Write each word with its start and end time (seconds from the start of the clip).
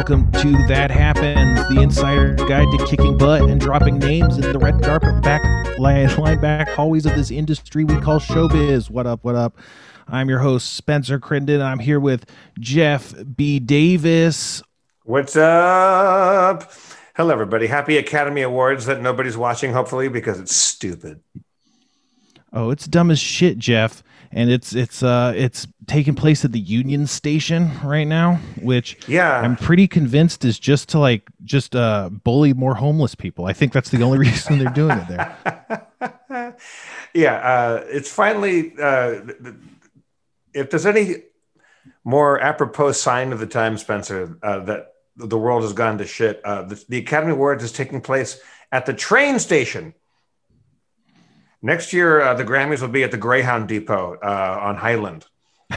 welcome 0.00 0.32
to 0.32 0.52
That 0.66 0.90
Happens, 0.90 1.58
the 1.68 1.82
insider 1.82 2.32
guide 2.32 2.68
to 2.70 2.86
kicking 2.86 3.18
butt 3.18 3.42
and 3.42 3.60
dropping 3.60 3.98
names 3.98 4.38
in 4.38 4.50
the 4.50 4.58
red 4.58 4.82
carpet 4.82 5.22
back 5.22 5.42
line, 5.78 6.08
back 6.40 6.70
hallways 6.70 7.04
of 7.04 7.14
this 7.14 7.30
industry 7.30 7.84
we 7.84 8.00
call 8.00 8.18
showbiz. 8.18 8.88
What 8.88 9.06
up, 9.06 9.22
what 9.24 9.34
up? 9.34 9.58
I'm 10.08 10.30
your 10.30 10.38
host, 10.38 10.72
Spencer 10.72 11.18
Crittenden. 11.18 11.60
I'm 11.60 11.80
here 11.80 12.00
with 12.00 12.24
Jeff 12.58 13.12
B. 13.36 13.60
Davis. 13.60 14.62
What's 15.04 15.36
up? 15.36 16.72
Hello, 17.14 17.30
everybody. 17.30 17.66
Happy 17.66 17.98
Academy 17.98 18.40
Awards 18.40 18.86
that 18.86 19.02
nobody's 19.02 19.36
watching, 19.36 19.74
hopefully, 19.74 20.08
because 20.08 20.40
it's 20.40 20.56
stupid. 20.56 21.20
Oh, 22.54 22.70
it's 22.70 22.86
dumb 22.86 23.10
as 23.10 23.18
shit, 23.18 23.58
Jeff. 23.58 24.02
And 24.32 24.50
it's 24.50 24.74
it's 24.74 25.02
uh 25.02 25.32
it's 25.34 25.66
taking 25.86 26.14
place 26.14 26.44
at 26.44 26.52
the 26.52 26.60
Union 26.60 27.06
Station 27.06 27.70
right 27.82 28.06
now, 28.06 28.36
which 28.62 28.96
Yeah. 29.08 29.40
I'm 29.40 29.56
pretty 29.56 29.88
convinced 29.88 30.44
is 30.44 30.58
just 30.58 30.88
to 30.90 31.00
like 31.00 31.28
just 31.42 31.74
uh 31.74 32.10
bully 32.10 32.52
more 32.52 32.74
homeless 32.74 33.16
people. 33.16 33.46
I 33.46 33.52
think 33.52 33.72
that's 33.72 33.90
the 33.90 34.02
only 34.02 34.18
reason 34.28 34.58
they're 34.58 34.72
doing 34.72 34.98
it 34.98 35.08
there. 35.08 36.56
yeah, 37.14 37.34
uh, 37.34 37.84
it's 37.88 38.10
finally. 38.10 38.72
Uh, 38.80 39.20
if 40.54 40.70
there's 40.70 40.86
any 40.86 41.16
more 42.04 42.40
apropos 42.40 42.92
sign 42.92 43.32
of 43.32 43.40
the 43.40 43.46
time, 43.46 43.78
Spencer, 43.78 44.38
uh, 44.42 44.60
that 44.60 44.94
the 45.16 45.38
world 45.38 45.62
has 45.62 45.72
gone 45.72 45.98
to 45.98 46.06
shit, 46.06 46.40
uh, 46.44 46.62
the, 46.62 46.82
the 46.88 46.98
Academy 46.98 47.32
Awards 47.32 47.62
is 47.62 47.72
taking 47.72 48.00
place 48.00 48.40
at 48.72 48.86
the 48.86 48.94
train 48.94 49.38
station. 49.38 49.94
Next 51.62 51.92
year, 51.92 52.22
uh, 52.22 52.34
the 52.34 52.44
Grammys 52.44 52.80
will 52.80 52.88
be 52.88 53.02
at 53.02 53.10
the 53.10 53.18
Greyhound 53.18 53.68
Depot 53.68 54.18
uh, 54.22 54.58
on 54.62 54.76
Highland. 54.76 55.26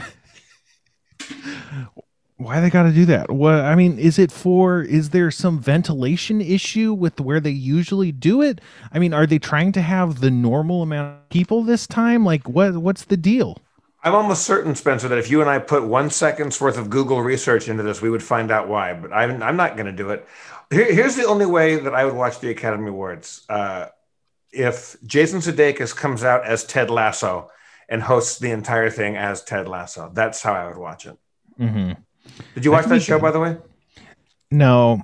Why 2.36 2.60
they 2.60 2.70
got 2.70 2.84
to 2.84 2.92
do 2.92 3.04
that? 3.06 3.30
What 3.30 3.60
I 3.60 3.74
mean, 3.74 3.98
is 3.98 4.18
it 4.18 4.32
for? 4.32 4.82
Is 4.82 5.10
there 5.10 5.30
some 5.30 5.60
ventilation 5.60 6.40
issue 6.40 6.92
with 6.94 7.20
where 7.20 7.38
they 7.38 7.50
usually 7.50 8.12
do 8.12 8.42
it? 8.42 8.60
I 8.92 8.98
mean, 8.98 9.12
are 9.14 9.26
they 9.26 9.38
trying 9.38 9.72
to 9.72 9.82
have 9.82 10.20
the 10.20 10.30
normal 10.30 10.82
amount 10.82 11.18
of 11.18 11.28
people 11.28 11.62
this 11.62 11.86
time? 11.86 12.24
Like, 12.24 12.48
what? 12.48 12.76
What's 12.78 13.04
the 13.04 13.16
deal? 13.16 13.58
I'm 14.02 14.14
almost 14.14 14.44
certain, 14.44 14.74
Spencer, 14.74 15.08
that 15.08 15.18
if 15.18 15.30
you 15.30 15.40
and 15.40 15.48
I 15.48 15.58
put 15.58 15.84
one 15.84 16.10
second's 16.10 16.60
worth 16.60 16.76
of 16.76 16.90
Google 16.90 17.22
research 17.22 17.68
into 17.68 17.82
this, 17.82 18.02
we 18.02 18.10
would 18.10 18.22
find 18.22 18.50
out 18.50 18.68
why. 18.68 18.92
But 18.92 19.14
I'm, 19.14 19.42
I'm 19.42 19.56
not 19.56 19.76
going 19.76 19.86
to 19.86 19.92
do 19.92 20.10
it. 20.10 20.26
Here, 20.70 20.92
here's 20.92 21.16
the 21.16 21.24
only 21.26 21.46
way 21.46 21.76
that 21.76 21.94
I 21.94 22.04
would 22.04 22.14
watch 22.14 22.40
the 22.40 22.50
Academy 22.50 22.88
Awards: 22.88 23.46
uh, 23.48 23.86
if 24.54 24.96
Jason 25.04 25.40
Sudeikis 25.40 25.94
comes 25.94 26.24
out 26.24 26.46
as 26.46 26.64
Ted 26.64 26.90
Lasso 26.90 27.50
and 27.88 28.02
hosts 28.02 28.38
the 28.38 28.50
entire 28.50 28.90
thing 28.90 29.16
as 29.16 29.42
Ted 29.42 29.68
Lasso. 29.68 30.10
That's 30.12 30.42
how 30.42 30.52
I 30.52 30.66
would 30.66 30.78
watch 30.78 31.06
it. 31.06 31.16
Mm-hmm. 31.58 31.92
Did 32.54 32.64
you 32.64 32.72
watch 32.72 32.86
that 32.86 33.02
show, 33.02 33.18
by 33.18 33.30
the 33.30 33.40
way? 33.40 33.58
No, 34.50 35.02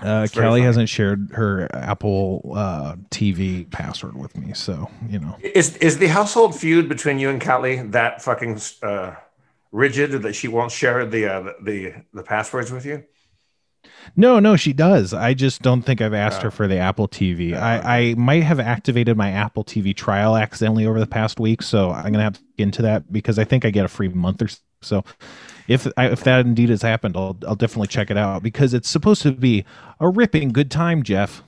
uh, 0.00 0.26
Kelly 0.32 0.62
hasn't 0.62 0.88
shared 0.88 1.30
her 1.32 1.68
Apple 1.74 2.52
uh, 2.54 2.96
TV 3.10 3.70
password 3.70 4.16
with 4.16 4.36
me, 4.36 4.54
so 4.54 4.90
you 5.08 5.18
know. 5.18 5.36
Is 5.40 5.76
is 5.76 5.98
the 5.98 6.08
household 6.08 6.54
feud 6.54 6.88
between 6.88 7.18
you 7.18 7.28
and 7.28 7.40
Kelly 7.40 7.82
that 7.88 8.22
fucking 8.22 8.58
uh, 8.82 9.14
rigid 9.72 10.12
that 10.22 10.34
she 10.34 10.48
won't 10.48 10.72
share 10.72 11.04
the, 11.04 11.26
uh, 11.26 11.52
the 11.62 11.94
the 12.12 12.22
passwords 12.22 12.72
with 12.72 12.86
you? 12.86 13.04
No, 14.16 14.38
no, 14.38 14.56
she 14.56 14.72
does. 14.72 15.14
I 15.14 15.34
just 15.34 15.62
don't 15.62 15.82
think 15.82 16.00
I've 16.00 16.14
asked 16.14 16.40
Oh. 16.40 16.44
her 16.44 16.50
for 16.50 16.66
the 16.68 16.78
Apple 16.78 17.08
TV. 17.08 17.54
I, 17.56 18.10
I 18.10 18.14
might 18.14 18.42
have 18.42 18.60
activated 18.60 19.16
my 19.16 19.30
Apple 19.30 19.64
TV 19.64 19.94
trial 19.96 20.36
accidentally 20.36 20.86
over 20.86 21.00
the 21.00 21.06
past 21.06 21.40
week, 21.40 21.62
so 21.62 21.90
I'm 21.90 22.12
gonna 22.12 22.22
have 22.24 22.34
to 22.34 22.40
get 22.58 22.64
into 22.64 22.82
that 22.82 23.12
because 23.12 23.38
I 23.38 23.44
think 23.44 23.64
I 23.64 23.70
get 23.70 23.84
a 23.84 23.88
free 23.88 24.08
month 24.08 24.42
or 24.42 24.48
so. 24.48 24.58
So 24.82 25.04
if 25.68 25.86
I, 25.98 26.06
if 26.06 26.24
that 26.24 26.46
indeed 26.46 26.70
has 26.70 26.80
happened, 26.80 27.14
I'll 27.14 27.36
I'll 27.46 27.54
definitely 27.54 27.88
check 27.88 28.10
it 28.10 28.16
out 28.16 28.42
because 28.42 28.72
it's 28.72 28.88
supposed 28.88 29.20
to 29.22 29.32
be 29.32 29.66
a 30.00 30.08
ripping 30.08 30.52
good 30.52 30.70
time, 30.70 31.02
Jeff. 31.02 31.42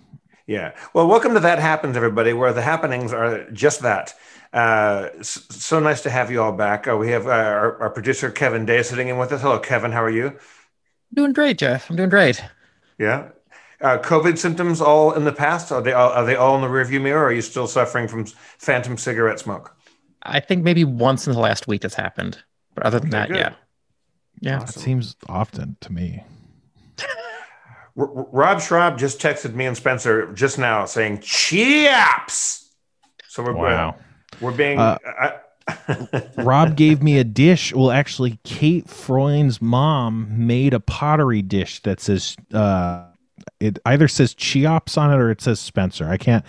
Yeah. 0.47 0.73
Well, 0.93 1.07
welcome 1.09 1.33
to 1.33 1.41
That 1.41 1.59
Happens, 1.59 1.97
everybody, 1.97 2.35
where 2.35 2.53
the 2.53 2.61
happenings 2.61 3.13
are 3.15 3.51
just 3.53 3.81
that. 3.81 4.13
Uh, 4.53 5.09
so 5.23 5.81
nice 5.81 6.03
to 6.03 6.11
have 6.11 6.31
you 6.31 6.43
all 6.43 6.53
back. 6.53 6.87
Uh, 6.87 6.95
we 6.99 7.09
have 7.09 7.27
uh, 7.27 7.31
our, 7.31 7.81
our 7.85 7.91
producer, 7.91 8.31
Kevin 8.31 8.67
Day, 8.67 8.83
sitting 8.83 9.09
in 9.09 9.17
with 9.17 9.33
us. 9.33 9.41
Hello, 9.41 9.59
Kevin. 9.59 9.93
How 9.93 10.03
are 10.03 10.11
you? 10.11 10.37
Doing 11.15 11.33
great, 11.33 11.59
Jeff. 11.59 11.89
I'm 11.91 11.97
doing 11.97 12.09
great. 12.09 12.43
Yeah. 12.99 13.29
Uh, 13.81 13.99
COVID 13.99 14.39
symptoms 14.39 14.81
all 14.81 15.13
in 15.13 15.25
the 15.25 15.33
past? 15.33 15.73
Are 15.73 15.83
they 15.83 15.93
all, 15.93 16.11
are 16.11 16.25
they 16.25 16.37
all 16.37 16.55
in 16.55 16.63
the 16.63 16.69
rearview 16.69 17.01
mirror? 17.03 17.23
Or 17.23 17.27
are 17.27 17.33
you 17.33 17.43
still 17.43 17.67
suffering 17.67 18.07
from 18.09 18.25
phantom 18.27 18.97
cigarette 18.97 19.41
smoke? 19.41 19.77
I 20.23 20.39
think 20.41 20.63
maybe 20.63 20.85
once 20.85 21.27
in 21.27 21.33
the 21.33 21.41
last 21.41 21.67
week 21.67 21.83
that's 21.83 21.97
happened, 21.97 22.39
but 22.75 22.85
other 22.85 23.01
than 23.01 23.09
Okay, 23.09 23.19
that, 23.19 23.29
good. 23.29 23.37
yeah, 23.39 23.55
yeah. 24.41 24.63
it 24.63 24.69
seems 24.69 25.17
often 25.29 25.77
to 25.81 25.93
me. 25.93 26.23
R- 27.99 28.07
R- 28.17 28.27
Rob 28.31 28.61
Schrab 28.61 28.97
just 28.99 29.21
texted 29.21 29.55
me 29.55 29.67
and 29.67 29.77
Spencer 29.77 30.33
just 30.33 30.59
now 30.61 30.85
saying 30.85 31.19
"chiaps." 31.19 32.69
So 33.27 33.43
we're 33.43 33.53
Wow. 33.53 33.97
we're 34.41 34.53
being. 34.53 34.79
Uh, 34.79 34.97
I- 35.05 35.35
Rob 36.39 36.77
gave 36.77 37.03
me 37.03 37.19
a 37.19 37.25
dish. 37.25 37.75
Well, 37.75 37.91
actually, 37.91 38.39
Kate 38.45 38.89
Freund's 38.89 39.61
mom 39.61 40.47
made 40.47 40.75
a 40.75 40.81
pottery 40.81 41.43
dish 41.43 41.81
that 41.83 42.01
says 42.01 42.37
uh, 42.53 43.07
it 43.61 43.79
either 43.87 44.09
says 44.09 44.35
Cheops 44.35 44.97
on 44.97 45.13
it 45.13 45.17
or 45.17 45.31
it 45.31 45.41
says 45.41 45.61
Spencer. 45.61 46.09
I 46.09 46.17
can't. 46.17 46.45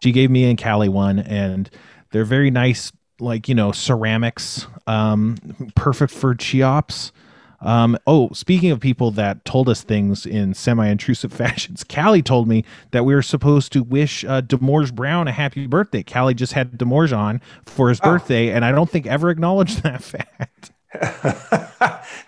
She 0.00 0.12
gave 0.12 0.30
me 0.30 0.48
and 0.48 0.60
Callie 0.60 0.88
one, 0.88 1.18
and 1.18 1.70
they're 2.12 2.24
very 2.24 2.50
nice, 2.50 2.92
like 3.20 3.48
you 3.48 3.54
know, 3.54 3.72
ceramics, 3.72 4.66
um, 4.86 5.36
perfect 5.74 6.12
for 6.12 6.34
Cheops. 6.34 7.12
Um, 7.60 7.96
oh, 8.06 8.30
speaking 8.32 8.70
of 8.70 8.80
people 8.80 9.10
that 9.12 9.44
told 9.44 9.68
us 9.68 9.82
things 9.82 10.26
in 10.26 10.54
semi-intrusive 10.54 11.32
fashions, 11.32 11.84
Callie 11.84 12.22
told 12.22 12.48
me 12.48 12.64
that 12.90 13.04
we 13.04 13.14
were 13.14 13.22
supposed 13.22 13.72
to 13.72 13.82
wish 13.82 14.24
uh, 14.24 14.40
Demorge 14.42 14.94
Brown 14.94 15.26
a 15.28 15.32
happy 15.32 15.66
birthday. 15.66 16.02
Callie 16.02 16.34
just 16.34 16.52
had 16.52 16.76
Demorge 16.78 17.12
on 17.12 17.40
for 17.64 17.88
his 17.88 18.00
Oh. 18.02 18.10
birthday, 18.12 18.50
and 18.50 18.64
I 18.64 18.72
don't 18.72 18.90
think 18.90 19.06
ever 19.06 19.30
acknowledged 19.30 19.82
that 19.82 20.02
fact. 20.02 20.70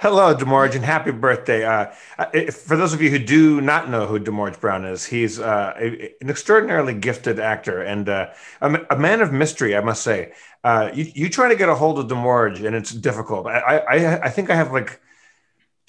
Hello, 0.00 0.34
Demorge, 0.34 0.74
and 0.74 0.84
happy 0.84 1.10
birthday. 1.10 1.64
Uh, 1.64 1.86
if- 2.32 2.54
for 2.56 2.76
those 2.76 2.92
of 2.92 3.00
you 3.02 3.10
who 3.10 3.18
do 3.18 3.60
not 3.60 3.88
know 3.90 4.06
who 4.06 4.18
Demorge 4.18 4.60
Brown 4.60 4.84
is, 4.84 5.06
he's 5.06 5.38
uh, 5.40 5.74
a- 5.78 6.14
an 6.20 6.28
extraordinarily 6.30 6.94
gifted 6.94 7.40
actor 7.40 7.80
and 7.82 8.08
uh, 8.08 8.28
a, 8.60 8.78
a 8.90 8.96
man 8.98 9.20
of 9.20 9.32
mystery, 9.32 9.76
I 9.76 9.80
must 9.80 10.02
say. 10.02 10.32
Uh, 10.64 10.90
you, 10.92 11.10
you 11.14 11.28
try 11.30 11.48
to 11.48 11.56
get 11.56 11.68
a 11.68 11.74
hold 11.74 11.98
of 11.98 12.08
Demorge, 12.08 12.64
and 12.64 12.74
it's 12.76 12.92
difficult. 12.92 13.46
I, 13.46 13.78
I- 13.78 14.20
I 14.26 14.28
think 14.30 14.50
I 14.50 14.54
have 14.54 14.72
like 14.72 15.00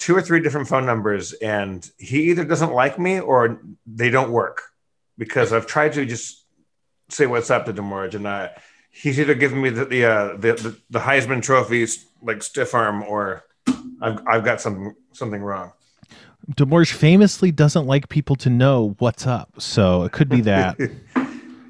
two 0.00 0.16
or 0.16 0.20
three 0.22 0.40
different 0.40 0.66
phone 0.66 0.84
numbers, 0.84 1.32
and 1.34 1.88
he 1.98 2.30
either 2.30 2.44
doesn't 2.44 2.72
like 2.72 2.98
me 2.98 3.20
or 3.20 3.60
they 3.86 4.10
don't 4.10 4.32
work 4.32 4.62
because 5.16 5.52
I've 5.52 5.66
tried 5.68 5.92
to 5.92 6.04
just 6.04 6.44
say 7.10 7.26
what's 7.26 7.50
up 7.50 7.66
to 7.66 7.72
Demorge, 7.72 8.14
and 8.14 8.26
uh, 8.26 8.48
he's 8.90 9.20
either 9.20 9.34
giving 9.34 9.62
me 9.62 9.70
the 9.70 9.84
the, 9.84 10.04
uh, 10.04 10.26
the 10.36 10.52
the 10.54 10.76
the 10.90 10.98
Heisman 11.00 11.40
trophies 11.42 12.06
like 12.22 12.42
stiff 12.42 12.74
arm, 12.74 13.02
or 13.04 13.44
I've 14.02 14.20
I've 14.26 14.44
got 14.44 14.60
something 14.60 14.94
something 15.12 15.42
wrong. 15.42 15.72
Demorge 16.56 16.92
famously 16.92 17.52
doesn't 17.52 17.86
like 17.86 18.08
people 18.08 18.34
to 18.36 18.50
know 18.50 18.96
what's 18.98 19.26
up, 19.26 19.50
so 19.60 20.02
it 20.04 20.12
could 20.12 20.28
be 20.28 20.40
that. 20.52 20.78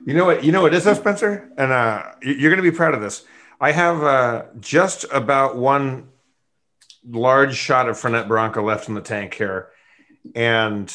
You 0.06 0.14
know 0.14 0.24
what? 0.24 0.44
You 0.44 0.52
know 0.52 0.62
what 0.62 0.72
is 0.72 0.84
though, 0.84 0.94
Spencer, 0.94 1.50
and 1.58 1.72
uh, 1.72 2.04
you- 2.22 2.34
you're 2.34 2.50
going 2.50 2.64
to 2.64 2.70
be 2.70 2.74
proud 2.74 2.94
of 2.94 3.00
this. 3.02 3.24
I 3.60 3.72
have 3.72 4.02
uh, 4.02 4.44
just 4.60 5.04
about 5.12 5.56
one 5.56 6.08
large 7.08 7.56
shot 7.56 7.88
of 7.88 7.96
Fernet 7.96 8.28
Branca 8.28 8.60
left 8.60 8.88
in 8.88 8.94
the 8.94 9.00
tank 9.00 9.34
here, 9.34 9.70
and 10.34 10.92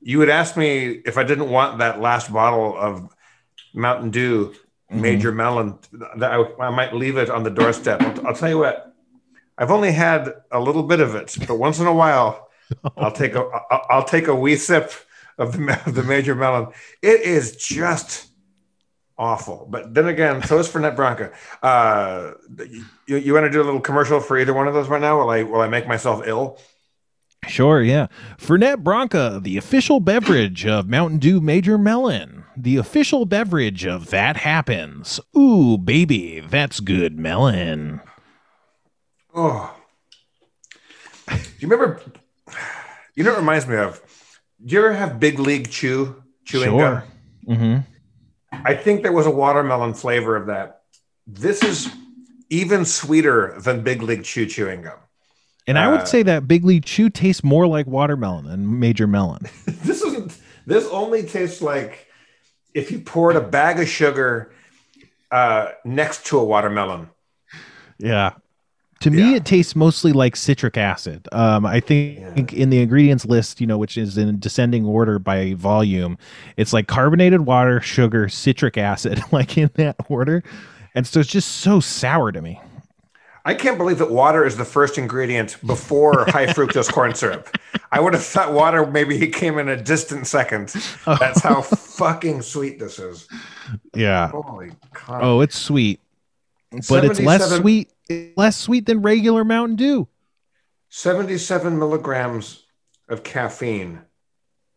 you 0.00 0.18
would 0.18 0.28
ask 0.28 0.56
me 0.56 1.02
if 1.04 1.18
I 1.18 1.24
didn't 1.24 1.50
want 1.50 1.78
that 1.78 2.00
last 2.00 2.32
bottle 2.32 2.76
of 2.76 3.12
Mountain 3.74 4.10
Dew 4.10 4.48
mm-hmm. 4.48 5.00
Major 5.00 5.32
Melon 5.32 5.78
that 6.18 6.32
I, 6.32 6.44
I 6.62 6.70
might 6.70 6.94
leave 6.94 7.16
it 7.16 7.30
on 7.30 7.42
the 7.42 7.50
doorstep. 7.50 8.00
I'll, 8.02 8.28
I'll 8.28 8.34
tell 8.34 8.48
you 8.48 8.58
what. 8.58 8.94
I've 9.58 9.70
only 9.70 9.92
had 9.92 10.34
a 10.50 10.60
little 10.60 10.82
bit 10.82 11.00
of 11.00 11.14
it, 11.14 11.34
but 11.46 11.58
once 11.58 11.78
in 11.78 11.86
a 11.86 11.92
while, 11.92 12.48
I'll 12.96 13.12
take 13.12 13.34
a 13.34 13.40
I'll, 13.70 13.86
I'll 13.90 14.04
take 14.04 14.28
a 14.28 14.34
wee 14.34 14.56
sip 14.56 14.92
of 15.38 15.52
the 15.52 15.82
of 15.86 15.94
the 15.94 16.02
Major 16.02 16.34
Melon. 16.34 16.68
It 17.02 17.22
is 17.22 17.56
just 17.56 18.28
awful. 19.18 19.66
But 19.70 19.94
then 19.94 20.06
again, 20.06 20.42
so 20.42 20.58
is 20.58 20.68
Fernet 20.68 20.96
Branca. 20.96 21.32
Uh, 21.62 22.32
you, 23.06 23.16
you 23.16 23.34
want 23.34 23.44
to 23.44 23.50
do 23.50 23.60
a 23.60 23.64
little 23.64 23.80
commercial 23.80 24.20
for 24.20 24.38
either 24.38 24.54
one 24.54 24.68
of 24.68 24.74
those 24.74 24.88
right 24.88 25.00
now? 25.00 25.18
Will 25.18 25.30
I 25.30 25.42
will 25.42 25.60
I 25.60 25.68
make 25.68 25.86
myself 25.86 26.22
ill? 26.26 26.58
Sure, 27.46 27.80
yeah. 27.80 28.08
Fernet 28.38 28.82
Branca, 28.82 29.38
the 29.40 29.56
official 29.56 30.00
beverage 30.00 30.66
of 30.66 30.88
Mountain 30.88 31.18
Dew 31.18 31.40
Major 31.40 31.78
Melon. 31.78 32.44
The 32.56 32.76
official 32.76 33.24
beverage 33.26 33.84
of 33.86 34.10
That 34.10 34.38
Happens. 34.38 35.20
Ooh, 35.36 35.78
baby, 35.78 36.40
that's 36.40 36.80
good 36.80 37.18
melon. 37.18 38.00
Oh, 39.34 39.74
do 41.28 41.34
you 41.58 41.68
remember? 41.68 42.00
You 43.14 43.24
know, 43.24 43.34
it 43.34 43.38
reminds 43.38 43.66
me 43.66 43.76
of. 43.76 44.00
Do 44.64 44.74
you 44.74 44.78
ever 44.80 44.94
have 44.94 45.20
Big 45.20 45.38
League 45.38 45.68
Chew 45.70 46.22
chewing 46.46 46.70
Sure. 46.70 47.04
gum? 47.46 47.56
Mm-hmm. 47.56 47.78
I 48.64 48.74
think 48.74 49.02
there 49.02 49.12
was 49.12 49.26
a 49.26 49.30
watermelon 49.30 49.94
flavor 49.94 50.36
of 50.36 50.46
that. 50.46 50.82
This 51.26 51.62
is 51.62 51.90
even 52.50 52.84
sweeter 52.84 53.54
than 53.60 53.82
Big 53.82 54.02
League 54.02 54.24
Chew 54.24 54.46
chewing 54.46 54.82
gum. 54.82 54.98
And 55.66 55.78
I 55.78 55.86
Uh, 55.86 55.90
would 55.96 56.08
say 56.08 56.22
that 56.22 56.46
Big 56.46 56.64
League 56.64 56.84
Chew 56.84 57.10
tastes 57.10 57.42
more 57.42 57.66
like 57.66 57.86
watermelon 57.86 58.44
than 58.46 58.78
Major 58.78 59.06
Melon. 59.06 59.42
this 59.66 60.02
isn't. 60.02 60.36
This 60.64 60.86
only 60.88 61.22
tastes 61.24 61.60
like 61.60 62.06
if 62.74 62.90
you 62.90 63.00
poured 63.00 63.36
a 63.36 63.40
bag 63.40 63.80
of 63.80 63.88
sugar 63.88 64.52
uh, 65.30 65.68
next 65.84 66.26
to 66.26 66.38
a 66.38 66.44
watermelon. 66.44 67.08
Yeah. 67.98 68.32
To 69.00 69.10
me, 69.10 69.30
Yeah. 69.30 69.36
it 69.36 69.44
tastes 69.44 69.76
mostly 69.76 70.12
like 70.12 70.36
citric 70.36 70.76
acid. 70.78 71.28
Um, 71.32 71.66
I 71.66 71.80
think 71.80 72.52
in 72.52 72.70
the 72.70 72.80
ingredients 72.80 73.26
list, 73.26 73.60
you 73.60 73.66
know, 73.66 73.76
which 73.76 73.98
is 73.98 74.16
in 74.16 74.38
descending 74.38 74.84
order 74.86 75.18
by 75.18 75.52
volume, 75.54 76.16
it's 76.56 76.72
like 76.72 76.86
carbonated 76.86 77.42
water, 77.42 77.80
sugar, 77.80 78.28
citric 78.28 78.78
acid, 78.78 79.20
like 79.32 79.58
in 79.58 79.70
that 79.74 79.96
order. 80.08 80.42
And 80.94 81.06
so 81.06 81.20
it's 81.20 81.28
just 81.28 81.56
so 81.58 81.78
sour 81.78 82.32
to 82.32 82.40
me. 82.40 82.58
I 83.44 83.54
can't 83.54 83.78
believe 83.78 83.98
that 83.98 84.10
water 84.10 84.44
is 84.44 84.56
the 84.56 84.64
first 84.64 84.98
ingredient 84.98 85.56
before 85.64 86.24
high 86.30 86.46
fructose 86.46 86.90
corn 86.90 87.14
syrup. 87.14 87.54
I 87.92 88.00
would 88.00 88.12
have 88.14 88.24
thought 88.24 88.52
water 88.54 88.84
maybe 88.86 89.28
came 89.28 89.58
in 89.58 89.68
a 89.68 89.76
distant 89.76 90.26
second. 90.26 90.70
That's 91.06 91.42
how 91.42 91.60
fucking 91.62 92.42
sweet 92.42 92.78
this 92.80 92.98
is. 92.98 93.28
Yeah. 93.94 94.28
Holy. 94.30 94.72
Oh, 95.08 95.42
it's 95.42 95.56
sweet, 95.56 96.00
but 96.88 97.04
it's 97.04 97.20
less 97.20 97.48
sweet, 97.58 97.92
less 98.36 98.56
sweet 98.56 98.86
than 98.86 99.02
regular 99.02 99.44
Mountain 99.44 99.76
Dew. 99.76 100.08
77 100.88 101.78
milligrams 101.78 102.64
of 103.08 103.22
caffeine 103.22 104.00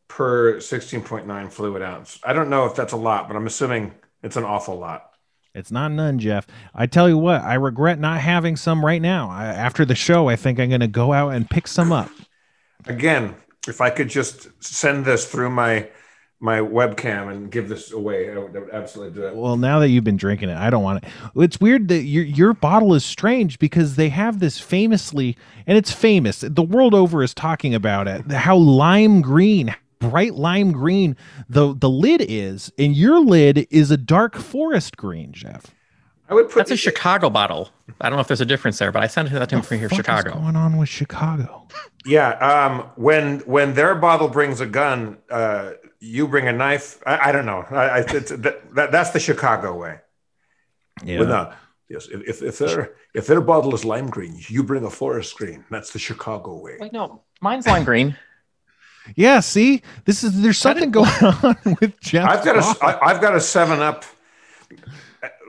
per 0.07 0.57
16.9 0.57 1.51
fluid 1.51 1.81
ounce. 1.81 2.19
I 2.23 2.33
don't 2.33 2.49
know 2.49 2.65
if 2.65 2.75
that's 2.75 2.93
a 2.93 2.97
lot, 2.97 3.27
but 3.27 3.37
I'm 3.37 3.47
assuming 3.47 3.93
it's 4.23 4.35
an 4.35 4.43
awful 4.43 4.77
lot. 4.77 5.11
It's 5.55 5.71
not 5.71 5.91
none, 5.91 6.19
Jeff. 6.19 6.45
I 6.75 6.85
tell 6.85 7.09
you 7.09 7.17
what, 7.17 7.41
I 7.41 7.55
regret 7.55 7.99
not 7.99 8.19
having 8.19 8.55
some 8.55 8.85
right 8.85 9.01
now. 9.01 9.29
I, 9.29 9.45
after 9.45 9.85
the 9.85 9.95
show, 9.95 10.29
I 10.29 10.35
think 10.35 10.59
I'm 10.59 10.69
going 10.69 10.81
to 10.81 10.87
go 10.87 11.11
out 11.11 11.29
and 11.29 11.49
pick 11.49 11.67
some 11.67 11.91
up. 11.91 12.09
Again, 12.85 13.35
if 13.67 13.81
I 13.81 13.89
could 13.89 14.09
just 14.09 14.47
send 14.63 15.05
this 15.05 15.25
through 15.25 15.49
my 15.49 15.89
my 16.41 16.59
webcam 16.59 17.31
and 17.31 17.51
give 17.51 17.67
this 17.67 17.91
away, 17.91 18.31
I 18.31 18.37
would, 18.37 18.55
I 18.55 18.59
would 18.59 18.69
absolutely 18.71 19.19
do 19.19 19.27
it. 19.27 19.35
Well, 19.35 19.57
now 19.57 19.79
that 19.79 19.89
you've 19.89 20.03
been 20.05 20.17
drinking 20.17 20.49
it, 20.49 20.57
I 20.57 20.69
don't 20.69 20.83
want 20.83 21.03
it. 21.03 21.09
It's 21.35 21.59
weird 21.59 21.89
that 21.89 22.03
your 22.03 22.23
your 22.23 22.53
bottle 22.53 22.93
is 22.93 23.03
strange 23.03 23.59
because 23.59 23.95
they 23.95 24.09
have 24.09 24.39
this 24.39 24.59
famously, 24.59 25.37
and 25.67 25.77
it's 25.77 25.91
famous. 25.91 26.39
The 26.47 26.63
world 26.63 26.93
over 26.93 27.23
is 27.23 27.33
talking 27.33 27.75
about 27.75 28.07
it. 28.07 28.31
How 28.31 28.55
lime 28.55 29.21
green, 29.21 29.75
bright 29.99 30.35
lime 30.35 30.71
green, 30.71 31.17
the 31.49 31.73
the 31.73 31.89
lid 31.89 32.25
is, 32.27 32.71
and 32.77 32.95
your 32.95 33.19
lid 33.19 33.67
is 33.69 33.91
a 33.91 33.97
dark 33.97 34.35
forest 34.37 34.95
green, 34.95 35.33
Jeff. 35.33 35.67
I 36.29 36.35
would 36.35 36.45
put 36.47 36.59
That's 36.59 36.71
a 36.71 36.77
Chicago 36.77 37.31
bottle. 37.31 37.69
I 37.99 38.07
don't 38.07 38.17
know 38.17 38.21
if 38.21 38.27
there's 38.27 38.39
a 38.39 38.45
difference 38.45 38.77
there, 38.77 38.91
but 38.91 39.01
I 39.01 39.07
sent 39.07 39.31
that 39.31 39.49
to 39.49 39.55
him 39.55 39.61
from 39.63 39.79
here, 39.79 39.89
Fuck 39.89 39.99
is 39.99 40.05
Chicago. 40.05 40.33
going 40.35 40.55
on 40.55 40.77
with 40.77 40.87
Chicago? 40.87 41.67
Yeah, 42.05 42.29
um, 42.33 42.87
when 42.95 43.39
when 43.39 43.73
their 43.73 43.95
bottle 43.95 44.27
brings 44.27 44.61
a 44.61 44.67
gun, 44.67 45.17
uh, 45.31 45.71
you 45.99 46.27
bring 46.27 46.47
a 46.47 46.53
knife. 46.53 47.01
I, 47.05 47.29
I 47.29 47.31
don't 47.31 47.45
know. 47.45 47.65
I, 47.69 47.97
I, 47.97 48.01
that, 48.03 48.61
that, 48.75 48.91
that's 48.91 49.11
the 49.11 49.19
Chicago 49.19 49.75
way. 49.75 49.99
Yeah. 51.03 51.19
Well, 51.19 51.27
no. 51.27 51.53
Yes, 51.89 52.07
if, 52.07 52.21
if, 52.27 52.41
if 52.43 52.57
their 52.59 52.93
if 53.15 53.25
their 53.25 53.41
bottle 53.41 53.73
is 53.73 53.83
lime 53.83 54.11
green, 54.11 54.39
you 54.47 54.61
bring 54.61 54.85
a 54.85 54.91
forest 54.91 55.35
green. 55.35 55.65
That's 55.71 55.91
the 55.91 55.97
Chicago 55.97 56.55
way. 56.55 56.77
Wait, 56.79 56.93
no, 56.93 57.23
mine's 57.41 57.65
lime 57.65 57.83
green. 57.83 58.15
Yeah, 59.15 59.39
see, 59.39 59.81
this 60.05 60.23
is 60.23 60.39
there's 60.39 60.59
something 60.59 60.91
going 60.91 61.09
on 61.21 61.57
with 61.81 61.99
Jeff. 61.99 62.29
I've 62.29 62.45
got 62.45 62.57
a 62.57 62.85
I, 62.85 63.09
I've 63.09 63.21
got 63.21 63.35
a 63.35 63.41
Seven 63.41 63.79
Up 63.79 64.05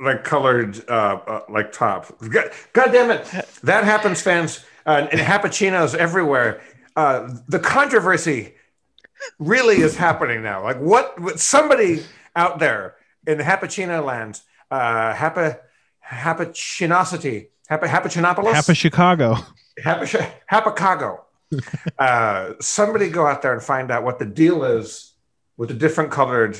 like 0.02 0.24
colored 0.24 0.82
uh, 0.88 1.20
uh 1.26 1.40
like 1.50 1.72
top. 1.72 2.18
God, 2.26 2.50
God 2.72 2.90
damn 2.90 3.10
it! 3.10 3.26
That 3.62 3.84
happens, 3.84 4.22
fans, 4.22 4.64
uh, 4.86 5.08
and 5.10 5.20
Happuccinos 5.20 5.94
everywhere. 5.94 6.62
Uh, 6.96 7.34
the 7.48 7.58
controversy 7.58 8.54
really 9.38 9.76
is 9.76 9.96
happening 9.96 10.42
now. 10.42 10.62
Like 10.62 10.78
what? 10.78 11.20
what 11.20 11.40
somebody 11.40 12.02
out 12.34 12.58
there 12.58 12.96
in 13.26 13.38
the 13.38 13.44
Happuccino 13.44 14.04
land, 14.04 14.40
uh, 14.70 15.14
Happa, 15.14 15.58
Happuccinosity, 16.06 17.48
Happa, 17.70 17.84
Happuccinopolis, 17.84 18.52
Half 20.48 20.66
of 20.66 20.72
Chicago. 20.74 21.24
Uh, 21.98 22.52
somebody 22.60 23.08
go 23.08 23.26
out 23.26 23.42
there 23.42 23.52
and 23.52 23.60
find 23.60 23.90
out 23.90 24.04
what 24.04 24.20
the 24.20 24.24
deal 24.24 24.62
is 24.62 25.14
with 25.56 25.68
the 25.68 25.74
different 25.74 26.12
colored 26.12 26.56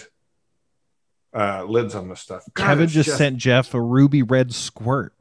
uh, 1.33 1.65
lids 1.65 1.95
on 1.95 2.09
this 2.09 2.21
stuff. 2.21 2.43
God, 2.55 2.67
Kevin 2.67 2.85
it's 2.85 2.93
just, 2.93 3.17
sent 3.17 3.37
Jeff 3.37 3.73
a 3.73 3.81
ruby 3.81 4.23
red 4.23 4.53
squirt. 4.53 5.15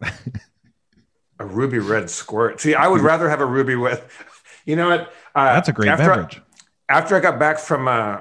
a 1.40 1.46
ruby 1.46 1.80
red 1.80 2.10
squirt. 2.10 2.60
See, 2.62 2.74
I 2.74 2.88
would 2.88 3.02
rather 3.02 3.30
have 3.30 3.42
a 3.42 3.46
ruby 3.46 3.76
with. 3.76 4.26
You 4.66 4.76
know 4.76 4.90
what? 4.90 5.14
Uh, 5.34 5.54
That's 5.54 5.70
a 5.70 5.74
great 5.74 5.96
beverage. 5.98 6.38
I, 6.38 6.42
after 6.90 7.16
I 7.16 7.20
got 7.20 7.40
back 7.40 7.60
from 7.60 7.88
uh, 7.88 8.20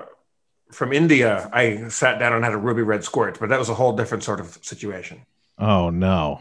from 0.71 0.93
India, 0.93 1.49
I 1.53 1.89
sat 1.89 2.19
down 2.19 2.33
and 2.35 2.45
had 2.45 2.53
a 2.53 2.59
ruby 2.59 2.83
red 2.83 3.03
squirt, 3.05 3.39
but 3.41 3.49
that 3.49 3.59
was 3.59 3.69
a 3.69 3.75
whole 3.75 3.95
different 3.97 4.23
sort 4.25 4.39
of 4.41 4.59
situation. 4.63 5.23
Oh 5.59 5.91
no, 5.91 6.41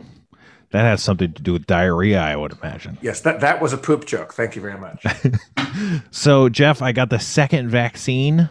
that 0.71 0.81
has 0.83 1.01
something 1.01 1.33
to 1.33 1.41
do 1.41 1.53
with 1.53 1.65
diarrhea, 1.65 2.19
I 2.21 2.35
would 2.35 2.53
imagine. 2.62 2.97
Yes, 3.01 3.21
that 3.21 3.39
that 3.41 3.62
was 3.62 3.74
a 3.74 3.77
poop 3.77 4.06
joke. 4.06 4.33
Thank 4.33 4.56
you 4.56 4.62
very 4.62 4.77
much. 4.79 5.03
So 6.12 6.50
Jeff, 6.50 6.81
I 6.81 6.91
got 6.91 7.09
the 7.12 7.19
second 7.19 7.69
vaccine, 7.69 8.50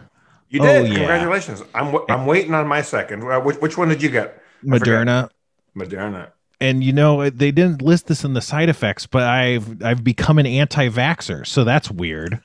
You 0.49 0.61
Oh, 0.61 0.65
did. 0.65 0.87
yeah. 0.91 0.95
Congratulations. 0.99 1.61
I'm 1.75 1.85
w- 1.87 2.05
I'm 2.09 2.25
waiting 2.25 2.53
on 2.53 2.65
my 2.67 2.81
second. 2.81 3.23
Uh, 3.23 3.39
which 3.41 3.57
which 3.57 3.77
one 3.77 3.89
did 3.89 4.01
you 4.01 4.09
get? 4.09 4.41
I 4.71 4.77
forget. 4.79 5.05
Moderna. 5.05 5.29
Moderna. 5.75 6.31
And 6.61 6.83
you 6.83 6.93
know 6.93 7.29
they 7.29 7.51
didn't 7.51 7.81
list 7.81 8.07
this 8.07 8.23
in 8.23 8.33
the 8.33 8.41
side 8.41 8.69
effects, 8.69 9.05
but 9.07 9.23
I've 9.23 9.83
I've 9.83 10.03
become 10.05 10.39
an 10.39 10.45
anti-vaxxer, 10.45 11.45
so 11.45 11.63
that's 11.65 11.91
weird. 11.91 12.39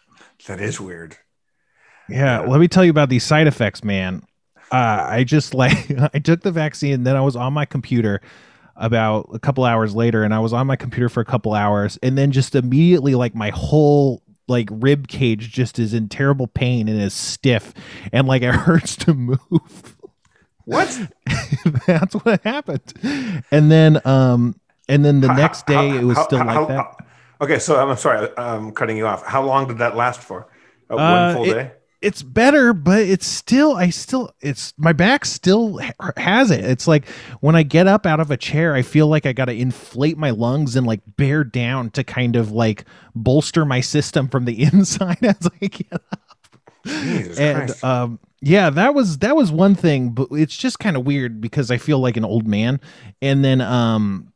That 0.48 0.60
is 0.60 0.80
weird. 0.80 1.16
Yeah, 2.12 2.40
let 2.40 2.60
me 2.60 2.68
tell 2.68 2.84
you 2.84 2.90
about 2.90 3.08
these 3.08 3.24
side 3.24 3.46
effects, 3.46 3.82
man. 3.82 4.22
Uh, 4.70 5.06
I 5.08 5.24
just 5.24 5.54
like 5.62 5.90
I 6.14 6.18
took 6.18 6.42
the 6.42 6.52
vaccine, 6.52 6.92
and 6.94 7.06
then 7.06 7.16
I 7.16 7.20
was 7.20 7.36
on 7.36 7.52
my 7.52 7.64
computer 7.64 8.20
about 8.76 9.28
a 9.32 9.38
couple 9.38 9.64
hours 9.64 9.94
later, 9.94 10.22
and 10.24 10.34
I 10.34 10.38
was 10.38 10.52
on 10.52 10.66
my 10.66 10.76
computer 10.76 11.08
for 11.08 11.20
a 11.20 11.24
couple 11.24 11.54
hours, 11.54 11.98
and 12.02 12.16
then 12.16 12.32
just 12.32 12.54
immediately, 12.54 13.14
like 13.14 13.34
my 13.34 13.50
whole 13.50 14.22
like 14.48 14.68
rib 14.72 15.08
cage 15.08 15.50
just 15.52 15.78
is 15.78 15.94
in 15.94 16.08
terrible 16.08 16.46
pain 16.46 16.88
and 16.88 17.00
is 17.00 17.14
stiff, 17.14 17.72
and 18.12 18.26
like 18.26 18.42
it 18.42 18.54
hurts 18.54 18.96
to 18.96 19.14
move. 19.14 19.96
What? 20.64 21.08
That's 21.86 22.14
what 22.14 22.40
happened, 22.42 22.92
and 23.50 23.70
then 23.70 24.00
um, 24.06 24.54
and 24.88 25.04
then 25.04 25.20
the 25.20 25.32
next 25.34 25.66
day 25.66 25.74
How- 25.90 25.96
it 25.96 26.04
was 26.04 26.16
how- 26.16 26.24
still 26.24 26.38
how- 26.38 26.46
like 26.46 26.54
how- 26.56 26.66
that. 26.66 26.96
Okay, 27.40 27.58
so 27.58 27.76
I'm 27.76 27.96
sorry, 27.96 28.28
I'm 28.38 28.70
cutting 28.70 28.96
you 28.96 29.04
off. 29.06 29.26
How 29.26 29.42
long 29.42 29.66
did 29.66 29.78
that 29.78 29.96
last 29.96 30.20
for? 30.20 30.46
Uh, 30.88 30.94
Uh, 30.94 31.10
one 31.10 31.34
full 31.34 31.50
it- 31.50 31.54
day. 31.54 31.72
It's 32.02 32.22
better 32.22 32.72
but 32.74 33.00
it's 33.00 33.26
still 33.26 33.74
i 33.76 33.88
still 33.90 34.34
it's 34.40 34.74
my 34.76 34.92
back 34.92 35.24
still 35.24 35.78
ha- 35.78 36.12
has 36.16 36.50
it. 36.50 36.64
It's 36.64 36.86
like 36.88 37.08
when 37.40 37.56
i 37.56 37.62
get 37.62 37.86
up 37.86 38.04
out 38.06 38.20
of 38.20 38.30
a 38.30 38.36
chair 38.36 38.74
i 38.74 38.82
feel 38.82 39.06
like 39.06 39.24
i 39.26 39.32
gotta 39.32 39.54
inflate 39.54 40.18
my 40.18 40.30
lungs 40.30 40.76
and 40.76 40.86
like 40.86 41.00
bear 41.16 41.44
down 41.44 41.90
to 41.90 42.04
kind 42.04 42.36
of 42.36 42.50
like 42.50 42.84
bolster 43.14 43.64
my 43.64 43.80
system 43.80 44.28
from 44.28 44.44
the 44.44 44.62
inside 44.72 45.22
as 45.22 45.48
i 45.62 45.66
get 45.66 45.92
up. 45.92 46.20
Jesus 46.84 47.38
and 47.38 47.56
Christ. 47.68 47.84
um 47.84 48.18
yeah 48.40 48.70
that 48.70 48.94
was 48.94 49.18
that 49.18 49.36
was 49.36 49.52
one 49.52 49.74
thing 49.76 50.10
but 50.10 50.28
it's 50.32 50.56
just 50.56 50.80
kind 50.80 50.96
of 50.96 51.06
weird 51.06 51.40
because 51.40 51.70
i 51.70 51.76
feel 51.78 51.98
like 52.00 52.16
an 52.16 52.24
old 52.24 52.46
man. 52.46 52.80
And 53.20 53.44
then 53.44 53.60
um 53.60 54.31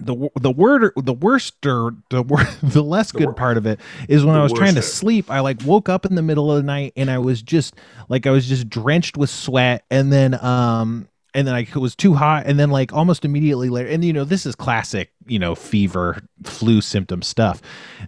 the 0.00 0.30
the 0.40 0.50
word 0.50 0.92
the 0.96 1.12
worst 1.12 1.66
or 1.66 1.94
the 2.08 2.22
wor- 2.22 2.48
the 2.62 2.82
less 2.82 3.12
good 3.12 3.26
wor- 3.26 3.34
part 3.34 3.56
of 3.56 3.66
it 3.66 3.78
is 4.08 4.24
when 4.24 4.36
I 4.36 4.42
was 4.42 4.52
trying 4.52 4.74
to 4.76 4.82
sleep 4.82 5.30
I 5.30 5.40
like 5.40 5.62
woke 5.64 5.88
up 5.88 6.06
in 6.06 6.14
the 6.14 6.22
middle 6.22 6.50
of 6.50 6.56
the 6.56 6.62
night 6.62 6.94
and 6.96 7.10
I 7.10 7.18
was 7.18 7.42
just 7.42 7.74
like 8.08 8.26
I 8.26 8.30
was 8.30 8.48
just 8.48 8.68
drenched 8.68 9.16
with 9.16 9.30
sweat 9.30 9.84
and 9.90 10.12
then 10.12 10.42
um 10.42 11.08
and 11.34 11.46
then 11.46 11.54
I, 11.54 11.60
it 11.60 11.76
was 11.76 11.94
too 11.94 12.14
hot 12.14 12.46
and 12.46 12.58
then 12.58 12.70
like 12.70 12.92
almost 12.92 13.24
immediately 13.24 13.68
later 13.68 13.88
and 13.88 14.04
you 14.04 14.12
know 14.12 14.24
this 14.24 14.46
is 14.46 14.54
classic 14.54 15.11
you 15.26 15.38
know 15.38 15.54
fever 15.54 16.22
flu 16.44 16.80
symptom 16.80 17.22
stuff. 17.22 17.60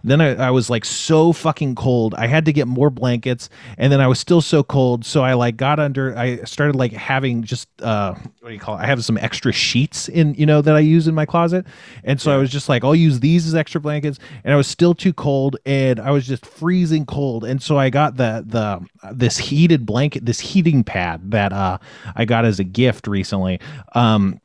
Then 0.03 0.21
I, 0.21 0.35
I 0.35 0.51
was 0.51 0.69
like 0.69 0.85
so 0.85 1.33
fucking 1.33 1.75
cold 1.75 2.15
i 2.15 2.27
had 2.27 2.45
to 2.45 2.53
get 2.53 2.67
more 2.67 2.89
blankets 2.89 3.49
and 3.77 3.91
then 3.91 4.01
i 4.01 4.07
was 4.07 4.19
still 4.19 4.41
so 4.41 4.63
cold 4.63 5.05
so 5.05 5.23
i 5.23 5.33
like 5.33 5.57
got 5.57 5.79
under 5.79 6.17
i 6.17 6.37
started 6.43 6.75
like 6.75 6.91
having 6.91 7.43
just 7.43 7.67
uh 7.81 8.13
what 8.39 8.49
do 8.49 8.53
you 8.53 8.59
call 8.59 8.77
it? 8.77 8.81
I 8.81 8.85
have 8.85 9.03
some 9.03 9.17
extra 9.17 9.51
sheets 9.51 10.07
in 10.09 10.33
you 10.35 10.45
know 10.45 10.61
that 10.61 10.75
i 10.75 10.79
use 10.79 11.07
in 11.07 11.15
my 11.15 11.25
closet 11.25 11.65
and 12.03 12.19
so 12.19 12.31
i 12.31 12.37
was 12.37 12.49
just 12.49 12.69
like 12.69 12.83
i'll 12.83 12.95
use 12.95 13.19
these 13.19 13.47
as 13.47 13.55
extra 13.55 13.81
blankets 13.81 14.19
and 14.43 14.53
i 14.53 14.57
was 14.57 14.67
still 14.67 14.95
too 14.95 15.13
cold 15.13 15.57
and 15.65 15.99
i 15.99 16.11
was 16.11 16.25
just 16.25 16.45
freezing 16.45 17.05
cold 17.05 17.43
and 17.43 17.61
so 17.61 17.77
i 17.77 17.89
got 17.89 18.17
the 18.17 18.43
the 18.47 19.13
this 19.13 19.37
heated 19.37 19.85
blanket 19.85 20.25
this 20.25 20.39
heating 20.39 20.83
pad 20.83 21.31
that 21.31 21.51
uh 21.53 21.77
i 22.15 22.25
got 22.25 22.45
as 22.45 22.59
a 22.59 22.63
gift 22.63 23.07
recently. 23.07 23.59
Um 23.93 24.39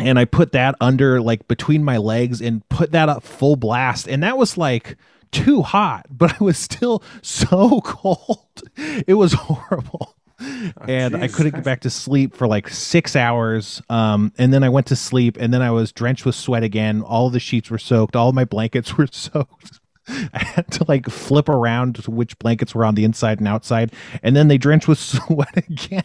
and 0.00 0.18
I 0.18 0.24
put 0.24 0.52
that 0.52 0.74
under 0.80 1.20
like 1.20 1.48
between 1.48 1.84
my 1.84 1.96
legs 1.96 2.40
and 2.40 2.66
put 2.68 2.92
that 2.92 3.08
up 3.08 3.22
full 3.22 3.56
blast. 3.56 4.08
And 4.08 4.22
that 4.22 4.38
was 4.38 4.56
like 4.56 4.96
too 5.32 5.62
hot, 5.62 6.06
but 6.10 6.40
I 6.40 6.44
was 6.44 6.58
still 6.58 7.02
so 7.22 7.80
cold. 7.84 8.62
It 9.06 9.14
was 9.14 9.32
horrible. 9.32 10.14
and 10.86 11.16
I 11.16 11.26
couldn't 11.26 11.56
get 11.56 11.64
back 11.64 11.80
to 11.80 11.90
sleep 11.90 12.36
for 12.36 12.46
like 12.46 12.68
six 12.68 13.16
hours. 13.16 13.82
Um, 13.90 14.32
and 14.38 14.52
then 14.54 14.62
I 14.62 14.68
went 14.68 14.86
to 14.86 14.96
sleep 14.96 15.36
and 15.38 15.52
then 15.52 15.62
I 15.62 15.72
was 15.72 15.90
drenched 15.90 16.24
with 16.24 16.36
sweat 16.36 16.62
again. 16.62 17.02
All 17.02 17.28
the 17.28 17.40
sheets 17.40 17.70
were 17.70 17.78
soaked, 17.78 18.14
all 18.14 18.32
my 18.32 18.44
blankets 18.44 18.94
were 18.98 19.08
soaked. 19.10 19.80
I 20.32 20.42
had 20.42 20.70
to 20.72 20.86
like 20.88 21.10
flip 21.10 21.50
around 21.50 21.96
to 21.96 22.10
which 22.10 22.38
blankets 22.38 22.74
were 22.74 22.84
on 22.86 22.94
the 22.94 23.04
inside 23.04 23.40
and 23.40 23.48
outside, 23.48 23.92
and 24.22 24.34
then 24.34 24.48
they 24.48 24.56
drenched 24.56 24.88
with 24.88 24.98
sweat 24.98 25.54
again. 25.54 26.04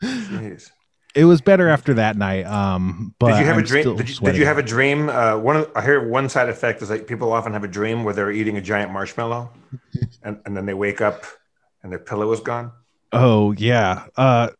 Jeez. 0.00 0.70
It 1.16 1.24
was 1.24 1.40
better 1.40 1.68
after 1.68 1.94
that 1.94 2.18
night. 2.18 2.44
Um, 2.44 3.14
but 3.18 3.28
did 3.28 3.40
you 3.40 3.46
have 3.46 3.56
I'm 3.56 3.62
a 3.62 3.66
dream? 3.66 3.96
Did 3.96 4.08
you, 4.10 4.16
did 4.20 4.36
you 4.36 4.44
have 4.44 4.58
a 4.58 4.62
dream? 4.62 5.08
Uh, 5.08 5.38
one 5.38 5.56
of, 5.56 5.70
I 5.74 5.80
hear 5.80 6.06
one 6.06 6.28
side 6.28 6.50
effect 6.50 6.82
is 6.82 6.90
like 6.90 7.06
people 7.06 7.32
often 7.32 7.54
have 7.54 7.64
a 7.64 7.68
dream 7.68 8.04
where 8.04 8.12
they're 8.12 8.30
eating 8.30 8.58
a 8.58 8.60
giant 8.60 8.92
marshmallow, 8.92 9.50
and, 10.22 10.38
and 10.44 10.54
then 10.54 10.66
they 10.66 10.74
wake 10.74 11.00
up 11.00 11.24
and 11.82 11.90
their 11.90 11.98
pillow 11.98 12.30
is 12.32 12.40
gone. 12.40 12.70
Oh 13.12 13.52
yeah. 13.52 14.04
Uh 14.16 14.50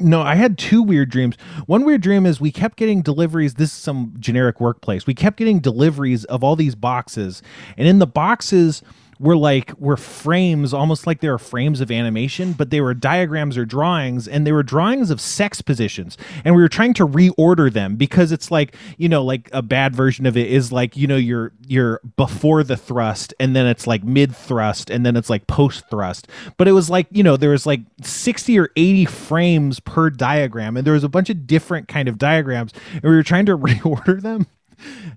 no, 0.00 0.22
I 0.22 0.36
had 0.36 0.56
two 0.56 0.82
weird 0.82 1.10
dreams. 1.10 1.36
One 1.66 1.84
weird 1.84 2.02
dream 2.02 2.24
is 2.26 2.40
we 2.40 2.52
kept 2.52 2.76
getting 2.76 3.02
deliveries. 3.02 3.54
This 3.54 3.70
is 3.72 3.76
some 3.76 4.14
generic 4.20 4.60
workplace. 4.60 5.06
We 5.08 5.14
kept 5.14 5.38
getting 5.38 5.58
deliveries 5.58 6.24
of 6.26 6.44
all 6.44 6.54
these 6.54 6.76
boxes, 6.76 7.42
and 7.76 7.88
in 7.88 7.98
the 7.98 8.06
boxes 8.06 8.82
were 9.18 9.36
like 9.36 9.72
were 9.78 9.96
frames, 9.96 10.72
almost 10.72 11.06
like 11.06 11.20
they 11.20 11.28
were 11.28 11.38
frames 11.38 11.80
of 11.80 11.90
animation, 11.90 12.52
but 12.52 12.70
they 12.70 12.80
were 12.80 12.94
diagrams 12.94 13.56
or 13.56 13.64
drawings, 13.64 14.28
and 14.28 14.46
they 14.46 14.52
were 14.52 14.62
drawings 14.62 15.10
of 15.10 15.20
sex 15.20 15.60
positions. 15.60 16.16
And 16.44 16.54
we 16.54 16.62
were 16.62 16.68
trying 16.68 16.94
to 16.94 17.06
reorder 17.06 17.72
them 17.72 17.96
because 17.96 18.32
it's 18.32 18.50
like 18.50 18.76
you 18.96 19.08
know, 19.08 19.24
like 19.24 19.48
a 19.52 19.62
bad 19.62 19.94
version 19.94 20.26
of 20.26 20.36
it 20.36 20.48
is 20.48 20.72
like 20.72 20.96
you 20.96 21.06
know 21.06 21.16
you're 21.16 21.52
you're 21.66 22.00
before 22.16 22.62
the 22.62 22.76
thrust, 22.76 23.34
and 23.40 23.56
then 23.56 23.66
it's 23.66 23.86
like 23.86 24.04
mid 24.04 24.34
thrust, 24.34 24.90
and 24.90 25.04
then 25.04 25.16
it's 25.16 25.30
like 25.30 25.46
post 25.46 25.88
thrust. 25.90 26.28
But 26.56 26.68
it 26.68 26.72
was 26.72 26.88
like 26.88 27.06
you 27.10 27.22
know 27.22 27.36
there 27.36 27.50
was 27.50 27.66
like 27.66 27.80
sixty 28.02 28.58
or 28.58 28.70
eighty 28.76 29.04
frames 29.04 29.80
per 29.80 30.10
diagram, 30.10 30.76
and 30.76 30.86
there 30.86 30.94
was 30.94 31.04
a 31.04 31.08
bunch 31.08 31.30
of 31.30 31.46
different 31.46 31.88
kind 31.88 32.08
of 32.08 32.18
diagrams, 32.18 32.72
and 32.92 33.02
we 33.02 33.10
were 33.10 33.22
trying 33.22 33.46
to 33.46 33.58
reorder 33.58 34.20
them, 34.20 34.46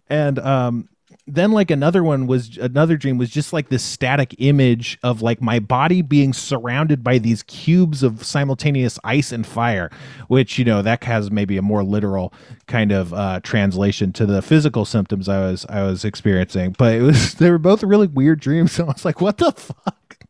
and 0.09 0.39
um 0.39 0.89
then 1.33 1.51
like 1.51 1.71
another 1.71 2.03
one 2.03 2.27
was 2.27 2.57
another 2.57 2.97
dream 2.97 3.17
was 3.17 3.29
just 3.29 3.53
like 3.53 3.69
this 3.69 3.83
static 3.83 4.35
image 4.37 4.99
of 5.03 5.21
like 5.21 5.41
my 5.41 5.59
body 5.59 6.01
being 6.01 6.33
surrounded 6.33 7.03
by 7.03 7.17
these 7.17 7.43
cubes 7.43 8.03
of 8.03 8.23
simultaneous 8.23 8.99
ice 9.03 9.31
and 9.31 9.47
fire 9.47 9.89
which 10.27 10.59
you 10.59 10.65
know 10.65 10.81
that 10.81 11.03
has 11.03 11.31
maybe 11.31 11.57
a 11.57 11.61
more 11.61 11.83
literal 11.83 12.33
kind 12.67 12.91
of 12.91 13.13
uh 13.13 13.39
translation 13.41 14.13
to 14.13 14.25
the 14.25 14.41
physical 14.41 14.85
symptoms 14.85 15.27
i 15.27 15.39
was 15.39 15.65
i 15.67 15.81
was 15.83 16.05
experiencing. 16.05 16.75
But 16.77 16.95
it 16.95 17.01
was 17.01 17.33
they 17.35 17.49
were 17.49 17.57
both 17.57 17.83
really 17.83 18.07
weird 18.07 18.39
dreams. 18.39 18.73
So 18.73 18.83
i 18.87 18.87
was 18.87 19.05
like 19.05 19.21
what 19.21 19.37
the 19.37 19.51
fuck? 19.51 20.25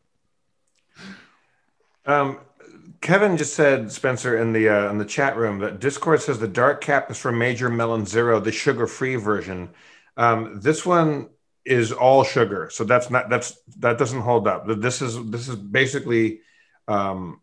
Um, 2.04 2.38
Kevin 3.00 3.36
just 3.36 3.54
said, 3.54 3.92
Spencer, 3.92 4.36
in 4.36 4.52
the 4.52 4.68
uh, 4.68 4.90
in 4.90 4.98
the 4.98 5.04
chat 5.04 5.36
room 5.36 5.58
that 5.60 5.78
Discord 5.80 6.20
says 6.20 6.38
the 6.38 6.48
dark 6.48 6.80
cap 6.80 7.10
is 7.10 7.18
from 7.18 7.38
Major 7.38 7.68
Melon 7.68 8.06
Zero, 8.06 8.40
the 8.40 8.52
sugar-free 8.52 9.16
version. 9.16 9.70
Um, 10.16 10.60
this 10.60 10.84
one 10.84 11.28
is 11.64 11.92
all 11.92 12.24
sugar, 12.24 12.68
so 12.72 12.84
that's 12.84 13.10
not 13.10 13.30
that's 13.30 13.56
that 13.78 13.98
doesn't 13.98 14.20
hold 14.20 14.46
up. 14.48 14.66
This 14.66 15.00
is 15.02 15.16
this 15.30 15.48
is 15.48 15.56
basically 15.56 16.40
um, 16.88 17.40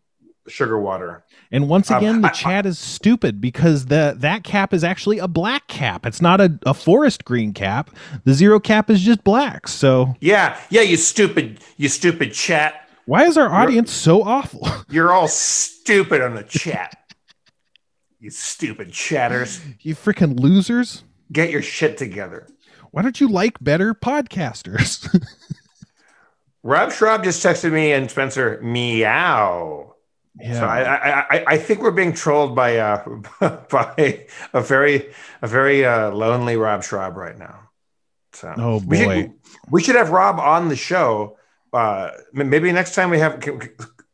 sugar 0.48 0.78
water. 0.78 1.24
and 1.52 1.68
once 1.68 1.90
Um, 1.90 1.98
again 1.98 2.20
the 2.22 2.28
I- 2.28 2.32
chat 2.32 2.66
is 2.66 2.78
stupid 2.78 3.40
because 3.40 3.86
the 3.86 4.14
that 4.18 4.44
cap 4.44 4.72
is 4.74 4.82
actually 4.84 5.18
a 5.18 5.28
black 5.28 5.68
cap 5.68 6.04
it's 6.06 6.20
not 6.20 6.40
a, 6.40 6.58
a 6.66 6.74
forest 6.74 7.24
green 7.24 7.52
cap 7.52 7.90
the 8.24 8.32
zero 8.34 8.58
cap 8.58 8.90
is 8.90 9.00
just 9.00 9.22
black 9.22 9.68
so 9.68 10.16
Yeah, 10.20 10.58
yeah, 10.70 10.80
you 10.80 10.96
stupid, 10.96 11.60
you 11.76 11.88
stupid 11.88 12.32
chat. 12.32 12.88
why 13.06 13.26
is 13.26 13.36
our 13.38 13.50
audience 13.52 13.92
so 13.92 14.22
awful 14.22 14.66
You're 14.90 15.12
all 15.12 15.28
stupid 15.28 16.20
on 16.20 16.34
the 16.34 16.42
chat. 16.42 16.96
You 18.18 18.30
stupid 18.30 18.92
chatters. 18.92 19.60
You 19.80 19.94
freaking 19.94 20.38
losers. 20.40 21.04
Get 21.32 21.50
your 21.50 21.62
shit 21.62 21.96
together. 21.96 22.48
Why 22.90 23.02
don't 23.02 23.20
you 23.20 23.28
like 23.28 23.62
better 23.62 23.94
podcasters? 23.94 25.06
Rob 26.62 26.92
Schrab 26.92 27.24
just 27.24 27.44
texted 27.44 27.72
me 27.72 27.92
and 27.92 28.10
Spencer, 28.10 28.60
meow. 28.62 29.94
yeah. 30.38 30.54
So 30.54 30.66
I, 30.66 30.80
I, 30.82 31.20
I, 31.20 31.44
I 31.54 31.58
think 31.58 31.80
we're 31.80 31.90
being 31.90 32.12
trolled 32.12 32.54
by 32.54 32.76
uh, 32.78 33.04
by 33.70 34.26
a 34.52 34.60
very 34.60 35.10
a 35.42 35.46
very 35.48 35.84
uh, 35.84 36.10
lonely 36.10 36.56
Rob 36.56 36.82
Schrab 36.82 37.16
right 37.16 37.38
now. 37.38 37.60
So 38.32 38.52
Oh, 38.58 38.82
we 38.86 39.04
boy. 39.04 39.22
should, 39.22 39.32
we 39.70 39.82
should 39.82 39.96
have 39.96 40.10
Rob 40.10 40.38
on 40.38 40.68
the 40.68 40.76
show. 40.76 41.36
Uh, 41.72 42.10
maybe 42.32 42.70
next 42.72 42.94
time 42.94 43.10
we 43.10 43.18
have 43.20 43.40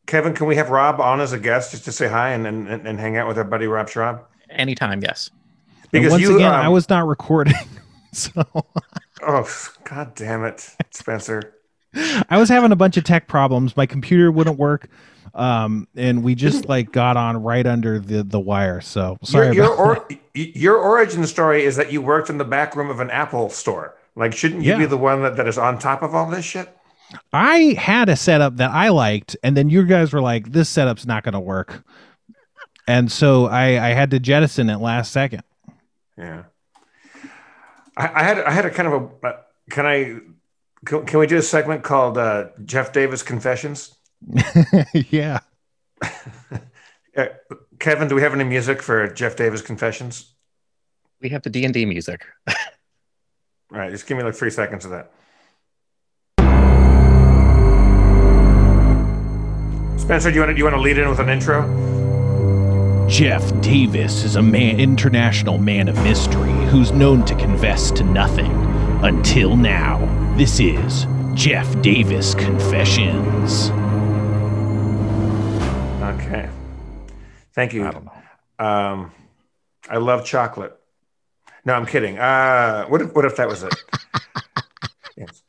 Kevin. 0.05 0.33
Can 0.33 0.47
we 0.47 0.55
have 0.55 0.69
Rob 0.69 1.01
on 1.01 1.19
as 1.19 1.33
a 1.33 1.39
guest 1.39 1.71
just 1.71 1.85
to 1.85 1.91
say 1.91 2.07
hi 2.07 2.29
and 2.29 2.45
and, 2.47 2.67
and 2.69 2.99
hang 2.99 3.17
out 3.17 3.27
with 3.27 3.37
our 3.37 3.43
buddy 3.43 3.67
Rob 3.67 3.89
Schrab? 3.89 4.21
Anytime, 4.49 5.01
yes. 5.01 5.29
And 5.81 5.91
Because 5.91 6.11
once 6.11 6.21
you, 6.23 6.35
again, 6.35 6.53
um, 6.53 6.61
I 6.61 6.69
was 6.69 6.87
not 6.89 7.05
recording. 7.07 7.55
So 8.35 8.43
Oh, 9.25 9.47
god 9.83 10.15
damn 10.15 10.43
it, 10.45 10.69
Spencer. 10.91 11.53
I 12.29 12.37
was 12.37 12.49
having 12.49 12.71
a 12.71 12.75
bunch 12.75 12.97
of 12.97 13.03
tech 13.03 13.27
problems. 13.27 13.75
My 13.77 13.85
computer 13.85 14.31
wouldn't 14.31 14.57
work. 14.57 14.89
Um, 15.33 15.87
and 15.95 16.23
we 16.23 16.33
just 16.35 16.65
like 16.69 16.91
got 16.91 17.15
on 17.17 17.41
right 17.43 17.65
under 17.65 17.99
the, 17.99 18.23
the 18.23 18.39
wire. 18.39 18.81
So 18.81 19.17
sorry 19.23 19.47
Your 19.47 19.65
your, 19.65 19.75
or, 19.75 20.07
your 20.33 20.77
origin 20.77 21.25
story 21.27 21.63
is 21.63 21.75
that 21.75 21.91
you 21.91 22.01
worked 22.01 22.29
in 22.29 22.37
the 22.37 22.45
back 22.45 22.75
room 22.75 22.89
of 22.89 22.99
an 22.99 23.09
Apple 23.09 23.49
store. 23.49 23.95
Like, 24.15 24.33
shouldn't 24.33 24.63
you 24.63 24.71
Yeah. 24.71 24.79
be 24.79 24.85
the 24.87 24.97
one 24.97 25.21
that, 25.23 25.35
that 25.37 25.47
is 25.47 25.57
on 25.59 25.77
top 25.77 26.01
of 26.01 26.15
all 26.15 26.27
this 26.29 26.45
shit? 26.45 26.75
I 27.31 27.75
had 27.77 28.09
a 28.09 28.15
setup 28.15 28.57
that 28.57 28.71
I 28.71 28.89
liked, 28.89 29.37
and 29.43 29.55
then 29.55 29.69
you 29.69 29.85
guys 29.85 30.11
were 30.11 30.19
like, 30.21 30.51
"This 30.51 30.67
setup's 30.67 31.05
not 31.05 31.23
going 31.23 31.33
to 31.33 31.39
work," 31.39 31.83
and 32.85 33.09
so 33.09 33.45
I, 33.45 33.91
I 33.91 33.93
had 33.93 34.11
to 34.11 34.19
jettison 34.19 34.69
it 34.69 34.79
last 34.79 35.13
second. 35.13 35.43
Yeah. 36.17 36.43
I, 37.97 38.21
I 38.21 38.23
had 38.23 38.39
I 38.39 38.51
had 38.51 38.65
a 38.65 38.69
kind 38.69 38.87
of 38.87 38.93
a 38.93 39.27
uh, 39.27 39.37
can 39.69 39.85
I 39.85 40.19
can, 40.85 41.05
can 41.05 41.19
we 41.19 41.27
do 41.27 41.37
a 41.37 41.41
segment 41.41 41.83
called 41.83 42.17
uh, 42.17 42.49
Jeff 42.63 42.93
Davis 42.93 43.23
Confessions? 43.23 43.95
yeah, 44.93 45.39
Uh, 47.17 47.25
Kevin, 47.79 48.07
do 48.07 48.13
we 48.13 48.21
have 48.21 48.35
any 48.35 48.43
music 48.43 48.79
for 48.79 49.07
Jeff 49.07 49.35
Davis 49.35 49.63
Confessions? 49.63 50.35
We 51.19 51.29
have 51.29 51.41
the 51.41 51.49
D 51.49 51.65
and 51.65 51.73
D 51.73 51.83
music. 51.83 52.23
All 52.47 52.53
right, 53.71 53.89
just 53.89 54.05
give 54.05 54.19
me 54.19 54.23
like 54.23 54.35
three 54.35 54.51
seconds 54.51 54.85
of 54.85 54.91
that. 54.91 55.11
Spencer, 59.99 60.29
do 60.29 60.35
you 60.35 60.41
want 60.41 60.51
to, 60.51 60.53
do 60.53 60.59
you 60.59 60.63
want 60.63 60.75
to 60.75 60.81
lead 60.81 60.99
in 60.99 61.09
with 61.09 61.17
an 61.17 61.29
intro? 61.29 61.86
Jeff 63.07 63.61
Davis 63.61 64.25
is 64.25 64.35
a 64.35 64.41
man, 64.41 64.81
international 64.81 65.57
man 65.57 65.87
of 65.87 65.95
mystery 66.03 66.51
who's 66.65 66.91
known 66.91 67.23
to 67.23 67.33
confess 67.35 67.89
to 67.91 68.03
nothing 68.03 68.51
until 69.01 69.55
now. 69.55 70.05
This 70.37 70.59
is 70.59 71.07
Jeff 71.33 71.81
Davis 71.81 72.35
Confessions. 72.35 73.69
Okay. 76.01 76.49
Thank 77.53 77.71
you. 77.71 77.87
I 77.87 77.91
don't 77.91 78.03
know. 78.03 78.65
Um, 78.65 79.11
I 79.89 79.97
love 79.97 80.25
chocolate. 80.25 80.77
No, 81.63 81.75
I'm 81.75 81.85
kidding. 81.85 82.17
Uh, 82.17 82.87
what 82.87 83.01
if 83.01 83.15
what 83.15 83.23
if 83.23 83.37
that 83.37 83.47
was 83.47 83.63
it? 83.63 83.73
yes. 85.15 85.43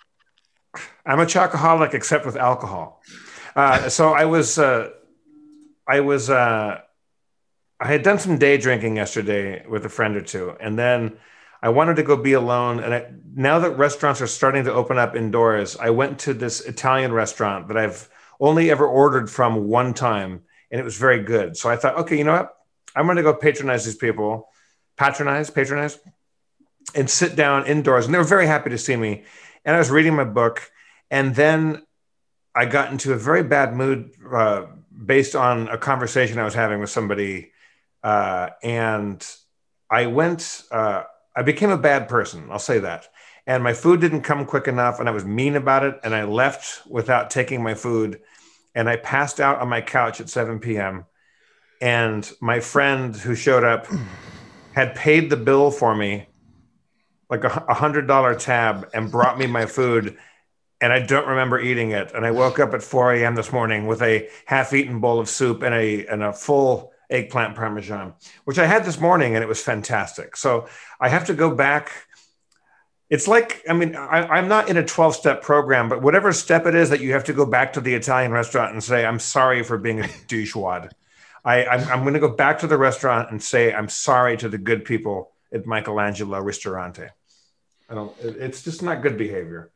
I'm 1.04 1.18
a 1.18 1.26
chocoholic 1.26 1.92
except 1.92 2.24
with 2.24 2.36
alcohol. 2.36 3.02
Uh, 3.56 3.88
so 3.88 4.12
I 4.12 4.26
was 4.26 4.60
uh, 4.60 4.90
I 5.88 6.00
was 6.00 6.30
uh, 6.30 6.82
I 7.80 7.86
had 7.86 8.02
done 8.02 8.18
some 8.18 8.38
day 8.38 8.58
drinking 8.58 8.96
yesterday 8.96 9.64
with 9.66 9.84
a 9.84 9.88
friend 9.88 10.16
or 10.16 10.20
two, 10.20 10.56
and 10.60 10.78
then 10.78 11.18
I 11.62 11.68
wanted 11.68 11.96
to 11.96 12.02
go 12.02 12.16
be 12.16 12.32
alone. 12.32 12.80
And 12.80 12.94
I, 12.94 13.06
now 13.34 13.60
that 13.60 13.78
restaurants 13.78 14.20
are 14.20 14.26
starting 14.26 14.64
to 14.64 14.72
open 14.72 14.98
up 14.98 15.14
indoors, 15.14 15.76
I 15.76 15.90
went 15.90 16.18
to 16.20 16.34
this 16.34 16.60
Italian 16.60 17.12
restaurant 17.12 17.68
that 17.68 17.76
I've 17.76 18.08
only 18.40 18.70
ever 18.70 18.86
ordered 18.86 19.30
from 19.30 19.68
one 19.68 19.94
time, 19.94 20.42
and 20.70 20.80
it 20.80 20.84
was 20.84 20.96
very 20.96 21.22
good. 21.22 21.56
So 21.56 21.70
I 21.70 21.76
thought, 21.76 21.98
okay, 21.98 22.18
you 22.18 22.24
know 22.24 22.32
what? 22.32 22.54
I'm 22.96 23.06
going 23.06 23.16
to 23.16 23.22
go 23.22 23.34
patronize 23.34 23.84
these 23.84 23.96
people, 23.96 24.48
patronize, 24.96 25.50
patronize, 25.50 25.98
and 26.94 27.08
sit 27.08 27.36
down 27.36 27.66
indoors. 27.66 28.06
And 28.06 28.14
they 28.14 28.18
were 28.18 28.24
very 28.24 28.46
happy 28.46 28.70
to 28.70 28.78
see 28.78 28.96
me. 28.96 29.24
And 29.64 29.76
I 29.76 29.78
was 29.78 29.90
reading 29.90 30.14
my 30.14 30.24
book, 30.24 30.70
and 31.10 31.34
then 31.34 31.82
I 32.54 32.66
got 32.66 32.90
into 32.90 33.12
a 33.12 33.16
very 33.16 33.42
bad 33.44 33.74
mood 33.74 34.12
uh, 34.32 34.66
based 35.04 35.36
on 35.36 35.68
a 35.68 35.78
conversation 35.78 36.38
I 36.38 36.44
was 36.44 36.54
having 36.54 36.80
with 36.80 36.90
somebody, 36.90 37.52
uh, 38.02 38.50
and 38.62 39.26
I 39.90 40.06
went. 40.06 40.64
Uh, 40.70 41.04
I 41.36 41.42
became 41.42 41.70
a 41.70 41.78
bad 41.78 42.08
person. 42.08 42.48
I'll 42.50 42.58
say 42.58 42.80
that. 42.80 43.08
And 43.46 43.62
my 43.62 43.72
food 43.72 44.00
didn't 44.00 44.22
come 44.22 44.44
quick 44.44 44.68
enough, 44.68 45.00
and 45.00 45.08
I 45.08 45.12
was 45.12 45.24
mean 45.24 45.56
about 45.56 45.84
it. 45.84 45.98
And 46.02 46.14
I 46.14 46.24
left 46.24 46.86
without 46.86 47.30
taking 47.30 47.62
my 47.62 47.74
food, 47.74 48.20
and 48.74 48.88
I 48.88 48.96
passed 48.96 49.40
out 49.40 49.60
on 49.60 49.68
my 49.68 49.80
couch 49.80 50.20
at 50.20 50.28
7 50.28 50.58
p.m. 50.58 51.06
And 51.80 52.30
my 52.40 52.60
friend 52.60 53.14
who 53.16 53.34
showed 53.34 53.64
up 53.64 53.86
had 54.74 54.94
paid 54.94 55.30
the 55.30 55.36
bill 55.36 55.70
for 55.70 55.94
me, 55.94 56.26
like 57.30 57.44
a 57.44 57.74
hundred 57.74 58.06
dollar 58.06 58.34
tab, 58.34 58.90
and 58.92 59.10
brought 59.10 59.38
me 59.38 59.46
my 59.46 59.66
food. 59.66 60.18
And 60.80 60.92
I 60.92 61.00
don't 61.00 61.26
remember 61.26 61.58
eating 61.58 61.90
it. 61.92 62.12
And 62.14 62.24
I 62.24 62.30
woke 62.30 62.58
up 62.60 62.74
at 62.74 62.82
4 62.82 63.14
a.m. 63.14 63.34
this 63.34 63.52
morning 63.52 63.86
with 63.86 64.02
a 64.02 64.28
half-eaten 64.46 65.00
bowl 65.00 65.18
of 65.18 65.28
soup 65.28 65.62
and 65.62 65.74
a 65.74 66.06
and 66.06 66.22
a 66.22 66.32
full 66.32 66.92
eggplant 67.10 67.56
parmesan, 67.56 68.14
which 68.44 68.58
I 68.58 68.66
had 68.66 68.84
this 68.84 69.00
morning, 69.00 69.34
and 69.34 69.42
it 69.42 69.48
was 69.48 69.62
fantastic. 69.62 70.36
So 70.36 70.68
I 71.00 71.08
have 71.08 71.26
to 71.26 71.34
go 71.34 71.54
back 71.54 71.90
It's 73.10 73.26
like, 73.26 73.62
I 73.66 73.72
mean, 73.72 73.96
I, 73.96 74.38
am 74.38 74.48
not 74.48 74.68
in 74.68 74.76
a 74.76 74.84
12 74.84 75.14
step 75.16 75.42
program, 75.42 75.88
but 75.88 76.02
whatever 76.02 76.30
step 76.32 76.66
it 76.66 76.74
is 76.74 76.90
that 76.90 77.00
you 77.00 77.12
have 77.12 77.24
to 77.24 77.32
go 77.32 77.46
back 77.46 77.72
to 77.72 77.80
the 77.80 77.94
Italian 77.94 78.32
restaurant 78.32 78.72
and 78.74 78.84
say, 78.84 79.06
I'm 79.06 79.18
sorry 79.18 79.62
for 79.62 79.78
being 79.78 80.00
a 80.00 80.02
douchewad. 80.28 80.90
I, 81.42 81.64
I'm, 81.64 81.88
I'm 81.88 82.00
going 82.02 82.14
to 82.14 82.20
go 82.20 82.28
back 82.28 82.58
to 82.58 82.66
the 82.66 82.76
restaurant 82.76 83.30
and 83.30 83.42
say, 83.42 83.72
I'm 83.72 83.88
sorry 83.88 84.36
to 84.36 84.48
the 84.50 84.58
good 84.58 84.84
people 84.84 85.32
at 85.50 85.64
Michelangelo 85.64 86.38
Ristorante. 86.40 87.08
I 87.88 87.94
don't, 87.94 88.14
it's 88.20 88.62
just 88.62 88.82
not 88.82 89.00
good 89.00 89.16
behavior. 89.16 89.70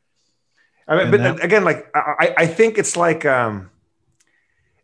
I 0.86 0.98
mean, 0.98 1.10
but 1.10 1.20
that, 1.20 1.42
again, 1.42 1.64
like, 1.64 1.88
I, 1.94 2.34
I 2.36 2.46
think 2.46 2.76
it's 2.76 2.98
like, 2.98 3.24
um, 3.24 3.70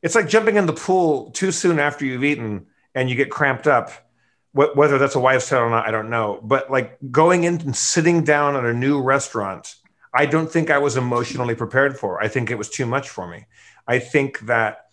it's 0.02 0.14
like 0.14 0.28
jumping 0.28 0.56
in 0.56 0.66
the 0.66 0.72
pool 0.72 1.30
too 1.30 1.52
soon 1.52 1.78
after 1.78 2.04
you've 2.04 2.24
eaten 2.24 2.66
and 2.94 3.10
you 3.10 3.16
get 3.16 3.30
cramped 3.30 3.66
up 3.66 3.92
whether 4.52 4.98
that's 4.98 5.14
a 5.14 5.20
wife's 5.20 5.48
tale 5.48 5.60
or 5.60 5.70
not, 5.70 5.86
I 5.86 5.90
don't 5.90 6.10
know. 6.10 6.40
But 6.42 6.70
like 6.70 6.98
going 7.10 7.44
in 7.44 7.60
and 7.60 7.76
sitting 7.76 8.24
down 8.24 8.56
at 8.56 8.64
a 8.64 8.74
new 8.74 9.00
restaurant, 9.00 9.76
I 10.12 10.26
don't 10.26 10.50
think 10.50 10.70
I 10.70 10.78
was 10.78 10.96
emotionally 10.96 11.54
prepared 11.54 11.98
for. 11.98 12.20
I 12.22 12.28
think 12.28 12.50
it 12.50 12.58
was 12.58 12.68
too 12.68 12.86
much 12.86 13.08
for 13.08 13.28
me. 13.28 13.46
I 13.86 13.98
think 13.98 14.40
that 14.40 14.86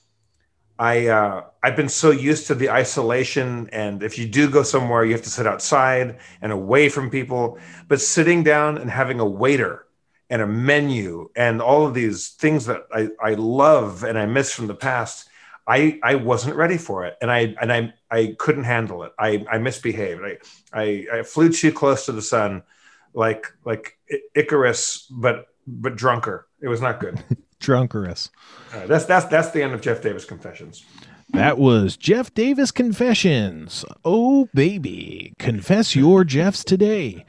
I 0.78 1.08
uh, 1.08 1.46
I've 1.64 1.76
been 1.76 1.90
so 1.90 2.12
used 2.12 2.48
to 2.48 2.56
the 2.56 2.70
isolation, 2.70 3.70
and 3.72 4.04
if 4.04 4.20
you 4.20 4.28
do 4.28 4.50
go 4.50 4.62
somewhere, 4.62 5.06
you 5.06 5.14
have 5.14 5.24
to 5.24 5.30
sit 5.30 5.48
outside 5.48 6.20
and 6.42 6.52
away 6.52 6.90
from 6.90 7.10
people. 7.10 7.58
But 7.88 8.02
sitting 8.02 8.44
down 8.44 8.78
and 8.78 8.90
having 8.90 9.20
a 9.20 9.26
waiter 9.26 9.85
and 10.30 10.42
a 10.42 10.48
menu 10.48 11.30
and 11.36 11.62
all 11.62 11.86
of 11.86 11.94
these 11.94 12.30
things 12.30 12.66
that 12.66 12.82
I, 12.94 13.10
I 13.22 13.34
love 13.36 14.04
and 14.04 14.18
I 14.18 14.26
miss 14.26 14.52
from 14.52 14.68
the 14.68 14.76
past 14.76 15.30
I 15.68 16.00
I 16.04 16.16
wasn't 16.16 16.56
ready 16.56 16.78
for 16.78 17.06
it, 17.06 17.18
and 17.22 17.32
I 17.32 17.56
and 17.60 17.72
I 17.74 17.94
I 18.12 18.36
couldn't 18.38 18.66
handle 18.66 19.04
it. 19.04 19.14
I 19.18 19.46
I 19.52 19.58
misbehaved. 19.58 20.22
I 20.24 20.38
I, 20.74 21.06
I 21.14 21.24
flew 21.24 21.52
too 21.52 21.72
close 21.72 22.06
to 22.06 22.12
the 22.12 22.22
sun, 22.22 22.64
like 23.14 23.48
like 23.66 23.98
Icarus, 24.36 25.08
but 25.10 25.48
but 25.66 25.96
drunker. 25.96 26.48
It 26.62 26.68
was 26.68 26.82
not 26.82 27.00
good. 27.00 27.24
Drunkerous. 27.60 28.30
Uh, 28.74 28.86
that's 28.86 29.06
that's 29.06 29.26
that's 29.26 29.52
the 29.52 29.64
end 29.64 29.74
of 29.74 29.82
Jeff 29.82 30.02
Davis 30.02 30.26
confessions. 30.26 30.86
That 31.30 31.58
was 31.58 31.98
Jeff 31.98 32.32
Davis 32.34 32.70
confessions. 32.70 33.84
Oh 34.04 34.48
baby, 34.54 35.34
confess 35.40 35.96
your 35.96 36.24
Jeffs 36.24 36.64
today. 36.64 37.26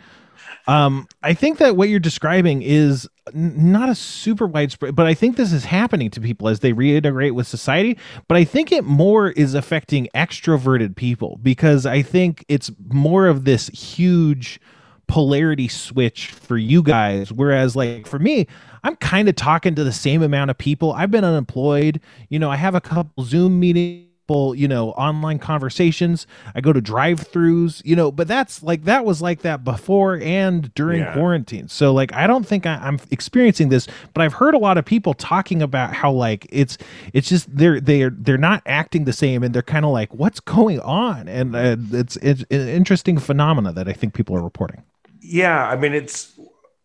Um, 0.67 1.07
I 1.23 1.35
think 1.35 1.59
that 1.59 1.77
what 1.77 1.89
you're 1.89 2.01
describing 2.01 2.63
is 2.63 3.09
not 3.33 3.89
a 3.89 3.95
super 3.95 4.47
widespread, 4.47 4.97
but 4.97 5.07
I 5.07 5.15
think 5.15 5.37
this 5.37 5.53
is 5.53 5.65
happening 5.65 6.11
to 6.11 6.21
people 6.21 6.49
as 6.49 6.61
they 6.61 6.73
reintegrate 6.73 7.33
with 7.33 7.47
society. 7.47 7.97
But 8.27 8.37
I 8.37 8.45
think 8.45 8.73
it 8.73 8.85
more 8.85 9.31
is 9.31 9.55
affecting 9.55 10.09
extroverted 10.15 10.97
people 10.97 11.39
because 11.43 11.87
I 11.87 12.03
think 12.03 12.45
it's 12.49 12.71
more 12.89 13.27
of 13.27 13.45
this 13.45 13.69
huge 13.69 14.61
polarity 15.07 15.69
switch 15.69 16.33
for 16.33 16.59
you 16.59 16.83
guys. 16.83 17.33
Whereas, 17.33 17.77
like 17.77 18.07
for 18.07 18.19
me, 18.19 18.49
I'm 18.83 18.97
kind 18.97 19.29
of 19.29 19.37
talking 19.37 19.77
to 19.77 19.85
the 19.85 19.93
same 19.93 20.23
amount 20.23 20.51
of 20.51 20.59
people. 20.59 20.93
I've 20.93 21.11
been 21.11 21.25
unemployed. 21.25 22.01
You 22.29 22.41
know, 22.41 22.51
I 22.51 22.57
have 22.57 22.75
a 22.75 22.81
couple 22.81 23.25
Zoom 23.25 23.61
meetings 23.61 24.06
you 24.29 24.67
know, 24.69 24.91
online 24.91 25.39
conversations. 25.39 26.27
I 26.55 26.61
go 26.61 26.73
to 26.73 26.81
drive-throughs, 26.81 27.83
you 27.85 27.95
know, 27.95 28.11
but 28.11 28.27
that's 28.27 28.63
like 28.63 28.85
that 28.85 29.05
was 29.05 29.23
like 29.23 29.43
that 29.43 29.65
before 29.65 30.19
and 30.21 30.73
during 30.75 31.01
yeah. 31.01 31.13
quarantine. 31.13 31.69
So 31.69 31.93
like 31.93 32.13
I 32.13 32.27
don't 32.27 32.47
think 32.47 32.67
I, 32.67 32.87
am 32.87 32.99
experiencing 33.11 33.69
this, 33.69 33.87
but 34.15 34.23
I've 34.23 34.35
heard 34.35 34.55
a 34.55 34.59
lot 34.59 34.79
of 34.79 34.85
people 34.85 35.15
talking 35.15 35.63
about 35.63 35.95
how 35.95 36.11
like 36.11 36.47
it's 36.51 36.77
it's 37.13 37.29
just 37.29 37.55
they're 37.57 37.81
they're 37.81 38.11
they're 38.11 38.39
not 38.39 38.63
acting 38.67 39.05
the 39.05 39.13
same 39.13 39.43
and 39.43 39.55
they're 39.55 39.63
kind 39.63 39.85
of 39.85 39.93
like 39.93 40.13
what's 40.13 40.41
going 40.41 40.81
on, 40.81 41.29
and 41.29 41.55
uh, 41.55 41.77
it's 41.93 42.17
it's 42.17 42.43
an 42.51 42.69
interesting 42.69 43.19
phenomena 43.19 43.73
that 43.73 43.89
I 43.89 43.93
think 43.93 44.15
people 44.15 44.37
are 44.37 44.43
reporting. 44.43 44.83
Yeah, 45.21 45.69
I 45.69 45.77
mean 45.77 45.95
it's 45.95 46.39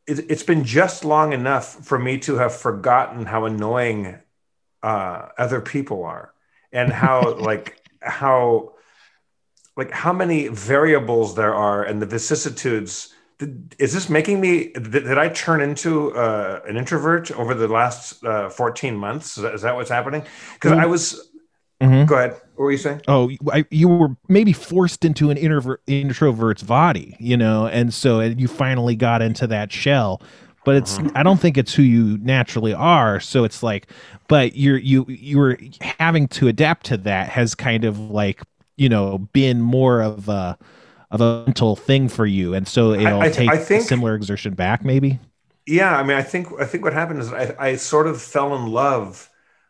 it's 0.08 0.44
been 0.44 0.63
just 0.63 1.06
long 1.06 1.32
enough 1.32 1.86
for 1.86 1.98
me 1.98 2.18
to 2.18 2.36
have 2.36 2.54
forgotten 2.54 3.26
how 3.26 3.46
annoying 3.46 4.18
uh, 4.84 5.28
other 5.38 5.62
people 5.62 6.04
are 6.04 6.34
and 6.72 6.92
how 6.92 7.36
like 7.36 7.82
how 8.02 8.74
like 9.78 9.92
how 9.92 10.14
many 10.14 10.48
variables 10.48 11.36
there 11.36 11.54
are 11.54 11.84
and 11.84 12.02
the 12.02 12.06
vicissitudes. 12.06 13.14
Is 13.80 13.92
this 13.92 14.08
making 14.08 14.40
me 14.40 14.72
did, 14.72 15.18
i 15.18 15.28
turn 15.30 15.62
into 15.62 16.16
uh, 16.16 16.62
an 16.68 16.78
introvert 16.78 17.32
over 17.32 17.56
the 17.56 17.68
last 17.68 18.24
uh, 18.24 18.50
14 18.50 18.96
months? 18.96 19.38
Is 19.38 19.44
that, 19.44 19.54
is 19.56 19.62
that 19.64 19.76
what's 19.76 19.90
happening? 19.90 20.24
Because 20.54 20.72
mm-hmm. 20.72 20.82
i 20.82 20.86
was 20.86 21.30
mm-hmm. 21.82 22.06
go 22.06 22.16
ahead. 22.16 22.34
What 22.56 22.66
were 22.66 22.72
you 22.72 22.78
saying? 22.78 23.02
Oh 23.08 23.32
I, 23.52 23.66
you 23.72 23.88
were 23.88 24.16
maybe 24.28 24.54
forced 24.54 25.04
into 25.04 25.32
an 25.32 25.38
introvert 25.38 25.82
introvert's 25.88 26.62
body 26.62 27.16
you 27.20 27.36
know 27.36 27.66
and 27.66 27.92
so 27.92 28.20
you 28.20 28.48
finally 28.48 28.96
got 28.96 29.24
into 29.24 29.48
that 29.48 29.72
shell 29.72 30.22
but 30.63 30.76
it's 30.76 30.97
mm-hmm. 30.97 31.15
i 31.15 31.24
don't 31.24 31.39
think 31.39 31.58
it's 31.58 31.74
who 31.74 31.84
you 31.84 32.17
naturally 32.19 32.74
are. 32.74 33.19
So 33.19 33.43
it's 33.43 33.63
like 33.63 33.88
but 34.28 34.56
you're 34.56 34.78
you 34.78 35.06
you're 35.08 35.58
having 35.82 36.28
to 36.30 36.47
adapt 36.47 36.86
to 36.88 36.97
that 36.97 37.30
has 37.30 37.56
kind 37.56 37.84
of 37.84 38.00
like 38.00 38.41
you 38.78 38.89
know 38.89 39.17
been 39.34 39.62
more 39.62 40.02
of 40.02 40.30
a 40.30 40.58
of 41.12 41.19
a 41.19 41.43
mental 41.45 41.76
thing 41.76 42.08
for 42.08 42.26
you. 42.26 42.54
And 42.54 42.65
so 42.67 42.93
it'll 42.93 43.21
I, 43.21 43.26
I, 43.26 43.30
take 43.30 43.50
I 43.50 43.58
think, 43.58 43.84
similar 43.84 44.15
exertion 44.15 44.54
back 44.54 44.86
maybe? 44.86 45.19
Yeah 45.67 45.95
i 45.95 46.04
mean 46.04 46.17
i 46.17 46.24
think 46.24 46.47
i 46.60 46.65
think 46.65 46.84
what 46.84 46.93
happened 46.93 47.19
is 47.19 47.32
I, 47.32 47.56
I 47.60 47.76
sort 47.76 48.08
of 48.08 48.21
fell 48.21 48.56
in 48.56 48.67
love 48.67 49.30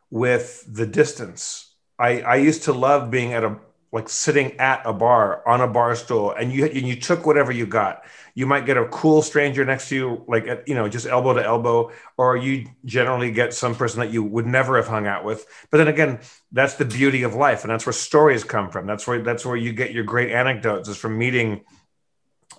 with 0.09 0.65
the 0.67 0.85
distance. 0.85 1.73
I 1.99 2.21
i 2.21 2.35
used 2.35 2.63
to 2.63 2.73
love 2.73 3.11
being 3.11 3.33
at 3.33 3.43
a 3.43 3.57
like 3.91 4.07
sitting 4.07 4.57
at 4.57 4.81
a 4.85 4.93
bar 4.93 5.45
on 5.47 5.59
a 5.59 5.67
bar 5.67 5.95
stool 5.95 6.31
and 6.31 6.51
you 6.51 6.65
and 6.65 6.87
you 6.87 6.95
took 6.95 7.25
whatever 7.25 7.51
you 7.51 7.65
got. 7.65 8.03
You 8.33 8.45
might 8.45 8.65
get 8.65 8.77
a 8.77 8.87
cool 8.87 9.21
stranger 9.21 9.65
next 9.65 9.89
to 9.89 9.95
you 9.95 10.23
like 10.27 10.47
at, 10.47 10.67
you 10.67 10.75
know 10.75 10.87
just 10.87 11.05
elbow 11.05 11.33
to 11.33 11.43
elbow 11.43 11.91
or 12.17 12.37
you 12.37 12.67
generally 12.85 13.31
get 13.31 13.53
some 13.53 13.75
person 13.75 13.99
that 13.99 14.11
you 14.11 14.23
would 14.23 14.45
never 14.45 14.77
have 14.77 14.87
hung 14.87 15.07
out 15.07 15.25
with. 15.25 15.45
But 15.69 15.79
then 15.79 15.89
again 15.89 16.19
that's 16.51 16.75
the 16.75 16.85
beauty 16.85 17.23
of 17.23 17.35
life 17.35 17.63
and 17.63 17.71
that's 17.71 17.85
where 17.85 17.93
stories 17.93 18.43
come 18.45 18.69
from. 18.69 18.87
That's 18.87 19.05
where 19.05 19.21
that's 19.21 19.45
where 19.45 19.57
you 19.57 19.73
get 19.73 19.91
your 19.91 20.05
great 20.05 20.31
anecdotes 20.31 20.87
is 20.87 20.97
from 20.97 21.17
meeting 21.17 21.61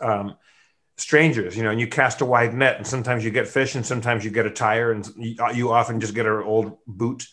um, 0.03 0.37
strangers 0.99 1.57
you 1.57 1.63
know 1.63 1.71
and 1.71 1.81
you 1.81 1.87
cast 1.87 2.21
a 2.21 2.27
wide 2.27 2.53
net 2.53 2.77
and 2.77 2.87
sometimes 2.87 3.25
you 3.25 3.31
get 3.31 3.49
fish 3.49 3.75
and 3.75 3.87
sometimes 3.87 4.23
you 4.25 4.31
get 4.31 4.45
a 4.45 4.51
tire 4.51 4.93
and 4.93 5.09
you, 5.17 5.73
often 5.73 5.99
just 5.99 6.15
get 6.15 6.27
an 6.27 6.43
old 6.43 6.77
boot. 6.87 7.27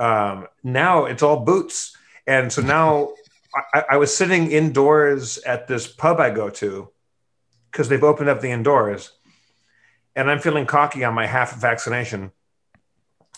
Um, 0.00 0.48
now 0.64 1.04
it's 1.04 1.22
all 1.22 1.44
boots. 1.44 1.96
And 2.26 2.52
so 2.52 2.60
now 2.60 3.12
I, 3.54 3.84
I 3.92 3.96
was 3.96 4.14
sitting 4.14 4.50
indoors 4.50 5.38
at 5.38 5.68
this 5.68 5.86
pub 5.86 6.20
I 6.20 6.30
go 6.30 6.50
to 6.50 6.90
because 7.70 7.88
they've 7.88 8.04
opened 8.04 8.28
up 8.28 8.40
the 8.40 8.50
indoors, 8.50 9.12
and 10.14 10.30
I'm 10.30 10.38
feeling 10.38 10.66
cocky 10.66 11.04
on 11.04 11.14
my 11.14 11.26
half 11.26 11.58
vaccination. 11.60 12.32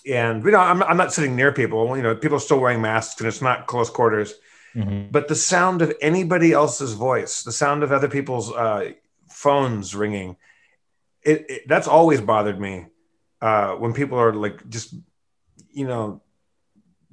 And 0.09 0.44
you 0.44 0.51
know, 0.51 0.61
I'm, 0.61 0.83
I'm 0.83 0.96
not 0.96 1.12
sitting 1.12 1.37
near 1.37 1.53
people. 1.53 1.96
You 1.96 2.03
know, 2.03 2.14
people 2.16 2.37
are 2.38 2.40
still 2.40 2.61
wearing 2.61 2.81
masks, 2.81 3.20
and 3.20 3.29
it's 3.29 3.42
not 3.42 3.66
close 3.66 3.90
quarters. 3.90 4.35
Mm-hmm. 4.75 5.11
But 5.11 5.29
the 5.29 5.35
sound 5.35 5.83
of 5.83 5.92
anybody 6.01 6.53
else's 6.53 6.92
voice, 6.92 7.42
the 7.42 7.53
sound 7.53 7.83
of 7.83 7.92
other 7.92 8.09
people's 8.09 8.53
uh, 8.53 8.92
phones 9.29 9.94
ringing, 9.94 10.37
it, 11.23 11.46
it, 11.49 11.62
that's 11.68 11.88
always 11.88 12.20
bothered 12.20 12.61
me 12.61 12.87
uh, 13.40 13.73
when 13.75 13.92
people 13.92 14.18
are 14.18 14.33
like 14.33 14.68
just, 14.68 14.94
you 15.73 15.87
know, 15.87 16.23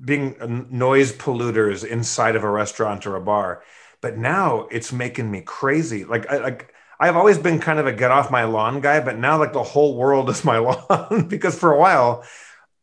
being 0.04 0.68
noise 0.70 1.12
polluters 1.12 1.86
inside 1.86 2.36
of 2.36 2.44
a 2.44 2.50
restaurant 2.50 3.06
or 3.08 3.16
a 3.16 3.22
bar. 3.22 3.64
But 4.02 4.18
now 4.18 4.68
it's 4.72 4.94
making 4.94 5.32
me 5.32 5.42
crazy. 5.42 6.06
Like, 6.06 6.30
I, 6.32 6.38
like 6.38 6.74
I've 7.00 7.16
always 7.16 7.38
been 7.38 7.60
kind 7.60 7.80
of 7.80 7.88
a 7.88 7.92
get 7.92 8.12
off 8.12 8.32
my 8.32 8.44
lawn 8.44 8.82
guy, 8.82 9.00
but 9.00 9.18
now 9.18 9.38
like 9.38 9.54
the 9.54 9.64
whole 9.64 9.96
world 9.96 10.30
is 10.34 10.44
my 10.44 10.58
lawn 10.58 11.28
because 11.30 11.58
for 11.58 11.72
a 11.72 11.78
while, 11.78 12.24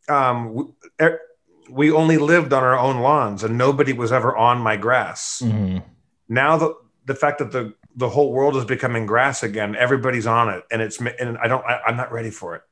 um, 0.08 0.54
we, 0.54 0.64
er, 1.00 1.20
we, 1.70 1.90
only 1.90 2.18
lived 2.18 2.52
on 2.52 2.62
our 2.62 2.78
own 2.78 2.98
lawns 2.98 3.42
and 3.42 3.56
nobody 3.56 3.92
was 3.92 4.12
ever 4.12 4.36
on 4.36 4.58
my 4.58 4.76
grass. 4.76 5.40
Mm-hmm. 5.42 5.78
Now 6.28 6.56
the 6.56 6.74
the 7.06 7.14
fact 7.14 7.38
that 7.38 7.52
the 7.52 7.74
the 7.96 8.08
whole 8.08 8.32
world 8.32 8.56
is 8.56 8.64
becoming 8.64 9.06
grass 9.06 9.42
again, 9.42 9.76
everybody's 9.76 10.26
on 10.26 10.48
it, 10.48 10.64
and 10.70 10.82
it's 10.82 10.98
and 11.00 11.38
I 11.38 11.48
don't 11.48 11.64
I, 11.64 11.80
am 11.86 11.96
not 11.96 12.12
ready 12.12 12.30
for 12.30 12.56
it. 12.56 12.62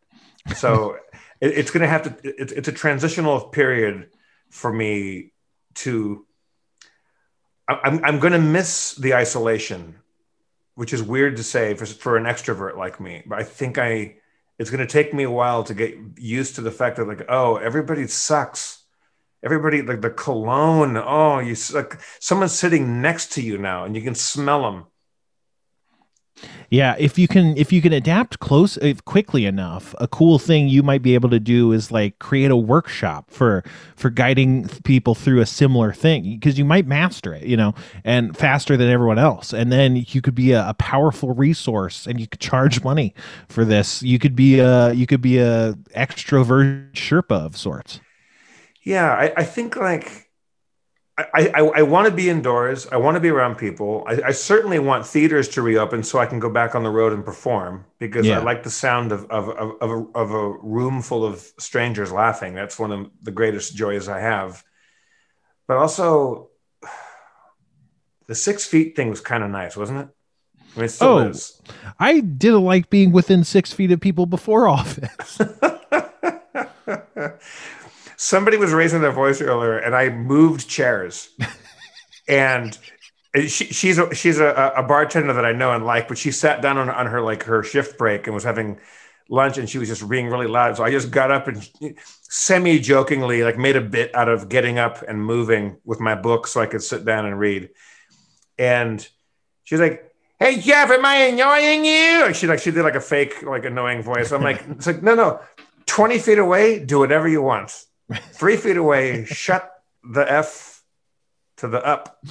So 0.56 0.96
it, 1.40 1.58
it's 1.58 1.70
going 1.70 1.82
to 1.82 1.88
have 1.88 2.02
to. 2.02 2.16
It's, 2.22 2.52
it's 2.52 2.68
a 2.68 2.72
transitional 2.72 3.40
period 3.40 4.08
for 4.52 4.72
me 4.72 5.32
to 5.74 6.26
I'm, 7.68 8.04
I'm 8.04 8.18
going 8.18 8.34
to 8.34 8.38
miss 8.38 8.94
the 8.94 9.14
isolation, 9.14 9.96
which 10.74 10.92
is 10.92 11.02
weird 11.02 11.36
to 11.38 11.42
say 11.42 11.74
for, 11.74 11.86
for 11.86 12.16
an 12.16 12.24
extrovert 12.24 12.76
like 12.76 13.00
me. 13.00 13.22
But 13.26 13.38
I 13.38 13.44
think 13.44 13.78
I, 13.78 14.16
it's 14.58 14.70
going 14.70 14.86
to 14.86 14.92
take 14.92 15.14
me 15.14 15.22
a 15.22 15.30
while 15.30 15.64
to 15.64 15.74
get 15.74 15.96
used 16.18 16.56
to 16.56 16.60
the 16.60 16.70
fact 16.70 16.96
that 16.96 17.08
like, 17.08 17.24
oh, 17.28 17.56
everybody 17.56 18.06
sucks. 18.06 18.82
Everybody 19.42 19.82
like 19.82 20.02
the 20.02 20.10
cologne. 20.10 20.96
Oh, 20.96 21.38
you 21.38 21.56
like 21.72 21.98
someone's 22.20 22.52
sitting 22.52 23.00
next 23.00 23.32
to 23.32 23.42
you 23.42 23.58
now, 23.58 23.84
and 23.84 23.96
you 23.96 24.02
can 24.02 24.14
smell 24.14 24.62
them. 24.62 24.84
Yeah, 26.70 26.96
if 26.98 27.18
you 27.18 27.28
can 27.28 27.56
if 27.56 27.72
you 27.72 27.82
can 27.82 27.92
adapt 27.92 28.40
close 28.40 28.78
quickly 29.04 29.44
enough, 29.44 29.94
a 30.00 30.08
cool 30.08 30.38
thing 30.38 30.68
you 30.68 30.82
might 30.82 31.02
be 31.02 31.14
able 31.14 31.28
to 31.30 31.38
do 31.38 31.72
is 31.72 31.92
like 31.92 32.18
create 32.18 32.50
a 32.50 32.56
workshop 32.56 33.30
for 33.30 33.62
for 33.94 34.10
guiding 34.10 34.68
people 34.82 35.14
through 35.14 35.40
a 35.40 35.46
similar 35.46 35.92
thing 35.92 36.34
because 36.34 36.58
you 36.58 36.64
might 36.64 36.86
master 36.86 37.34
it, 37.34 37.44
you 37.44 37.56
know, 37.56 37.74
and 38.04 38.36
faster 38.36 38.76
than 38.76 38.88
everyone 38.88 39.18
else. 39.18 39.52
And 39.52 39.70
then 39.70 39.96
you 40.08 40.22
could 40.22 40.34
be 40.34 40.52
a, 40.52 40.68
a 40.70 40.74
powerful 40.74 41.34
resource 41.34 42.06
and 42.06 42.18
you 42.18 42.26
could 42.26 42.40
charge 42.40 42.82
money 42.82 43.14
for 43.48 43.64
this. 43.64 44.02
You 44.02 44.18
could 44.18 44.34
be 44.34 44.58
a 44.58 44.92
you 44.92 45.06
could 45.06 45.20
be 45.20 45.38
a 45.38 45.74
extrovert 45.94 46.92
Sherpa 46.92 47.46
of 47.46 47.56
sorts. 47.56 48.00
Yeah, 48.82 49.12
I, 49.12 49.32
I 49.36 49.44
think 49.44 49.76
like 49.76 50.30
I, 51.34 51.50
I, 51.54 51.60
I 51.60 51.82
want 51.82 52.06
to 52.06 52.12
be 52.12 52.30
indoors. 52.30 52.86
I 52.88 52.96
want 52.96 53.16
to 53.16 53.20
be 53.20 53.28
around 53.28 53.56
people. 53.56 54.04
I, 54.06 54.20
I, 54.26 54.32
certainly 54.32 54.78
want 54.78 55.06
theaters 55.06 55.48
to 55.50 55.62
reopen 55.62 56.02
so 56.02 56.18
I 56.18 56.26
can 56.26 56.38
go 56.38 56.50
back 56.50 56.74
on 56.74 56.82
the 56.82 56.90
road 56.90 57.12
and 57.12 57.24
perform 57.24 57.84
because 57.98 58.26
yeah. 58.26 58.38
I 58.38 58.42
like 58.42 58.62
the 58.62 58.70
sound 58.70 59.12
of, 59.12 59.24
of, 59.30 59.48
of, 59.50 59.76
of, 59.80 59.90
a, 59.90 60.06
of 60.14 60.30
a 60.30 60.50
room 60.62 61.02
full 61.02 61.24
of 61.24 61.40
strangers 61.58 62.12
laughing. 62.12 62.54
That's 62.54 62.78
one 62.78 62.92
of 62.92 63.10
the 63.22 63.30
greatest 63.30 63.74
joys 63.74 64.08
I 64.08 64.20
have. 64.20 64.62
But 65.66 65.76
also, 65.76 66.50
the 68.26 68.34
six 68.34 68.66
feet 68.66 68.96
thing 68.96 69.10
was 69.10 69.20
kind 69.20 69.44
of 69.44 69.50
nice, 69.50 69.76
wasn't 69.76 70.00
it? 70.00 70.08
I 70.74 70.78
mean, 70.78 70.84
it 70.86 70.96
oh, 71.00 71.18
is. 71.18 71.60
I 71.98 72.20
didn't 72.20 72.64
like 72.64 72.90
being 72.90 73.12
within 73.12 73.44
six 73.44 73.72
feet 73.72 73.92
of 73.92 74.00
people 74.00 74.26
before 74.26 74.68
office. 74.68 75.38
somebody 78.22 78.56
was 78.56 78.72
raising 78.72 79.00
their 79.00 79.10
voice 79.10 79.40
earlier, 79.40 79.76
and 79.78 79.96
I 79.96 80.08
moved 80.08 80.68
chairs, 80.68 81.30
and 82.28 82.78
she, 83.34 83.64
she's 83.66 83.98
a, 83.98 84.14
she's 84.14 84.38
a, 84.38 84.72
a, 84.76 84.82
bartender 84.84 85.32
that 85.32 85.44
I 85.44 85.50
know 85.50 85.72
and 85.72 85.84
like, 85.84 86.06
but 86.06 86.18
she 86.18 86.30
sat 86.30 86.62
down 86.62 86.78
on, 86.78 86.88
on 86.88 87.06
her 87.06 87.20
like 87.20 87.42
her 87.44 87.64
shift 87.64 87.98
break 87.98 88.28
and 88.28 88.34
was 88.34 88.44
having 88.44 88.78
lunch, 89.28 89.58
and 89.58 89.68
she 89.68 89.78
was 89.78 89.88
just 89.88 90.08
being 90.08 90.28
really 90.28 90.46
loud. 90.46 90.76
So 90.76 90.84
I 90.84 90.92
just 90.92 91.10
got 91.10 91.32
up 91.32 91.48
and 91.48 91.68
semi 92.28 92.78
jokingly 92.78 93.42
like 93.42 93.58
made 93.58 93.74
a 93.74 93.80
bit 93.80 94.14
out 94.14 94.28
of 94.28 94.48
getting 94.48 94.78
up 94.78 95.02
and 95.02 95.20
moving 95.20 95.78
with 95.84 95.98
my 95.98 96.14
book 96.14 96.46
so 96.46 96.60
I 96.60 96.66
could 96.66 96.82
sit 96.82 97.04
down 97.04 97.26
and 97.26 97.38
read, 97.38 97.70
and 98.56 99.06
she's 99.64 99.80
like. 99.80 100.08
Hey 100.38 100.58
Jeff, 100.58 100.90
am 100.90 101.06
I 101.06 101.18
annoying 101.26 101.84
you? 101.84 102.22
Like 102.22 102.34
she 102.34 102.48
like 102.48 102.58
she 102.58 102.72
did 102.72 102.82
like 102.82 102.96
a 102.96 103.00
fake 103.00 103.44
like 103.44 103.64
annoying 103.64 104.02
voice. 104.02 104.32
I'm 104.32 104.42
like, 104.42 104.64
it's 104.70 104.88
like 104.88 105.00
no 105.00 105.14
no, 105.14 105.40
20 105.86 106.18
feet 106.18 106.40
away, 106.40 106.84
do 106.84 106.98
whatever 106.98 107.28
you 107.28 107.40
want 107.40 107.84
three 108.32 108.56
feet 108.56 108.76
away, 108.76 109.24
shut 109.24 109.70
the 110.02 110.30
F 110.30 110.82
to 111.58 111.68
the 111.68 111.84
up. 111.84 112.24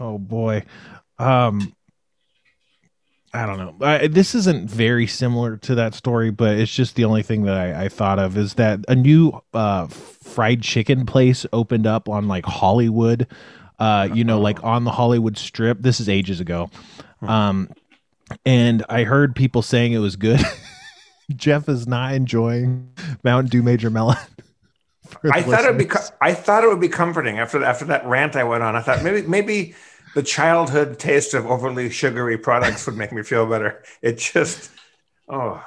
Oh 0.00 0.18
boy. 0.18 0.64
Um, 1.18 1.74
I 3.34 3.46
don't 3.46 3.58
know. 3.58 3.84
I, 3.84 4.06
this 4.06 4.34
isn't 4.36 4.70
very 4.70 5.08
similar 5.08 5.56
to 5.58 5.74
that 5.74 5.94
story, 5.94 6.30
but 6.30 6.56
it's 6.56 6.72
just 6.72 6.94
the 6.94 7.04
only 7.04 7.24
thing 7.24 7.42
that 7.42 7.56
I, 7.56 7.86
I 7.86 7.88
thought 7.88 8.20
of 8.20 8.36
is 8.36 8.54
that 8.54 8.80
a 8.86 8.94
new 8.94 9.40
uh, 9.52 9.88
fried 9.88 10.62
chicken 10.62 11.04
place 11.04 11.44
opened 11.52 11.84
up 11.86 12.08
on 12.08 12.28
like 12.28 12.46
Hollywood, 12.46 13.26
uh, 13.80 14.08
you 14.12 14.22
know, 14.22 14.40
like 14.40 14.62
on 14.62 14.84
the 14.84 14.92
Hollywood 14.92 15.36
Strip. 15.36 15.78
This 15.80 15.98
is 15.98 16.08
ages 16.08 16.38
ago. 16.38 16.70
Hmm. 17.18 17.28
Um, 17.28 17.68
and 18.46 18.84
I 18.88 19.02
heard 19.02 19.34
people 19.34 19.62
saying 19.62 19.92
it 19.92 19.98
was 19.98 20.14
good. 20.14 20.40
Jeff 21.34 21.68
is 21.68 21.88
not 21.88 22.14
enjoying 22.14 22.92
Mountain 23.24 23.50
Dew 23.50 23.62
Major 23.64 23.90
Melon. 23.90 24.16
I 25.30 25.42
thought 25.42 25.64
it 25.64 25.76
would 25.76 25.78
be 25.78 25.90
I 26.20 26.34
thought 26.34 26.64
it 26.64 26.68
would 26.68 26.80
be 26.80 26.88
comforting 26.88 27.38
after 27.38 27.62
after 27.64 27.84
that 27.86 28.06
rant 28.06 28.36
I 28.36 28.44
went 28.44 28.62
on. 28.62 28.76
I 28.76 28.80
thought 28.80 29.02
maybe 29.02 29.26
maybe 29.26 29.74
the 30.14 30.22
childhood 30.22 30.98
taste 30.98 31.34
of 31.34 31.46
overly 31.46 31.90
sugary 31.90 32.38
products 32.38 32.86
would 32.86 32.96
make 32.96 33.12
me 33.12 33.22
feel 33.22 33.46
better. 33.46 33.82
It 34.02 34.18
just 34.18 34.70
oh 35.28 35.64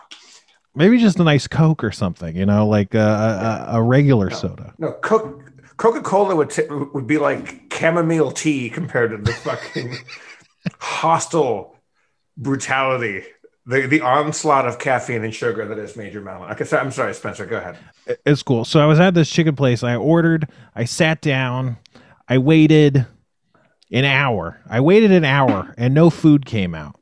maybe 0.75 0.97
just 0.97 1.19
a 1.19 1.23
nice 1.23 1.47
Coke 1.47 1.83
or 1.83 1.91
something, 1.91 2.36
you 2.36 2.45
know, 2.45 2.67
like 2.67 2.93
a, 2.93 3.67
a, 3.69 3.77
a 3.77 3.81
regular 3.81 4.29
no, 4.29 4.36
soda. 4.36 4.73
No, 4.77 4.91
Coke 4.93 5.43
Coca 5.77 6.01
Cola 6.01 6.36
would 6.36 6.49
t- 6.49 6.67
would 6.69 7.07
be 7.07 7.17
like 7.17 7.73
chamomile 7.73 8.31
tea 8.31 8.69
compared 8.69 9.12
to 9.12 9.17
the 9.17 9.33
fucking 9.33 9.97
hostile 10.79 11.75
brutality 12.38 13.23
the 13.67 13.86
the 13.86 14.01
onslaught 14.01 14.67
of 14.67 14.80
caffeine 14.80 15.23
and 15.23 15.36
sugar 15.36 15.65
that 15.65 15.77
is 15.77 15.95
Major 15.95 16.21
Melon. 16.21 16.49
Okay, 16.51 16.63
so 16.63 16.77
I'm 16.77 16.91
sorry, 16.91 17.13
Spencer. 17.13 17.45
Go 17.45 17.58
ahead. 17.58 17.77
It's 18.25 18.41
cool. 18.41 18.65
So 18.65 18.80
I 18.80 18.86
was 18.86 18.99
at 18.99 19.13
this 19.13 19.30
chicken 19.30 19.56
place. 19.56 19.84
I 19.84 19.95
ordered. 19.95 20.47
I 20.73 20.86
sat 20.86 21.21
down. 21.21 21.77
I 22.30 22.38
waited 22.38 23.06
an 23.91 24.06
hour. 24.06 24.62
I 24.69 24.80
waited 24.80 25.12
an 25.12 25.25
hour, 25.25 25.75
and 25.77 25.93
no 25.93 26.10
food 26.10 26.45
came 26.45 26.73
out. 26.73 26.95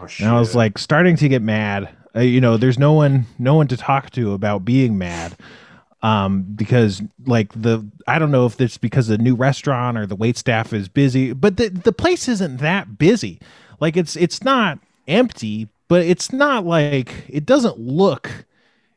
Oh, 0.00 0.08
and 0.18 0.28
I 0.28 0.38
was 0.38 0.54
like 0.54 0.78
starting 0.78 1.16
to 1.16 1.28
get 1.28 1.40
mad. 1.40 1.88
Uh, 2.14 2.20
you 2.20 2.40
know, 2.40 2.56
there's 2.56 2.78
no 2.78 2.92
one, 2.92 3.26
no 3.38 3.54
one 3.54 3.68
to 3.68 3.76
talk 3.76 4.10
to 4.10 4.32
about 4.32 4.64
being 4.64 4.98
mad. 4.98 5.36
Um, 6.00 6.42
because 6.54 7.02
like 7.26 7.52
the 7.60 7.88
I 8.06 8.18
don't 8.18 8.30
know 8.30 8.46
if 8.46 8.60
it's 8.60 8.78
because 8.78 9.08
the 9.08 9.18
new 9.18 9.34
restaurant 9.34 9.98
or 9.98 10.06
the 10.06 10.14
wait 10.16 10.36
staff 10.36 10.72
is 10.72 10.88
busy, 10.88 11.32
but 11.32 11.56
the 11.56 11.68
the 11.68 11.92
place 11.92 12.28
isn't 12.28 12.58
that 12.58 12.98
busy. 12.98 13.40
Like 13.80 13.96
it's 13.96 14.14
it's 14.14 14.42
not 14.44 14.78
empty, 15.08 15.68
but 15.88 16.02
it's 16.02 16.32
not 16.32 16.64
like 16.66 17.24
it 17.28 17.46
doesn't 17.46 17.78
look 17.78 18.44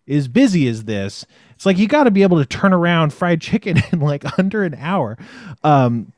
as 0.08 0.28
busy 0.28 0.68
as 0.68 0.84
this. 0.84 1.26
It's 1.56 1.66
like 1.66 1.78
you 1.78 1.88
got 1.88 2.04
to 2.04 2.12
be 2.12 2.24
able 2.24 2.38
to 2.40 2.46
turn 2.46 2.74
around 2.74 3.14
fried 3.14 3.42
chicken 3.42 3.82
in 3.92 4.00
like 4.00 4.38
under 4.38 4.64
an 4.64 4.76
hour. 4.76 5.18
Um, 5.64 6.14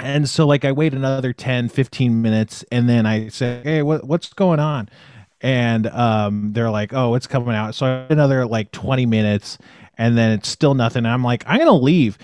and 0.00 0.28
so 0.28 0.46
like 0.46 0.64
I 0.64 0.72
wait 0.72 0.94
another 0.94 1.32
10, 1.32 1.68
15 1.68 2.22
minutes 2.22 2.64
and 2.72 2.88
then 2.88 3.06
I 3.06 3.28
say, 3.28 3.60
"Hey, 3.62 3.82
what 3.82 4.04
what's 4.04 4.32
going 4.32 4.60
on?" 4.60 4.88
And 5.40 5.86
um, 5.88 6.52
they're 6.52 6.70
like, 6.70 6.92
"Oh, 6.92 7.14
it's 7.14 7.26
coming 7.26 7.54
out." 7.54 7.74
So 7.74 8.06
another 8.08 8.46
like 8.46 8.72
20 8.72 9.06
minutes 9.06 9.58
and 9.96 10.18
then 10.18 10.32
it's 10.32 10.48
still 10.48 10.74
nothing. 10.74 11.06
I'm 11.06 11.22
like, 11.22 11.44
"I'm 11.46 11.58
going 11.58 11.68
to 11.68 11.72
leave." 11.72 12.18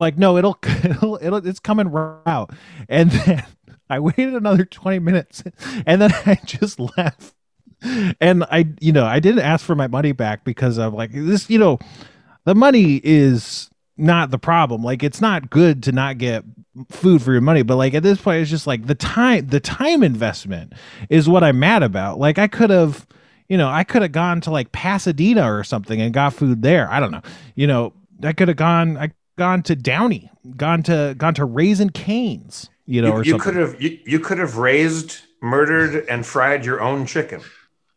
Like, 0.00 0.18
"No, 0.18 0.36
it'll 0.36 0.58
it'll, 0.84 1.18
it'll 1.22 1.46
it's 1.46 1.60
coming 1.60 1.88
right 1.88 2.22
out." 2.26 2.50
And 2.88 3.10
then 3.26 3.44
I 3.88 4.00
waited 4.00 4.34
another 4.34 4.64
20 4.64 4.98
minutes 4.98 5.44
and 5.86 6.00
then 6.00 6.12
I 6.26 6.40
just 6.44 6.80
left 6.80 7.34
and 8.20 8.44
I, 8.44 8.66
you 8.80 8.92
know, 8.92 9.04
I 9.04 9.20
didn't 9.20 9.40
ask 9.42 9.64
for 9.64 9.74
my 9.74 9.86
money 9.86 10.12
back 10.12 10.44
because 10.44 10.78
I'm 10.78 10.94
like, 10.94 11.10
this, 11.12 11.48
you 11.50 11.58
know, 11.58 11.78
the 12.44 12.54
money 12.54 13.00
is 13.02 13.70
not 13.96 14.30
the 14.30 14.38
problem. 14.38 14.82
Like, 14.82 15.02
it's 15.02 15.20
not 15.20 15.50
good 15.50 15.82
to 15.84 15.92
not 15.92 16.18
get 16.18 16.44
food 16.90 17.22
for 17.22 17.32
your 17.32 17.40
money, 17.40 17.62
but 17.62 17.76
like 17.76 17.94
at 17.94 18.02
this 18.02 18.20
point, 18.20 18.40
it's 18.40 18.50
just 18.50 18.66
like 18.66 18.86
the 18.86 18.94
time, 18.94 19.46
the 19.48 19.60
time 19.60 20.02
investment 20.02 20.72
is 21.10 21.28
what 21.28 21.44
I'm 21.44 21.58
mad 21.58 21.82
about. 21.82 22.18
Like, 22.18 22.38
I 22.38 22.48
could 22.48 22.70
have, 22.70 23.06
you 23.48 23.56
know, 23.56 23.68
I 23.68 23.84
could 23.84 24.02
have 24.02 24.12
gone 24.12 24.40
to 24.42 24.50
like 24.50 24.72
Pasadena 24.72 25.52
or 25.52 25.64
something 25.64 26.00
and 26.00 26.14
got 26.14 26.32
food 26.32 26.62
there. 26.62 26.90
I 26.90 27.00
don't 27.00 27.10
know, 27.10 27.22
you 27.54 27.66
know, 27.66 27.92
I 28.22 28.32
could 28.32 28.48
have 28.48 28.56
gone, 28.56 28.96
I 28.96 29.12
gone 29.36 29.62
to 29.64 29.76
Downey, 29.76 30.30
gone 30.56 30.82
to 30.84 31.14
gone 31.18 31.34
to 31.34 31.44
Raising 31.44 31.90
Canes, 31.90 32.70
you 32.86 33.00
know, 33.00 33.22
you, 33.22 33.34
you 33.34 33.38
could 33.38 33.56
have 33.56 33.80
you, 33.80 33.98
you 34.04 34.18
could 34.18 34.38
have 34.38 34.56
raised, 34.56 35.20
murdered, 35.40 36.06
and 36.08 36.26
fried 36.26 36.64
your 36.64 36.80
own 36.80 37.06
chicken. 37.06 37.40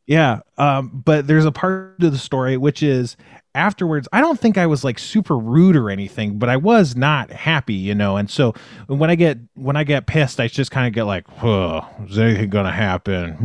Yeah, 0.08 0.42
um, 0.58 1.02
but 1.04 1.26
there's 1.26 1.46
a 1.46 1.52
part 1.52 2.02
of 2.04 2.12
the 2.12 2.18
story 2.18 2.58
which 2.58 2.84
is 2.84 3.18
afterwards. 3.56 4.08
I 4.14 4.22
don't 4.22 4.40
think 4.40 4.58
I 4.58 4.68
was 4.68 4.84
like 4.84 5.00
super 5.00 5.36
rude 5.36 5.76
or 5.76 5.90
anything, 5.90 6.38
but 6.38 6.48
I 6.48 6.58
was 6.58 6.96
not 6.96 7.32
happy, 7.32 7.74
you 7.74 7.96
know. 7.96 8.18
And 8.18 8.30
so 8.30 8.54
when 8.86 9.10
I 9.10 9.16
get 9.16 9.40
when 9.56 9.76
I 9.76 9.84
get 9.84 10.06
pissed, 10.06 10.40
I 10.40 10.48
just 10.48 10.70
kind 10.70 10.88
of 10.88 10.94
get 10.94 11.06
like, 11.06 11.28
"Whoa, 11.42 11.86
is 12.08 12.20
anything 12.20 12.52
gonna 12.52 12.72
happen?" 12.72 13.38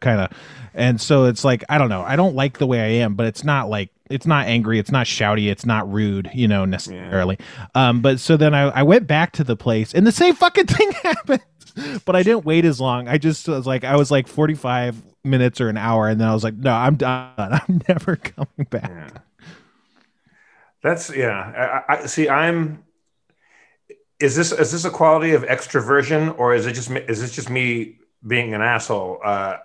Kind 0.00 0.20
of. 0.20 0.30
And 0.72 1.00
so 1.00 1.24
it's 1.26 1.44
like 1.44 1.62
I 1.68 1.76
don't 1.76 1.90
know. 1.90 2.02
I 2.02 2.16
don't 2.16 2.34
like 2.34 2.58
the 2.58 2.66
way 2.66 2.80
I 2.80 3.02
am, 3.02 3.14
but 3.14 3.26
it's 3.26 3.44
not 3.44 3.68
like 3.68 3.90
it's 4.10 4.26
not 4.26 4.46
angry, 4.46 4.78
it's 4.78 4.92
not 4.92 5.06
shouty, 5.06 5.50
it's 5.50 5.64
not 5.64 5.90
rude, 5.90 6.30
you 6.34 6.46
know, 6.46 6.64
necessarily. 6.64 7.38
Yeah. 7.74 7.88
Um, 7.88 8.00
but 8.02 8.20
so 8.20 8.36
then 8.36 8.54
I, 8.54 8.64
I 8.64 8.82
went 8.82 9.06
back 9.06 9.32
to 9.32 9.44
the 9.44 9.56
place, 9.56 9.94
and 9.94 10.06
the 10.06 10.12
same 10.12 10.34
fucking 10.34 10.66
thing 10.66 10.92
happened. 11.02 11.42
but 12.04 12.16
I 12.16 12.22
didn't 12.22 12.44
wait 12.44 12.64
as 12.64 12.80
long. 12.80 13.08
I 13.08 13.18
just 13.18 13.48
was 13.48 13.66
like, 13.66 13.84
I 13.84 13.96
was 13.96 14.10
like 14.10 14.28
45 14.28 15.02
minutes 15.24 15.60
or 15.60 15.68
an 15.68 15.76
hour, 15.76 16.08
and 16.08 16.20
then 16.20 16.28
I 16.28 16.34
was 16.34 16.44
like, 16.44 16.54
no, 16.54 16.72
I'm 16.72 16.96
done. 16.96 17.32
I'm 17.38 17.80
never 17.88 18.16
coming 18.16 18.66
back. 18.70 18.90
Yeah. 18.90 19.20
That's 20.82 21.14
yeah. 21.14 21.82
I, 21.88 21.94
I 21.94 22.06
see. 22.06 22.28
I'm. 22.28 22.84
Is 24.20 24.36
this 24.36 24.52
is 24.52 24.70
this 24.70 24.84
a 24.84 24.90
quality 24.90 25.32
of 25.32 25.42
extroversion, 25.42 26.38
or 26.38 26.54
is 26.54 26.66
it 26.66 26.74
just 26.74 26.90
is 26.90 27.20
this 27.20 27.32
just 27.32 27.48
me 27.48 27.98
being 28.26 28.54
an 28.54 28.60
asshole? 28.60 29.18
Uh, 29.24 29.56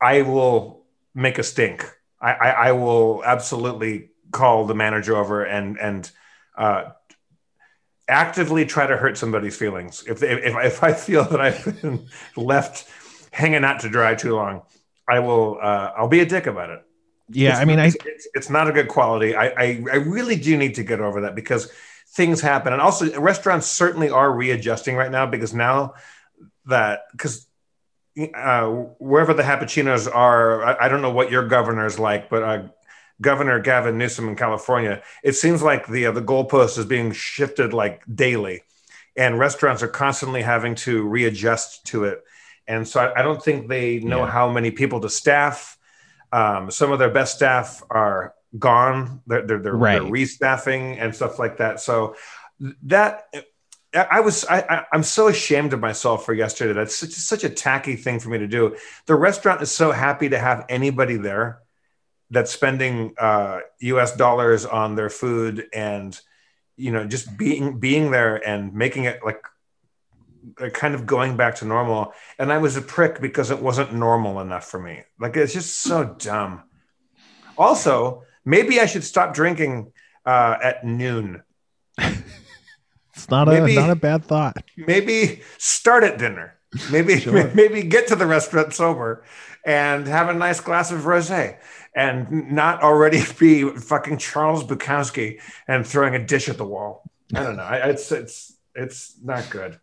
I 0.00 0.22
will 0.22 0.84
make 1.14 1.38
a 1.38 1.42
stink. 1.42 1.84
I, 2.20 2.32
I, 2.32 2.50
I 2.50 2.72
will 2.72 3.22
absolutely 3.24 4.10
call 4.30 4.64
the 4.64 4.74
manager 4.74 5.16
over 5.16 5.44
and 5.44 5.78
and 5.78 6.10
uh, 6.56 6.90
actively 8.10 8.66
try 8.66 8.86
to 8.86 8.96
hurt 8.96 9.16
somebody's 9.16 9.56
feelings. 9.56 10.04
If, 10.06 10.22
if, 10.22 10.54
if 10.56 10.82
I 10.82 10.92
feel 10.92 11.24
that 11.24 11.40
I've 11.40 11.80
been 11.80 12.06
left 12.36 12.86
hanging 13.32 13.64
out 13.64 13.80
to 13.80 13.88
dry 13.88 14.14
too 14.14 14.34
long, 14.34 14.62
I 15.08 15.20
will, 15.20 15.58
uh, 15.60 15.92
I'll 15.96 16.08
be 16.08 16.20
a 16.20 16.26
dick 16.26 16.46
about 16.46 16.70
it. 16.70 16.84
Yeah. 17.30 17.50
It's, 17.50 17.60
I 17.60 17.64
mean, 17.64 17.78
it's, 17.78 17.96
I, 17.96 18.08
it's, 18.08 18.28
it's, 18.34 18.50
not 18.50 18.68
a 18.68 18.72
good 18.72 18.88
quality. 18.88 19.34
I, 19.34 19.46
I, 19.46 19.84
I 19.92 19.96
really 19.96 20.36
do 20.36 20.56
need 20.56 20.74
to 20.74 20.84
get 20.84 21.00
over 21.00 21.22
that 21.22 21.34
because 21.34 21.70
things 22.08 22.40
happen. 22.40 22.72
And 22.72 22.82
also 22.82 23.18
restaurants 23.20 23.68
certainly 23.68 24.10
are 24.10 24.30
readjusting 24.32 24.96
right 24.96 25.10
now 25.10 25.26
because 25.26 25.54
now 25.54 25.94
that, 26.66 27.02
because 27.12 27.46
uh, 28.34 28.66
wherever 28.98 29.32
the 29.32 29.44
Happuccinos 29.44 30.12
are, 30.12 30.64
I, 30.64 30.86
I, 30.86 30.88
don't 30.88 31.02
know 31.02 31.12
what 31.12 31.30
your 31.30 31.46
governor's 31.46 31.98
like, 31.98 32.28
but 32.28 32.42
uh, 32.42 32.62
Governor 33.20 33.60
Gavin 33.60 33.98
Newsom 33.98 34.28
in 34.28 34.36
California, 34.36 35.02
it 35.22 35.34
seems 35.34 35.62
like 35.62 35.86
the 35.86 36.06
uh, 36.06 36.12
the 36.12 36.22
goalpost 36.22 36.78
is 36.78 36.84
being 36.84 37.12
shifted 37.12 37.72
like 37.72 38.02
daily, 38.12 38.62
and 39.16 39.38
restaurants 39.38 39.82
are 39.82 39.88
constantly 39.88 40.42
having 40.42 40.74
to 40.76 41.06
readjust 41.06 41.86
to 41.86 42.04
it. 42.04 42.24
And 42.66 42.86
so 42.86 43.00
I, 43.00 43.20
I 43.20 43.22
don't 43.22 43.42
think 43.42 43.68
they 43.68 43.98
know 43.98 44.20
yeah. 44.20 44.30
how 44.30 44.50
many 44.50 44.70
people 44.70 45.00
to 45.00 45.10
staff. 45.10 45.76
Um, 46.32 46.70
some 46.70 46.92
of 46.92 46.98
their 46.98 47.10
best 47.10 47.36
staff 47.36 47.82
are 47.90 48.34
gone; 48.58 49.20
they're 49.26 49.46
they're, 49.46 49.58
they're, 49.58 49.74
right. 49.74 50.00
they're 50.00 50.10
restaffing 50.10 50.96
and 50.98 51.14
stuff 51.14 51.38
like 51.38 51.58
that. 51.58 51.80
So 51.80 52.16
that 52.84 53.24
I 53.92 54.20
was 54.20 54.44
I, 54.44 54.84
am 54.92 55.02
so 55.02 55.28
ashamed 55.28 55.72
of 55.72 55.80
myself 55.80 56.24
for 56.24 56.32
yesterday. 56.32 56.72
That's 56.72 56.96
such, 56.96 57.10
such 57.10 57.44
a 57.44 57.50
tacky 57.50 57.96
thing 57.96 58.20
for 58.20 58.28
me 58.28 58.38
to 58.38 58.46
do. 58.46 58.76
The 59.06 59.16
restaurant 59.16 59.62
is 59.62 59.70
so 59.70 59.90
happy 59.90 60.28
to 60.28 60.38
have 60.38 60.64
anybody 60.68 61.16
there 61.16 61.60
that's 62.30 62.50
spending 62.52 63.14
uh, 63.18 63.60
U.S. 63.80 64.16
dollars 64.16 64.64
on 64.64 64.94
their 64.94 65.10
food 65.10 65.66
and 65.72 66.18
you 66.76 66.92
know 66.92 67.06
just 67.06 67.36
being 67.36 67.78
being 67.78 68.10
there 68.10 68.36
and 68.36 68.72
making 68.74 69.04
it 69.04 69.20
like 69.24 69.44
kind 70.72 70.94
of 70.94 71.06
going 71.06 71.36
back 71.36 71.56
to 71.56 71.64
normal. 71.64 72.12
And 72.38 72.52
I 72.52 72.58
was 72.58 72.76
a 72.76 72.82
prick 72.82 73.20
because 73.20 73.50
it 73.50 73.60
wasn't 73.60 73.92
normal 73.92 74.40
enough 74.40 74.64
for 74.64 74.80
me. 74.80 75.02
Like 75.18 75.36
it's 75.36 75.52
just 75.52 75.78
so 75.80 76.16
dumb. 76.18 76.62
Also, 77.58 78.24
maybe 78.44 78.80
I 78.80 78.86
should 78.86 79.04
stop 79.04 79.34
drinking 79.34 79.92
uh, 80.24 80.56
at 80.62 80.84
noon. 80.84 81.42
It's 83.12 83.28
not 83.28 83.48
maybe, 83.48 83.76
a 83.76 83.80
not 83.80 83.90
a 83.90 83.96
bad 83.96 84.24
thought. 84.24 84.56
Maybe 84.78 85.42
start 85.58 86.04
at 86.04 86.16
dinner. 86.16 86.58
Maybe 86.90 87.20
sure. 87.20 87.50
maybe 87.54 87.82
get 87.82 88.06
to 88.08 88.16
the 88.16 88.24
restaurant 88.24 88.72
sober 88.72 89.24
and 89.66 90.06
have 90.06 90.30
a 90.30 90.32
nice 90.32 90.60
glass 90.60 90.90
of 90.90 91.00
rosé 91.00 91.58
and 91.94 92.52
not 92.52 92.82
already 92.82 93.22
be 93.38 93.70
fucking 93.70 94.18
Charles 94.18 94.64
Bukowski 94.64 95.40
and 95.68 95.86
throwing 95.86 96.14
a 96.14 96.24
dish 96.24 96.48
at 96.48 96.56
the 96.56 96.64
wall. 96.64 97.10
I 97.34 97.42
don't 97.42 97.56
know. 97.56 97.62
I, 97.62 97.76
it's 97.90 98.10
it's 98.12 98.56
it's 98.74 99.14
not 99.22 99.48
good. 99.50 99.78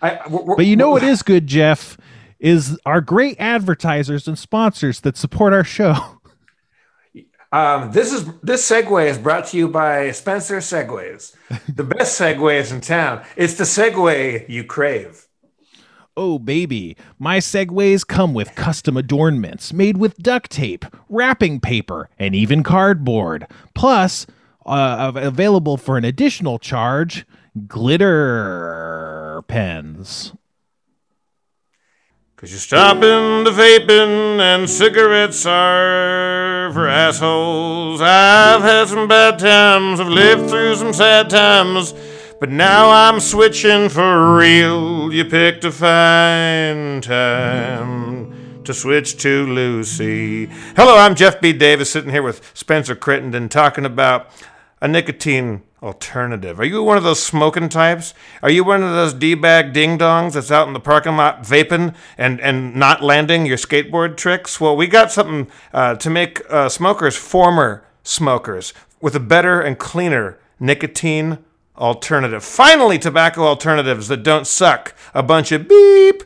I, 0.00 0.20
but 0.28 0.66
you 0.66 0.76
know 0.76 0.90
what 0.90 1.02
is 1.02 1.22
good, 1.22 1.46
Jeff, 1.46 1.96
is 2.38 2.78
our 2.86 3.00
great 3.00 3.36
advertisers 3.40 4.28
and 4.28 4.38
sponsors 4.38 5.00
that 5.00 5.16
support 5.16 5.52
our 5.52 5.64
show. 5.64 5.96
Um, 7.54 7.92
this 7.92 8.12
is 8.12 8.26
this 8.42 8.68
segue 8.68 9.06
is 9.06 9.16
brought 9.16 9.46
to 9.46 9.56
you 9.56 9.68
by 9.68 10.10
Spencer 10.10 10.56
Segways, 10.56 11.36
the 11.72 11.84
best 11.84 12.20
segways 12.20 12.72
in 12.72 12.80
town. 12.80 13.24
It's 13.36 13.54
the 13.54 13.62
Segway 13.62 14.48
you 14.48 14.64
crave. 14.64 15.23
Oh, 16.16 16.38
baby, 16.38 16.96
my 17.18 17.38
segways 17.38 18.06
come 18.06 18.34
with 18.34 18.54
custom 18.54 18.96
adornments 18.96 19.72
made 19.72 19.96
with 19.96 20.16
duct 20.18 20.48
tape, 20.48 20.84
wrapping 21.08 21.58
paper, 21.58 22.08
and 22.20 22.36
even 22.36 22.62
cardboard. 22.62 23.48
Plus, 23.74 24.24
uh, 24.64 25.10
available 25.16 25.76
for 25.76 25.98
an 25.98 26.04
additional 26.04 26.60
charge, 26.60 27.26
glitter 27.66 29.42
pens. 29.48 30.32
Cause 32.36 32.50
you're 32.50 32.60
stopping 32.60 33.42
the 33.42 33.50
vaping 33.50 34.38
and 34.38 34.70
cigarettes 34.70 35.44
are 35.46 36.70
for 36.72 36.86
assholes. 36.86 38.00
I've 38.00 38.60
had 38.60 38.86
some 38.86 39.08
bad 39.08 39.38
times, 39.40 39.98
I've 39.98 40.08
lived 40.08 40.48
through 40.48 40.76
some 40.76 40.92
sad 40.92 41.28
times, 41.28 41.92
but 42.40 42.50
now 42.50 42.90
I'm 42.90 43.20
switching 43.20 43.88
for 43.88 44.36
real. 44.36 45.12
You 45.12 45.24
picked 45.24 45.64
a 45.64 45.70
fine 45.70 47.00
time 47.00 48.62
to 48.64 48.74
switch 48.74 49.16
to 49.18 49.46
Lucy. 49.46 50.46
Hello, 50.76 50.96
I'm 50.96 51.14
Jeff 51.14 51.40
B. 51.40 51.52
Davis, 51.52 51.90
sitting 51.90 52.10
here 52.10 52.22
with 52.22 52.50
Spencer 52.54 52.94
Crittenden, 52.94 53.48
talking 53.48 53.84
about 53.84 54.28
a 54.80 54.88
nicotine 54.88 55.62
alternative. 55.82 56.58
Are 56.58 56.64
you 56.64 56.82
one 56.82 56.96
of 56.96 57.02
those 57.02 57.22
smoking 57.22 57.68
types? 57.68 58.14
Are 58.42 58.50
you 58.50 58.64
one 58.64 58.82
of 58.82 58.90
those 58.90 59.12
D-bag 59.12 59.72
ding-dongs 59.72 60.32
that's 60.32 60.50
out 60.50 60.66
in 60.66 60.72
the 60.72 60.80
parking 60.80 61.16
lot 61.16 61.42
vaping 61.42 61.94
and, 62.16 62.40
and 62.40 62.74
not 62.74 63.02
landing 63.02 63.46
your 63.46 63.58
skateboard 63.58 64.16
tricks? 64.16 64.60
Well, 64.60 64.76
we 64.76 64.86
got 64.86 65.12
something 65.12 65.50
uh, 65.72 65.96
to 65.96 66.10
make 66.10 66.40
uh, 66.50 66.68
smokers 66.68 67.16
former 67.16 67.86
smokers 68.02 68.72
with 69.00 69.14
a 69.14 69.20
better 69.20 69.60
and 69.60 69.78
cleaner 69.78 70.38
nicotine 70.58 71.38
alternative. 71.76 72.44
Finally, 72.44 72.98
tobacco 72.98 73.42
alternatives 73.42 74.08
that 74.08 74.22
don't 74.22 74.46
suck. 74.46 74.94
A 75.14 75.22
bunch 75.22 75.52
of 75.52 75.68
beep. 75.68 76.22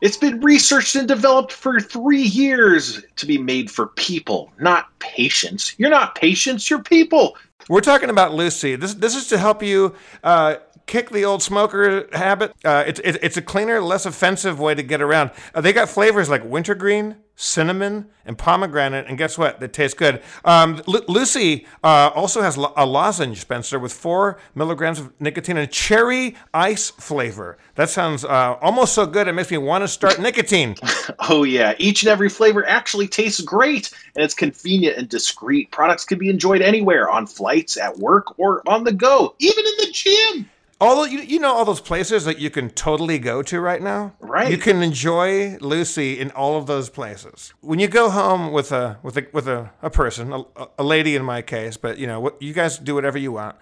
It's 0.00 0.16
been 0.16 0.40
researched 0.40 0.96
and 0.96 1.06
developed 1.06 1.52
for 1.52 1.78
three 1.78 2.22
years 2.22 3.04
to 3.16 3.26
be 3.26 3.38
made 3.38 3.70
for 3.70 3.86
people, 3.88 4.52
not 4.58 4.86
patients. 4.98 5.76
You're 5.78 5.90
not 5.90 6.16
patients, 6.16 6.68
you're 6.68 6.82
people. 6.82 7.36
We're 7.68 7.82
talking 7.82 8.10
about 8.10 8.34
Lucy. 8.34 8.74
This 8.74 8.94
this 8.94 9.14
is 9.14 9.28
to 9.28 9.38
help 9.38 9.62
you 9.62 9.94
uh, 10.24 10.56
kick 10.86 11.10
the 11.10 11.24
old 11.24 11.42
smoker 11.42 12.08
habit. 12.12 12.52
Uh, 12.64 12.82
it's 12.84 13.00
it, 13.04 13.18
it's 13.22 13.36
a 13.36 13.42
cleaner, 13.42 13.80
less 13.80 14.04
offensive 14.04 14.58
way 14.58 14.74
to 14.74 14.82
get 14.82 15.00
around. 15.00 15.30
Uh, 15.54 15.60
they 15.60 15.72
got 15.72 15.88
flavors 15.88 16.28
like 16.28 16.44
wintergreen, 16.44 17.16
cinnamon, 17.42 18.06
and 18.24 18.38
pomegranate, 18.38 19.06
and 19.08 19.18
guess 19.18 19.36
what? 19.36 19.58
They 19.58 19.66
taste 19.66 19.96
good. 19.96 20.22
Um, 20.44 20.80
Lucy 20.86 21.66
uh, 21.82 22.10
also 22.14 22.40
has 22.40 22.56
lo- 22.56 22.72
a 22.76 22.86
lozenge, 22.86 23.40
Spencer, 23.40 23.80
with 23.80 23.92
four 23.92 24.38
milligrams 24.54 25.00
of 25.00 25.12
nicotine 25.20 25.56
and 25.56 25.70
cherry 25.70 26.36
ice 26.54 26.90
flavor. 26.90 27.58
That 27.74 27.90
sounds 27.90 28.24
uh, 28.24 28.56
almost 28.60 28.94
so 28.94 29.06
good 29.06 29.26
it 29.26 29.32
makes 29.32 29.50
me 29.50 29.58
want 29.58 29.82
to 29.82 29.88
start 29.88 30.20
nicotine. 30.20 30.76
oh 31.28 31.42
yeah, 31.42 31.74
each 31.78 32.04
and 32.04 32.10
every 32.10 32.28
flavor 32.28 32.64
actually 32.66 33.08
tastes 33.08 33.40
great, 33.40 33.90
and 34.14 34.24
it's 34.24 34.34
convenient 34.34 34.98
and 34.98 35.08
discreet. 35.08 35.72
Products 35.72 36.04
can 36.04 36.18
be 36.18 36.28
enjoyed 36.28 36.62
anywhere 36.62 37.10
on 37.10 37.26
flights, 37.26 37.76
at 37.76 37.98
work, 37.98 38.38
or 38.38 38.62
on 38.68 38.84
the 38.84 38.92
go, 38.92 39.34
even 39.40 39.64
in 39.66 39.72
the 39.78 39.92
gym 39.92 40.48
all 40.82 41.06
you, 41.06 41.20
you 41.20 41.38
know 41.38 41.52
all 41.54 41.64
those 41.64 41.80
places 41.80 42.24
that 42.24 42.38
you 42.38 42.50
can 42.50 42.70
totally 42.70 43.18
go 43.18 43.42
to 43.42 43.60
right 43.60 43.80
now? 43.80 44.14
Right. 44.20 44.50
you 44.50 44.58
can 44.58 44.82
enjoy 44.82 45.56
lucy 45.60 46.18
in 46.18 46.30
all 46.32 46.56
of 46.56 46.66
those 46.66 46.90
places. 46.90 47.54
When 47.60 47.78
you 47.78 47.88
go 47.88 48.10
home 48.10 48.52
with 48.52 48.72
a 48.72 48.98
with 49.02 49.16
a 49.16 49.26
with 49.32 49.46
a, 49.46 49.70
a 49.80 49.90
person 49.90 50.32
a, 50.32 50.44
a 50.78 50.84
lady 50.84 51.14
in 51.14 51.24
my 51.24 51.40
case 51.42 51.76
but 51.76 51.98
you 51.98 52.06
know 52.06 52.20
what 52.20 52.40
you 52.42 52.52
guys 52.52 52.78
do 52.78 52.94
whatever 52.94 53.18
you 53.18 53.32
want 53.32 53.56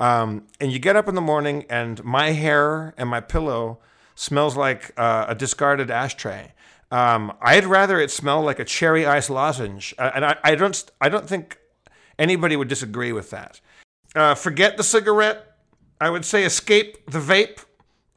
um, 0.00 0.46
and 0.60 0.72
you 0.72 0.78
get 0.78 0.96
up 0.96 1.08
in 1.08 1.14
the 1.14 1.20
morning 1.20 1.64
and 1.70 2.02
my 2.04 2.30
hair 2.30 2.92
and 2.98 3.08
my 3.08 3.20
pillow 3.20 3.78
smells 4.14 4.56
like 4.56 4.92
uh, 4.96 5.26
a 5.28 5.34
discarded 5.34 5.90
ashtray. 5.90 6.52
Um, 6.90 7.32
i'd 7.40 7.64
rather 7.64 7.98
it 7.98 8.10
smell 8.10 8.42
like 8.42 8.58
a 8.58 8.64
cherry 8.64 9.06
ice 9.06 9.28
lozenge 9.28 9.94
uh, 9.98 10.10
and 10.14 10.24
I, 10.24 10.36
I 10.44 10.54
don't 10.54 10.90
i 11.00 11.08
don't 11.08 11.26
think 11.26 11.58
anybody 12.18 12.56
would 12.56 12.68
disagree 12.68 13.12
with 13.12 13.30
that. 13.30 13.60
Uh, 14.14 14.34
forget 14.34 14.76
the 14.76 14.84
cigarette 14.84 15.53
I 16.04 16.10
would 16.10 16.26
say 16.26 16.44
escape 16.44 17.10
the 17.10 17.18
vape. 17.18 17.64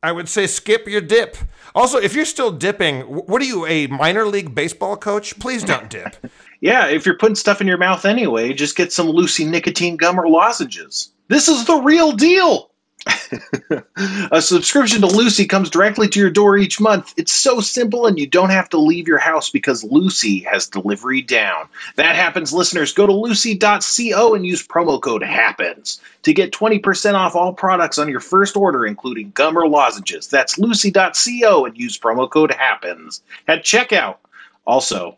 I 0.04 0.12
would 0.12 0.28
say 0.28 0.46
skip 0.46 0.90
your 0.90 1.00
dip. 1.00 1.38
Also, 1.74 1.98
if 1.98 2.14
you're 2.14 2.26
still 2.26 2.52
dipping, 2.52 3.00
what 3.04 3.42
are 3.42 3.46
you, 3.46 3.66
a 3.66 3.88
minor 3.88 4.26
league 4.26 4.54
baseball 4.54 4.98
coach? 4.98 5.40
Please 5.40 5.64
don't 5.64 5.90
dip. 5.98 6.18
yeah, 6.60 6.88
if 6.88 7.06
you're 7.06 7.18
putting 7.18 7.36
stuff 7.36 7.62
in 7.62 7.68
your 7.68 7.78
mouth 7.78 8.04
anyway, 8.04 8.52
just 8.52 8.76
get 8.76 8.92
some 8.92 9.08
Lucy 9.08 9.46
nicotine 9.46 9.96
gum 9.96 10.20
or 10.20 10.28
lozenges. 10.28 11.14
This 11.30 11.48
is 11.48 11.64
the 11.64 11.78
real 11.78 12.12
deal. 12.12 12.72
a 14.32 14.42
subscription 14.42 15.02
to 15.02 15.08
Lucy 15.08 15.46
comes 15.46 15.70
directly 15.70 16.08
to 16.10 16.20
your 16.20 16.30
door 16.30 16.58
each 16.58 16.80
month. 16.80 17.14
It's 17.18 17.32
so 17.32 17.60
simple, 17.60 18.08
and 18.08 18.18
you 18.20 18.28
don't 18.28 18.50
have 18.50 18.70
to 18.70 18.78
leave 18.78 19.08
your 19.08 19.18
house 19.18 19.50
because 19.50 19.84
Lucy 19.84 20.40
has 20.40 20.68
delivery 20.68 21.22
down. 21.22 21.68
That 21.96 22.16
happens, 22.16 22.54
listeners. 22.54 22.94
Go 22.94 23.06
to 23.06 23.14
lucy.co 23.14 24.34
and 24.34 24.46
use 24.46 24.66
promo 24.66 25.02
code 25.02 25.24
HAPPENS 25.24 26.00
to 26.24 26.34
get 26.34 26.52
20% 26.52 27.14
off 27.14 27.36
all 27.36 27.54
products 27.54 27.98
on 27.98 28.10
your 28.10 28.20
first 28.20 28.56
order, 28.56 28.86
including 28.86 29.32
gum 29.32 29.58
or 29.58 29.68
lozenges. 29.68 30.28
That's 30.28 30.58
lucy.co 30.58 31.66
and 31.66 31.78
use 31.78 31.98
promo 31.98 32.30
code 32.30 32.52
HAPPENS 32.52 33.22
at 33.48 33.64
checkout. 33.64 34.18
Also, 34.66 35.18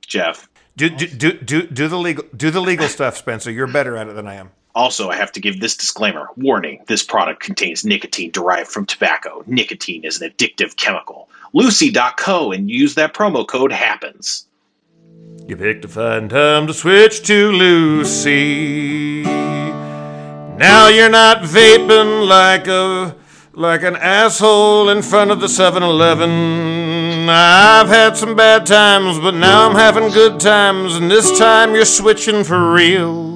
Jeff. 0.00 0.48
Do, 0.76 0.88
do, 0.88 1.06
do, 1.06 1.32
do, 1.32 1.66
do 1.66 1.88
the 1.88 1.98
legal 1.98 2.24
do 2.34 2.50
the 2.50 2.60
legal 2.60 2.88
stuff, 2.88 3.16
Spencer. 3.16 3.50
You're 3.50 3.66
better 3.66 3.96
at 3.96 4.08
it 4.08 4.14
than 4.14 4.26
I 4.26 4.34
am. 4.34 4.50
Also, 4.74 5.10
I 5.10 5.16
have 5.16 5.32
to 5.32 5.40
give 5.40 5.60
this 5.60 5.76
disclaimer 5.76 6.28
warning 6.36 6.84
this 6.86 7.02
product 7.02 7.42
contains 7.42 7.84
nicotine 7.84 8.30
derived 8.30 8.70
from 8.70 8.86
tobacco. 8.86 9.42
Nicotine 9.46 10.04
is 10.04 10.20
an 10.20 10.30
addictive 10.30 10.76
chemical. 10.76 11.28
Lucy.co 11.52 12.52
and 12.52 12.70
use 12.70 12.94
that 12.94 13.12
promo 13.12 13.46
code 13.46 13.72
HAPPENS. 13.72 14.46
You 15.46 15.56
picked 15.56 15.84
a 15.84 15.88
fine 15.88 16.28
time 16.28 16.68
to 16.68 16.74
switch 16.74 17.22
to 17.26 17.50
Lucy. 17.50 19.24
Now 19.24 20.88
you're 20.88 21.08
not 21.10 21.38
vaping 21.38 22.28
like 22.28 22.68
a 22.68 23.16
like 23.52 23.82
an 23.82 23.96
asshole 23.96 24.90
in 24.90 25.02
front 25.02 25.32
of 25.32 25.40
the 25.40 25.48
7-Eleven. 25.48 27.28
I've 27.28 27.88
had 27.88 28.16
some 28.16 28.36
bad 28.36 28.64
times, 28.64 29.18
but 29.18 29.34
now 29.34 29.68
I'm 29.68 29.74
having 29.74 30.10
good 30.10 30.38
times, 30.38 30.94
and 30.94 31.10
this 31.10 31.36
time 31.36 31.74
you're 31.74 31.84
switching 31.84 32.44
for 32.44 32.72
real. 32.72 33.29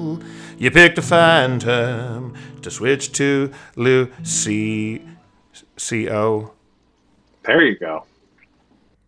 You 0.57 0.71
picked 0.71 0.97
a 0.97 1.01
fine 1.01 1.59
time 1.59 2.33
to 2.61 2.71
switch 2.71 3.11
to 3.13 3.51
Lucy 3.75 5.05
C 5.77 6.09
O. 6.09 6.53
There 7.43 7.61
you 7.61 7.77
go. 7.77 8.05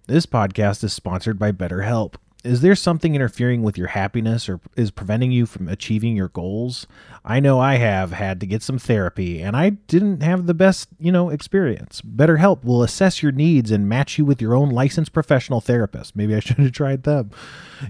This 0.07 0.25
podcast 0.25 0.83
is 0.83 0.93
sponsored 0.93 1.39
by 1.39 1.53
BetterHelp. 1.53 2.15
Is 2.47 2.61
there 2.61 2.75
something 2.75 3.13
interfering 3.13 3.61
with 3.61 3.77
your 3.77 3.89
happiness 3.89 4.47
or 4.47 4.61
is 4.77 4.89
preventing 4.89 5.33
you 5.33 5.45
from 5.45 5.67
achieving 5.67 6.15
your 6.15 6.29
goals? 6.29 6.87
I 7.25 7.41
know 7.41 7.59
I 7.59 7.75
have 7.75 8.13
had 8.13 8.39
to 8.39 8.45
get 8.45 8.63
some 8.63 8.79
therapy 8.79 9.41
and 9.41 9.55
I 9.55 9.71
didn't 9.71 10.23
have 10.23 10.45
the 10.45 10.53
best, 10.53 10.87
you 10.97 11.11
know, 11.11 11.29
experience. 11.29 12.01
BetterHelp 12.01 12.63
will 12.63 12.83
assess 12.83 13.21
your 13.21 13.33
needs 13.33 13.69
and 13.69 13.89
match 13.89 14.17
you 14.17 14.23
with 14.23 14.41
your 14.41 14.55
own 14.55 14.69
licensed 14.69 15.11
professional 15.11 15.59
therapist. 15.59 16.15
Maybe 16.15 16.33
I 16.35 16.39
should 16.41 16.57
have 16.57 16.71
tried 16.71 17.03
them. 17.03 17.31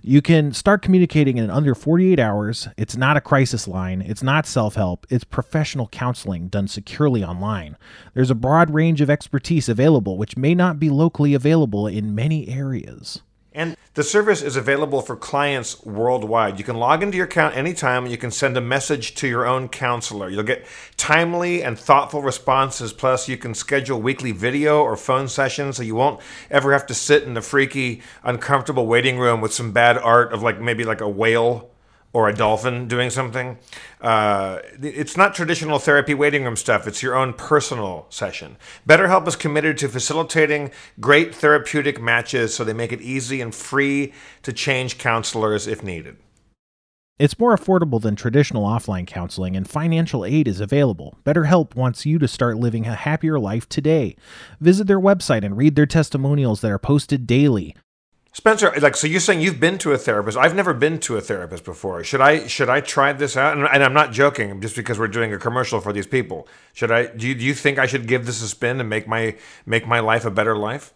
You 0.01 0.23
can 0.23 0.53
start 0.53 0.81
communicating 0.81 1.37
in 1.37 1.51
under 1.51 1.75
48 1.75 2.19
hours. 2.19 2.67
It's 2.77 2.97
not 2.97 3.15
a 3.15 3.21
crisis 3.21 3.67
line, 3.67 4.01
it's 4.01 4.23
not 4.23 4.47
self 4.47 4.73
help, 4.73 5.05
it's 5.09 5.23
professional 5.23 5.87
counseling 5.87 6.47
done 6.47 6.67
securely 6.67 7.23
online. 7.23 7.77
There's 8.15 8.31
a 8.31 8.35
broad 8.35 8.73
range 8.73 9.01
of 9.01 9.09
expertise 9.09 9.69
available, 9.69 10.17
which 10.17 10.35
may 10.35 10.55
not 10.55 10.79
be 10.79 10.89
locally 10.89 11.35
available 11.35 11.85
in 11.85 12.15
many 12.15 12.49
areas. 12.49 13.21
And 13.57 13.75
the 13.95 14.03
service 14.03 14.43
is 14.43 14.55
available 14.55 15.01
for 15.01 15.15
clients 15.15 15.83
worldwide. 15.83 16.59
You 16.59 16.63
can 16.63 16.75
log 16.75 17.01
into 17.01 17.17
your 17.17 17.25
account 17.25 17.57
anytime 17.57 18.03
and 18.03 18.11
you 18.11 18.17
can 18.17 18.29
send 18.29 18.55
a 18.55 18.61
message 18.61 19.15
to 19.15 19.27
your 19.27 19.47
own 19.47 19.67
counselor. 19.67 20.29
You'll 20.29 20.43
get 20.43 20.63
timely 20.95 21.63
and 21.63 21.77
thoughtful 21.77 22.21
responses. 22.21 22.93
Plus, 22.93 23.27
you 23.27 23.35
can 23.35 23.55
schedule 23.55 23.99
weekly 23.99 24.31
video 24.31 24.83
or 24.83 24.95
phone 24.95 25.27
sessions 25.27 25.77
so 25.77 25.83
you 25.83 25.95
won't 25.95 26.21
ever 26.51 26.71
have 26.71 26.85
to 26.85 26.93
sit 26.93 27.23
in 27.23 27.33
the 27.33 27.41
freaky, 27.41 28.03
uncomfortable 28.23 28.85
waiting 28.85 29.17
room 29.17 29.41
with 29.41 29.55
some 29.55 29.71
bad 29.71 29.97
art 29.97 30.31
of 30.31 30.43
like 30.43 30.61
maybe 30.61 30.83
like 30.83 31.01
a 31.01 31.09
whale 31.09 31.71
or 32.17 32.27
a 32.27 32.33
dolphin 32.33 32.87
doing 32.87 33.11
something. 33.11 33.59
Uh, 34.01 34.57
it's 34.81 35.15
not 35.15 35.35
traditional 35.35 35.77
therapy 35.77 36.15
waiting 36.15 36.43
room 36.45 36.55
stuff. 36.55 36.87
It's 36.87 37.03
your 37.03 37.15
own 37.15 37.31
personal 37.31 38.07
session. 38.09 38.57
BetterHelp 38.89 39.27
is 39.27 39.35
committed 39.35 39.77
to 39.77 39.87
facilitating 39.87 40.71
great 40.99 41.35
therapeutic 41.35 42.01
matches 42.01 42.55
so 42.55 42.63
they 42.63 42.73
make 42.73 42.91
it 42.91 43.01
easy 43.01 43.39
and 43.39 43.53
free 43.53 44.13
to 44.41 44.51
change 44.51 44.97
counselors 44.97 45.67
if 45.67 45.83
needed. 45.83 46.17
It's 47.19 47.37
more 47.37 47.55
affordable 47.55 48.01
than 48.01 48.15
traditional 48.15 48.65
offline 48.65 49.05
counseling, 49.05 49.55
and 49.55 49.69
financial 49.69 50.25
aid 50.25 50.47
is 50.47 50.59
available. 50.59 51.19
BetterHelp 51.23 51.75
wants 51.75 52.03
you 52.03 52.17
to 52.17 52.27
start 52.27 52.57
living 52.57 52.87
a 52.87 52.95
happier 52.95 53.39
life 53.39 53.69
today. 53.69 54.15
Visit 54.59 54.87
their 54.87 54.99
website 54.99 55.43
and 55.43 55.55
read 55.55 55.75
their 55.75 55.85
testimonials 55.85 56.61
that 56.61 56.71
are 56.71 56.79
posted 56.79 57.27
daily. 57.27 57.75
Spencer, 58.37 58.71
like, 58.79 58.95
so 58.95 59.07
you're 59.07 59.19
saying 59.19 59.41
you've 59.41 59.59
been 59.59 59.79
to 59.79 59.93
a 59.93 59.97
therapist? 59.97 60.37
I've 60.37 60.53
never 60.53 60.71
been 60.71 60.99
to 60.99 61.17
a 61.17 61.21
therapist 61.21 61.65
before. 61.65 62.03
Should 62.03 62.21
I 62.21 62.45
should 62.45 62.69
I 62.69 62.81
try 62.81 63.11
this 63.11 63.35
out? 63.35 63.57
And, 63.57 63.67
and 63.67 63.83
I'm 63.83 63.93
not 63.93 64.11
joking, 64.11 64.61
just 64.61 64.75
because 64.75 64.99
we're 64.99 65.07
doing 65.07 65.33
a 65.33 65.39
commercial 65.39 65.81
for 65.81 65.91
these 65.91 66.05
people. 66.05 66.47
Should 66.73 66.91
I? 66.91 67.07
Do 67.07 67.27
you, 67.27 67.33
do 67.33 67.43
you 67.43 67.55
think 67.55 67.79
I 67.79 67.87
should 67.87 68.07
give 68.07 68.27
this 68.27 68.43
a 68.43 68.47
spin 68.47 68.79
and 68.79 68.87
make 68.87 69.07
my 69.07 69.35
make 69.65 69.87
my 69.87 70.01
life 70.01 70.23
a 70.23 70.29
better 70.29 70.55
life? 70.55 70.93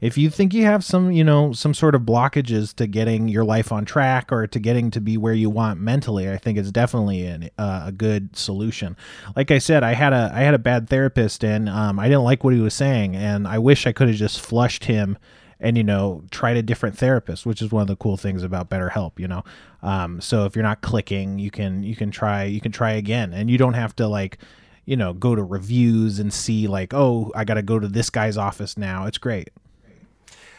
If 0.00 0.16
you 0.16 0.30
think 0.30 0.54
you 0.54 0.64
have 0.64 0.84
some, 0.84 1.10
you 1.10 1.24
know, 1.24 1.52
some 1.52 1.74
sort 1.74 1.96
of 1.96 2.02
blockages 2.02 2.72
to 2.76 2.86
getting 2.86 3.26
your 3.26 3.44
life 3.44 3.72
on 3.72 3.84
track 3.84 4.30
or 4.30 4.46
to 4.46 4.58
getting 4.60 4.92
to 4.92 5.00
be 5.00 5.16
where 5.16 5.34
you 5.34 5.50
want 5.50 5.80
mentally, 5.80 6.30
I 6.30 6.36
think 6.36 6.56
it's 6.56 6.70
definitely 6.70 7.26
an, 7.26 7.50
uh, 7.58 7.86
a 7.86 7.92
good 7.92 8.36
solution. 8.36 8.96
Like 9.34 9.50
I 9.50 9.58
said, 9.58 9.82
I 9.82 9.94
had 9.94 10.12
a 10.12 10.30
I 10.32 10.42
had 10.42 10.54
a 10.54 10.58
bad 10.58 10.88
therapist 10.88 11.44
and 11.44 11.68
um, 11.68 11.98
I 11.98 12.06
didn't 12.06 12.22
like 12.22 12.44
what 12.44 12.54
he 12.54 12.60
was 12.60 12.74
saying, 12.74 13.16
and 13.16 13.48
I 13.48 13.58
wish 13.58 13.88
I 13.88 13.92
could 13.92 14.06
have 14.06 14.16
just 14.16 14.40
flushed 14.40 14.84
him 14.84 15.18
and 15.60 15.76
you 15.76 15.84
know 15.84 16.22
tried 16.30 16.56
a 16.56 16.62
different 16.62 16.96
therapist 16.98 17.46
which 17.46 17.62
is 17.62 17.70
one 17.70 17.82
of 17.82 17.88
the 17.88 17.96
cool 17.96 18.16
things 18.16 18.42
about 18.42 18.68
betterhelp 18.68 19.18
you 19.18 19.26
know? 19.28 19.42
Um, 19.82 20.20
so 20.20 20.44
if 20.44 20.54
you're 20.56 20.62
not 20.62 20.80
clicking 20.82 21.38
you 21.38 21.50
can 21.50 21.82
you 21.82 21.96
can 21.96 22.10
try 22.10 22.44
you 22.44 22.60
can 22.60 22.72
try 22.72 22.92
again. 22.92 23.32
And 23.32 23.50
you 23.50 23.58
don't 23.58 23.74
have 23.74 23.94
to 23.96 24.06
like 24.08 24.38
you 24.84 24.96
know 24.96 25.12
go 25.12 25.34
to 25.34 25.42
reviews 25.42 26.18
and 26.18 26.32
see 26.32 26.66
like 26.68 26.94
oh 26.94 27.32
i 27.34 27.44
gotta 27.44 27.62
go 27.62 27.78
to 27.78 27.88
this 27.88 28.10
guy's 28.10 28.36
office 28.36 28.76
now. 28.76 29.06
It's 29.06 29.18
great. 29.18 29.48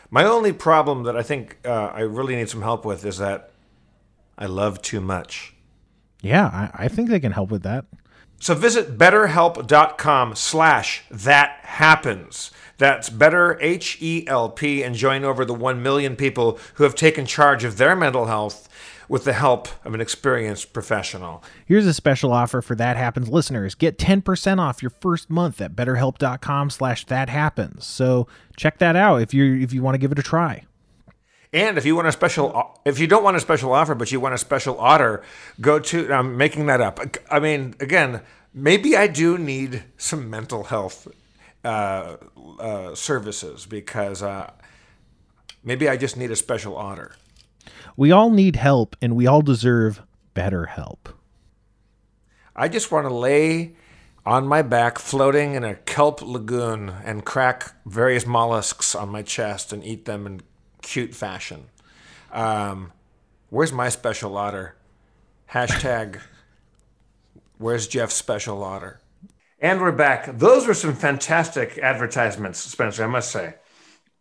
My 0.09 0.23
only 0.23 0.53
problem 0.53 1.03
that 1.03 1.17
I 1.17 1.23
think 1.23 1.57
uh, 1.65 1.91
I 1.93 1.99
really 2.01 2.35
need 2.35 2.49
some 2.49 2.61
help 2.61 2.85
with 2.85 3.05
is 3.05 3.17
that 3.17 3.51
I 4.37 4.45
love 4.45 4.81
too 4.81 5.01
much. 5.01 5.53
yeah 6.21 6.47
i, 6.75 6.85
I 6.85 6.87
think 6.87 7.09
they 7.09 7.19
can 7.19 7.31
help 7.33 7.51
with 7.51 7.63
that. 7.63 7.85
So 8.39 8.53
visit 8.53 8.97
betterhelp.com 8.97 10.35
slash 10.35 11.03
that 11.09 11.59
happens. 11.63 12.51
That's 12.77 13.09
better 13.09 13.59
H 13.59 13.97
E 14.01 14.25
L 14.27 14.49
P 14.49 14.83
and 14.83 14.95
join 14.95 15.23
over 15.23 15.43
the 15.43 15.53
1 15.53 15.81
million 15.81 16.15
people 16.15 16.59
who 16.75 16.83
have 16.83 16.95
taken 16.95 17.25
charge 17.25 17.63
of 17.63 17.77
their 17.77 17.95
mental 17.95 18.25
health 18.25 18.69
with 19.09 19.23
the 19.23 19.33
help 19.33 19.67
of 19.85 19.93
an 19.93 20.01
experienced 20.01 20.73
professional. 20.73 21.43
Here's 21.65 21.85
a 21.85 21.93
special 21.93 22.33
offer 22.33 22.61
for 22.61 22.75
That 22.75 22.97
Happens 22.97 23.29
listeners. 23.29 23.73
Get 23.73 23.97
10% 23.97 24.59
off 24.59 24.81
your 24.81 24.89
first 24.89 25.29
month 25.29 25.61
at 25.61 25.75
betterhelp.com 25.75 26.69
slash 26.69 27.05
that 27.05 27.29
happens. 27.29 27.85
So 27.85 28.27
check 28.57 28.79
that 28.79 28.95
out 28.95 29.21
if 29.21 29.33
you 29.33 29.55
if 29.55 29.73
you 29.73 29.81
want 29.81 29.95
to 29.95 29.99
give 29.99 30.11
it 30.11 30.19
a 30.19 30.23
try. 30.23 30.63
And 31.53 31.77
if 31.77 31.85
you 31.85 31.95
want 31.95 32.07
a 32.07 32.11
special, 32.11 32.79
if 32.85 32.99
you 32.99 33.07
don't 33.07 33.23
want 33.23 33.37
a 33.37 33.39
special 33.39 33.71
offer, 33.71 33.95
but 33.95 34.11
you 34.11 34.19
want 34.19 34.35
a 34.35 34.37
special 34.37 34.75
order, 34.75 35.23
go 35.61 35.79
to. 35.79 36.11
I'm 36.11 36.35
making 36.35 36.65
that 36.65 36.81
up. 36.81 36.99
I 37.31 37.39
mean, 37.39 37.73
again, 37.79 38.21
maybe 38.53 38.97
I 38.97 39.07
do 39.07 39.37
need 39.37 39.85
some 39.97 40.29
mental 40.29 40.65
health 40.65 41.07
uh, 41.63 42.17
uh, 42.59 42.95
services 42.95 43.65
because 43.65 44.21
uh, 44.23 44.51
maybe 45.63 45.89
I 45.89 45.97
just 45.97 46.17
need 46.17 46.31
a 46.31 46.35
special 46.35 46.73
order. 46.73 47.15
We 47.95 48.11
all 48.11 48.29
need 48.29 48.55
help 48.55 48.95
and 49.01 49.15
we 49.15 49.27
all 49.27 49.41
deserve 49.41 50.01
better 50.33 50.67
help. 50.67 51.09
I 52.55 52.67
just 52.67 52.91
want 52.91 53.07
to 53.07 53.13
lay 53.13 53.75
on 54.25 54.45
my 54.45 54.61
back, 54.61 54.99
floating 54.99 55.53
in 55.53 55.63
a 55.63 55.75
kelp 55.75 56.21
lagoon, 56.21 56.89
and 57.05 57.23
crack 57.23 57.73
various 57.85 58.25
mollusks 58.25 58.93
on 58.93 59.07
my 59.07 59.21
chest 59.21 59.71
and 59.71 59.83
eat 59.85 60.03
them 60.05 60.27
in 60.27 60.41
cute 60.81 61.15
fashion. 61.15 61.65
Um, 62.31 62.91
where's 63.49 63.71
my 63.71 63.87
special 63.89 64.35
otter? 64.37 64.75
Hashtag. 65.51 66.19
Where's 67.59 67.87
Jeff's 67.87 68.13
special 68.13 68.63
otter? 68.63 68.99
And 69.59 69.81
we're 69.81 69.91
back. 69.91 70.37
Those 70.37 70.67
were 70.67 70.73
some 70.75 70.93
fantastic 70.93 71.79
advertisements, 71.79 72.59
Spencer, 72.59 73.03
I 73.03 73.07
must 73.07 73.31
say. 73.31 73.55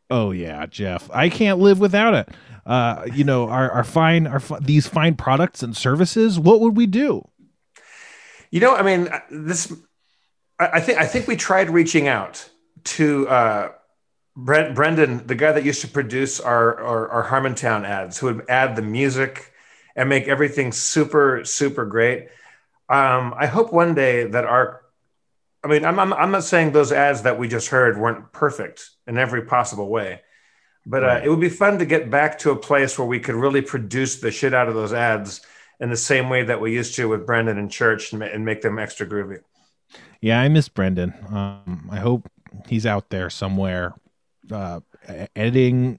Oh 0.09 0.31
yeah, 0.31 0.65
Jeff. 0.67 1.11
I 1.13 1.29
can't 1.29 1.59
live 1.59 1.79
without 1.79 2.15
it. 2.15 2.29
Uh, 2.65 3.07
you 3.13 3.25
know, 3.25 3.49
our, 3.49 3.71
our 3.71 3.85
fine 3.85 4.27
our 4.27 4.41
these 4.61 4.87
fine 4.87 5.15
products 5.15 5.63
and 5.63 5.77
services, 5.77 6.39
what 6.39 6.61
would 6.61 6.77
we 6.77 6.87
do? 6.87 7.29
You 8.51 8.61
know, 8.61 8.75
I 8.75 8.83
mean, 8.83 9.09
uh, 9.09 9.21
this. 9.31 9.73
I 10.59 10.69
I 10.75 10.81
think 10.81 10.99
I 10.99 11.07
think 11.07 11.29
we 11.29 11.37
tried 11.37 11.71
reaching 11.71 12.09
out 12.09 12.49
to 12.85 13.29
uh, 13.29 13.73
Brent, 14.37 14.75
Brendan, 14.75 15.27
the 15.27 15.35
guy 15.35 15.53
that 15.53 15.65
used 15.65 15.83
to 15.83 15.89
produce 15.89 16.41
our, 16.41 16.81
our 16.81 17.09
our 17.09 17.25
Harmontown 17.29 17.85
ads, 17.85 18.19
who 18.19 18.27
would 18.27 18.45
add 18.49 18.77
the 18.77 18.83
music 18.83 19.53
and 19.95 20.09
make 20.09 20.29
everything 20.29 20.73
super 20.73 21.45
super 21.45 21.85
great. 21.85 22.29
Um, 22.89 23.35
I 23.37 23.47
hope 23.47 23.73
one 23.73 23.95
day 23.95 24.25
that 24.25 24.45
our, 24.45 24.83
I 25.65 25.69
mean, 25.69 25.85
I'm, 25.85 25.99
I'm 25.99 26.13
I'm 26.13 26.31
not 26.31 26.45
saying 26.45 26.73
those 26.73 26.93
ads 26.93 27.23
that 27.23 27.39
we 27.39 27.49
just 27.49 27.69
heard 27.69 27.99
weren't 27.99 28.33
perfect 28.33 28.91
in 29.07 29.19
every 29.19 29.43
possible 29.43 29.89
way, 29.89 30.21
but 30.85 31.03
uh, 31.03 31.21
it 31.25 31.29
would 31.29 31.41
be 31.41 31.49
fun 31.49 31.79
to 31.79 31.87
get 31.87 32.11
back 32.11 32.39
to 32.41 32.51
a 32.51 32.57
place 32.57 32.99
where 32.99 33.09
we 33.09 33.19
could 33.19 33.35
really 33.35 33.63
produce 33.63 34.21
the 34.21 34.31
shit 34.31 34.55
out 34.55 34.69
of 34.69 34.75
those 34.75 34.93
ads 34.93 35.41
in 35.81 35.91
the 35.91 35.97
same 35.97 36.29
way 36.29 36.45
that 36.45 36.61
we 36.61 36.73
used 36.73 36.95
to 36.97 37.09
with 37.09 37.27
Brendan 37.27 37.59
and 37.59 37.71
Church 37.71 38.13
and, 38.13 38.23
and 38.23 38.45
make 38.45 38.63
them 38.63 38.79
extra 38.79 39.07
groovy. 39.07 39.41
Yeah, 40.21 40.41
I 40.41 40.49
miss 40.49 40.69
Brendan. 40.69 41.15
Um, 41.29 41.89
I 41.91 41.99
hope 41.99 42.31
he's 42.67 42.87
out 42.87 43.11
there 43.11 43.31
somewhere 43.31 43.95
uh, 44.51 44.81
editing 45.35 45.99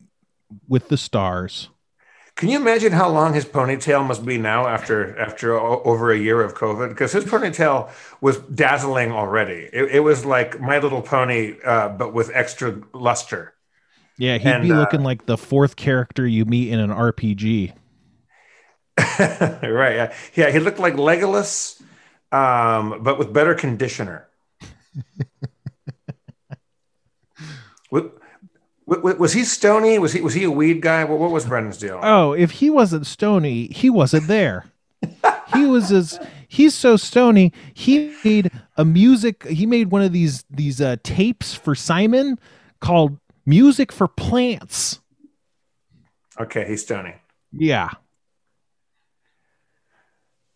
with 0.67 0.89
the 0.89 0.97
stars. 0.97 1.69
Can 2.37 2.49
you 2.49 2.57
imagine 2.59 2.91
how 2.91 3.09
long 3.09 3.33
his 3.33 3.45
ponytail 3.45 4.07
must 4.07 4.23
be 4.23 4.37
now 4.37 4.67
after 4.67 5.17
after 5.17 5.57
over 5.57 6.11
a 6.11 6.17
year 6.17 6.39
of 6.41 6.53
COVID? 6.53 6.89
Because 6.89 7.11
his 7.11 7.25
ponytail 7.25 7.89
was 8.21 8.37
dazzling 8.37 9.11
already. 9.11 9.67
It, 9.73 9.95
it 9.95 9.99
was 10.01 10.23
like 10.23 10.61
My 10.61 10.77
Little 10.77 11.01
Pony, 11.01 11.55
uh, 11.65 11.89
but 11.89 12.13
with 12.13 12.29
extra 12.35 12.79
luster. 12.93 13.55
Yeah, 14.19 14.37
he'd 14.37 14.51
And, 14.51 14.61
be 14.61 14.71
uh, 14.71 14.77
looking 14.77 15.03
like 15.03 15.25
the 15.25 15.37
fourth 15.37 15.75
character 15.75 16.27
you 16.27 16.45
meet 16.45 16.71
in 16.71 16.79
an 16.79 16.91
RPG. 16.91 17.73
right? 19.19 19.95
Yeah, 19.95 20.13
yeah. 20.35 20.51
He 20.51 20.59
looked 20.59 20.79
like 20.79 20.95
Legolas, 20.95 21.81
um, 22.31 23.03
but 23.03 23.19
with 23.19 23.33
better 23.33 23.53
conditioner. 23.53 24.27
Wa- 27.91 28.09
was 28.87 29.33
he 29.33 29.43
stony? 29.43 29.99
Was 29.99 30.13
he 30.13 30.21
was 30.21 30.33
he 30.33 30.45
a 30.45 30.51
weed 30.51 30.81
guy? 30.81 31.03
What, 31.03 31.19
what 31.19 31.31
was 31.31 31.45
Brendan's 31.45 31.77
deal? 31.77 31.99
Oh, 32.01 32.31
if 32.31 32.51
he 32.51 32.69
wasn't 32.69 33.05
stony, 33.05 33.67
he 33.67 33.89
wasn't 33.89 34.27
there. 34.27 34.65
he 35.53 35.65
was 35.65 35.91
as 35.91 36.19
he's 36.47 36.73
so 36.73 36.95
stony. 36.95 37.51
He 37.73 38.15
made 38.23 38.51
a 38.77 38.85
music. 38.85 39.45
He 39.45 39.65
made 39.65 39.91
one 39.91 40.01
of 40.01 40.13
these 40.13 40.45
these 40.49 40.79
uh, 40.79 40.95
tapes 41.03 41.53
for 41.53 41.75
Simon 41.75 42.39
called 42.79 43.19
"Music 43.45 43.91
for 43.91 44.07
Plants." 44.07 45.01
Okay, 46.39 46.65
he's 46.65 46.83
stony. 46.83 47.15
Yeah, 47.51 47.89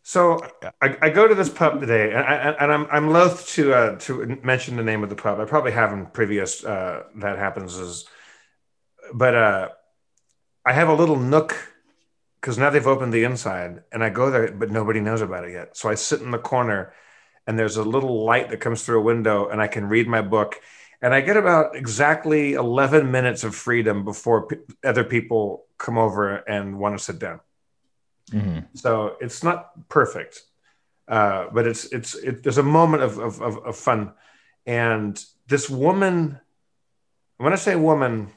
So 0.04 0.46
I, 0.82 0.98
I 1.02 1.10
go 1.10 1.26
to 1.26 1.34
this 1.34 1.48
pub 1.50 1.80
today, 1.80 2.12
and, 2.12 2.20
I, 2.20 2.36
and 2.60 2.72
I'm 2.72 2.88
I'm 2.92 3.10
loath 3.12 3.48
to 3.50 3.74
uh, 3.74 3.96
to 4.00 4.40
mention 4.44 4.76
the 4.76 4.84
name 4.84 5.04
of 5.04 5.10
the 5.10 5.16
pub. 5.16 5.40
I 5.40 5.46
probably 5.46 5.72
haven't 5.72 6.14
previous 6.14 6.66
uh, 6.66 7.04
that 7.16 7.38
happens 7.38 7.76
is 7.76 8.06
but 9.14 9.36
uh, 9.36 9.70
I 10.66 10.74
have 10.74 10.90
a 10.90 10.94
little 10.94 11.18
nook 11.18 11.56
because 12.40 12.58
now 12.58 12.70
they've 12.70 12.88
opened 12.88 13.14
the 13.14 13.24
inside, 13.24 13.84
and 13.92 14.04
I 14.04 14.10
go 14.10 14.32
there, 14.32 14.52
but 14.52 14.72
nobody 14.72 15.00
knows 15.00 15.22
about 15.22 15.46
it 15.46 15.52
yet. 15.52 15.78
So 15.78 15.90
I 15.90 15.96
sit 15.96 16.22
in 16.22 16.32
the 16.32 16.40
corner, 16.40 16.94
and 17.46 17.58
there's 17.58 17.78
a 17.78 17.84
little 17.84 18.26
light 18.26 18.50
that 18.50 18.58
comes 18.58 18.84
through 18.84 19.00
a 19.00 19.04
window, 19.04 19.48
and 19.50 19.62
I 19.62 19.68
can 19.68 19.88
read 19.88 20.08
my 20.08 20.22
book. 20.22 20.60
And 21.04 21.14
I 21.14 21.22
get 21.22 21.38
about 21.38 21.76
exactly 21.76 22.54
11 22.54 23.10
minutes 23.12 23.44
of 23.44 23.56
freedom 23.56 24.06
before 24.06 24.48
p- 24.48 24.58
other 24.84 25.04
people 25.04 25.66
come 25.78 25.98
over 25.98 26.38
and 26.38 26.80
want 26.80 26.98
to 26.98 27.04
sit 27.04 27.20
down. 27.20 27.40
Mhm. 28.32 28.68
So 28.76 29.18
it's 29.20 29.44
not 29.44 29.88
perfect, 29.90 30.44
uh, 31.08 31.48
but 31.52 31.68
it's 31.68 31.86
it's 31.86 32.16
it, 32.16 32.44
there's 32.44 32.60
a 32.60 32.64
moment 32.64 33.04
of, 33.04 33.18
of 33.18 33.42
of 33.42 33.58
of 33.66 33.76
fun, 33.76 34.14
and 34.66 35.24
this 35.48 35.70
woman, 35.70 36.40
when 37.38 37.52
I 37.52 37.58
say 37.58 37.76
woman, 37.76 38.32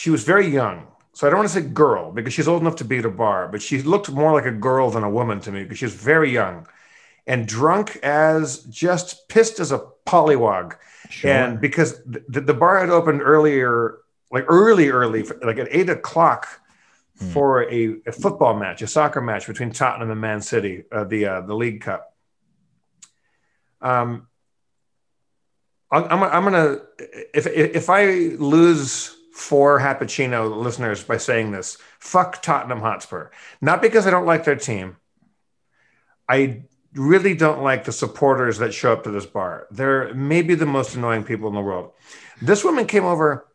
she 0.00 0.10
was 0.10 0.22
very 0.22 0.46
young. 0.46 0.86
So 1.12 1.26
I 1.26 1.30
don't 1.30 1.40
want 1.40 1.48
to 1.48 1.54
say 1.60 1.66
girl 1.84 2.12
because 2.12 2.32
she's 2.32 2.46
old 2.46 2.62
enough 2.62 2.76
to 2.76 2.84
be 2.84 2.98
at 2.98 3.04
a 3.04 3.10
bar, 3.10 3.48
but 3.48 3.60
she 3.60 3.82
looked 3.82 4.08
more 4.08 4.32
like 4.32 4.46
a 4.46 4.52
girl 4.68 4.90
than 4.90 5.02
a 5.02 5.10
woman 5.10 5.40
to 5.40 5.50
me 5.50 5.64
because 5.64 5.78
she 5.78 5.86
was 5.86 5.94
very 5.94 6.30
young, 6.30 6.68
and 7.26 7.48
drunk 7.48 7.96
as 8.04 8.58
just 8.84 9.28
pissed 9.28 9.58
as 9.58 9.72
a 9.72 9.80
pollywog. 10.06 10.76
Sure. 11.10 11.32
And 11.32 11.60
because 11.60 12.00
the, 12.04 12.40
the 12.40 12.54
bar 12.54 12.78
had 12.78 12.90
opened 12.90 13.22
earlier, 13.22 13.98
like 14.30 14.44
early, 14.46 14.88
early, 14.88 15.24
like 15.42 15.58
at 15.58 15.68
eight 15.72 15.90
o'clock 15.90 16.46
Hmm. 17.18 17.30
for 17.30 17.64
a, 17.64 17.96
a 18.06 18.12
football 18.12 18.54
match, 18.54 18.80
a 18.80 18.86
soccer 18.86 19.20
match 19.20 19.48
between 19.48 19.72
Tottenham 19.72 20.12
and 20.12 20.20
Man 20.20 20.40
City, 20.40 20.84
uh, 20.92 21.02
the 21.02 21.26
uh, 21.26 21.40
the 21.40 21.56
League 21.62 21.80
Cup. 21.80 22.14
Um, 23.80 24.28
I'm, 25.90 26.04
I'm, 26.04 26.22
I'm 26.22 26.44
gonna 26.44 26.78
if 27.34 27.48
if 27.48 27.90
I 27.90 28.04
lose 28.38 29.17
four 29.38 29.78
Happuccino 29.78 30.54
listeners 30.56 31.04
by 31.04 31.16
saying 31.16 31.52
this, 31.52 31.78
fuck 32.00 32.42
Tottenham 32.42 32.80
Hotspur. 32.80 33.30
Not 33.60 33.80
because 33.80 34.06
I 34.06 34.10
don't 34.10 34.26
like 34.26 34.44
their 34.44 34.56
team. 34.56 34.96
I 36.28 36.64
really 36.92 37.34
don't 37.34 37.62
like 37.62 37.84
the 37.84 37.92
supporters 37.92 38.58
that 38.58 38.74
show 38.74 38.92
up 38.92 39.04
to 39.04 39.10
this 39.10 39.26
bar. 39.26 39.68
They're 39.70 40.12
maybe 40.12 40.54
the 40.56 40.66
most 40.66 40.96
annoying 40.96 41.22
people 41.22 41.48
in 41.48 41.54
the 41.54 41.60
world. 41.60 41.92
This 42.42 42.64
woman 42.64 42.86
came 42.86 43.04
over, 43.04 43.46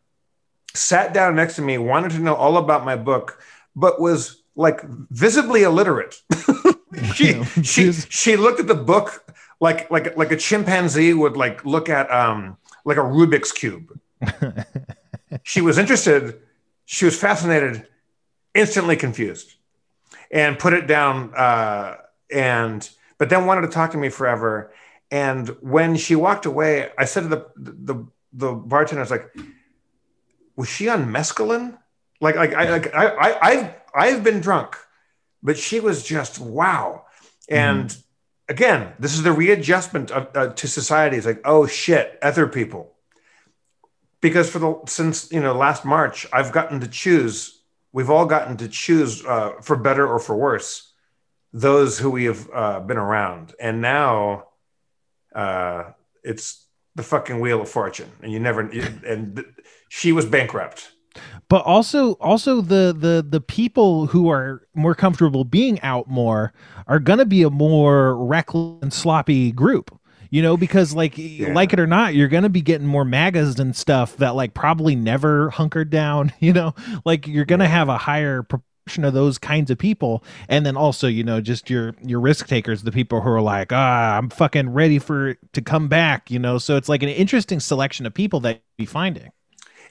sat 0.72 1.12
down 1.12 1.36
next 1.36 1.56
to 1.56 1.62
me, 1.62 1.76
wanted 1.76 2.12
to 2.12 2.18
know 2.18 2.34
all 2.34 2.56
about 2.56 2.86
my 2.86 2.96
book, 2.96 3.38
but 3.76 4.00
was 4.00 4.42
like 4.56 4.82
visibly 5.10 5.64
illiterate. 5.64 6.16
she 7.14 7.44
she 7.62 7.92
she 7.92 8.36
looked 8.36 8.60
at 8.60 8.68
the 8.68 8.74
book 8.74 9.30
like 9.60 9.90
like 9.90 10.16
like 10.16 10.32
a 10.32 10.36
chimpanzee 10.36 11.12
would 11.12 11.36
like 11.36 11.64
look 11.64 11.88
at 11.88 12.10
um 12.10 12.56
like 12.86 12.96
a 12.96 13.00
Rubik's 13.00 13.52
cube. 13.52 13.98
she 15.42 15.60
was 15.60 15.78
interested, 15.78 16.40
she 16.84 17.04
was 17.04 17.18
fascinated, 17.18 17.86
instantly 18.54 18.96
confused, 18.96 19.54
and 20.30 20.58
put 20.58 20.72
it 20.72 20.86
down. 20.86 21.34
Uh, 21.34 21.96
and 22.30 22.88
but 23.18 23.28
then 23.28 23.46
wanted 23.46 23.62
to 23.62 23.68
talk 23.68 23.92
to 23.92 23.98
me 23.98 24.08
forever. 24.08 24.72
And 25.10 25.48
when 25.60 25.96
she 25.96 26.16
walked 26.16 26.46
away, 26.46 26.90
I 26.98 27.04
said 27.04 27.22
to 27.22 27.28
the 27.28 27.46
the 27.56 28.06
the 28.32 28.52
bartender, 28.52 29.00
I 29.00 29.04
was 29.04 29.10
like, 29.10 29.30
"Was 30.56 30.68
she 30.68 30.88
on 30.88 31.06
mescaline?" 31.06 31.78
Like 32.20 32.36
like 32.36 32.54
I 32.54 32.70
like 32.70 32.94
I, 32.94 33.06
I 33.06 33.48
I've 33.50 33.74
I've 33.94 34.24
been 34.24 34.40
drunk, 34.40 34.76
but 35.42 35.58
she 35.58 35.80
was 35.80 36.02
just 36.02 36.38
wow. 36.38 37.04
And 37.48 37.94
again, 38.48 38.94
this 38.98 39.14
is 39.14 39.22
the 39.22 39.32
readjustment 39.32 40.10
of, 40.10 40.28
uh, 40.34 40.48
to 40.54 40.68
society. 40.68 41.16
It's 41.16 41.26
like, 41.26 41.42
oh 41.44 41.66
shit, 41.66 42.18
other 42.22 42.46
people. 42.46 42.93
Because 44.24 44.48
for 44.48 44.58
the 44.58 44.80
since 44.86 45.30
you 45.30 45.40
know 45.44 45.54
last 45.54 45.84
March, 45.84 46.26
I've 46.32 46.50
gotten 46.50 46.80
to 46.80 46.88
choose. 46.88 47.60
We've 47.92 48.08
all 48.08 48.24
gotten 48.24 48.56
to 48.56 48.68
choose 48.68 49.22
uh, 49.26 49.52
for 49.60 49.76
better 49.76 50.08
or 50.08 50.18
for 50.18 50.34
worse 50.34 50.94
those 51.52 51.98
who 51.98 52.10
we 52.10 52.24
have 52.24 52.48
uh, 52.54 52.80
been 52.80 52.96
around, 52.96 53.54
and 53.60 53.82
now 53.82 54.44
uh, 55.34 55.92
it's 56.22 56.66
the 56.94 57.02
fucking 57.02 57.38
wheel 57.38 57.60
of 57.60 57.68
fortune, 57.68 58.10
and 58.22 58.32
you 58.32 58.40
never. 58.40 58.62
And 59.06 59.44
she 59.90 60.10
was 60.12 60.24
bankrupt. 60.24 60.90
but 61.48 61.62
also 61.64 62.12
also 62.14 62.60
the 62.60 62.96
the 62.98 63.24
the 63.28 63.40
people 63.40 64.06
who 64.06 64.30
are 64.30 64.66
more 64.74 64.94
comfortable 64.94 65.44
being 65.44 65.80
out 65.82 66.08
more 66.08 66.52
are 66.86 66.98
gonna 66.98 67.26
be 67.26 67.42
a 67.42 67.50
more 67.50 68.16
reckless 68.16 68.82
and 68.82 68.92
sloppy 68.92 69.52
group 69.52 69.98
you 70.34 70.42
know 70.42 70.56
because 70.56 70.92
like 70.92 71.14
like 71.16 71.72
it 71.72 71.78
or 71.78 71.86
not 71.86 72.12
you're 72.12 72.26
gonna 72.26 72.48
be 72.48 72.60
getting 72.60 72.88
more 72.88 73.04
magas 73.04 73.60
and 73.60 73.76
stuff 73.76 74.16
that 74.16 74.34
like 74.34 74.52
probably 74.52 74.96
never 74.96 75.48
hunkered 75.50 75.90
down 75.90 76.32
you 76.40 76.52
know? 76.52 76.74
Like 77.04 77.28
you're 77.28 77.44
gonna 77.44 77.68
have 77.68 77.88
a 77.88 77.96
higher 77.96 78.42
proportion 78.42 79.04
of 79.04 79.14
those 79.14 79.38
kinds 79.38 79.70
of 79.70 79.78
people. 79.78 80.24
And 80.48 80.66
then 80.66 80.76
also 80.76 81.06
you 81.06 81.22
know 81.22 81.40
just 81.40 81.70
your 81.70 81.94
your 82.02 82.18
risk 82.18 82.48
takers 82.48 82.82
the 82.82 82.90
people 82.90 83.20
who 83.20 83.28
are 83.28 83.40
like 83.40 83.72
ah 83.72 84.18
i'm 84.18 84.28
fucking 84.28 84.70
ready 84.70 84.98
for 84.98 85.34
to 85.52 85.62
come 85.62 85.86
back 85.86 86.32
you 86.32 86.40
know? 86.40 86.58
So 86.58 86.76
it's 86.76 86.88
like 86.88 87.04
an 87.04 87.10
interesting 87.10 87.60
selection 87.60 88.04
of 88.04 88.12
people 88.12 88.40
that 88.40 88.56
you'd 88.56 88.76
be 88.76 88.86
finding. 88.86 89.30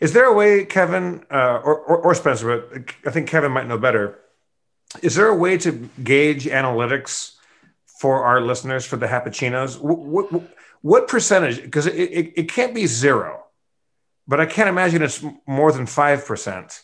Is 0.01 0.11
there 0.11 0.25
a 0.25 0.33
way, 0.33 0.65
Kevin, 0.65 1.23
uh, 1.31 1.61
or, 1.63 1.77
or, 1.79 1.97
or 1.99 2.15
Spencer, 2.15 2.57
but 2.57 2.93
I 3.05 3.11
think 3.11 3.29
Kevin 3.29 3.53
might 3.53 3.67
know 3.67 3.77
better. 3.77 4.19
Is 5.01 5.15
there 5.15 5.27
a 5.27 5.35
way 5.35 5.57
to 5.59 5.89
gauge 6.03 6.43
analytics 6.43 7.33
for 8.03 8.25
our 8.25 8.41
listeners 8.41 8.85
for 8.85 8.97
the 8.97 9.07
Happuccinos? 9.07 9.79
What, 9.79 9.97
what, 10.33 10.43
what 10.81 11.07
percentage? 11.07 11.61
Because 11.61 11.87
it, 11.87 11.95
it, 11.95 12.33
it 12.35 12.49
can't 12.49 12.75
be 12.75 12.85
zero, 12.85 13.45
but 14.27 14.41
I 14.41 14.45
can't 14.45 14.67
imagine 14.67 15.01
it's 15.01 15.23
more 15.47 15.71
than 15.71 15.85
5%. 15.85 16.81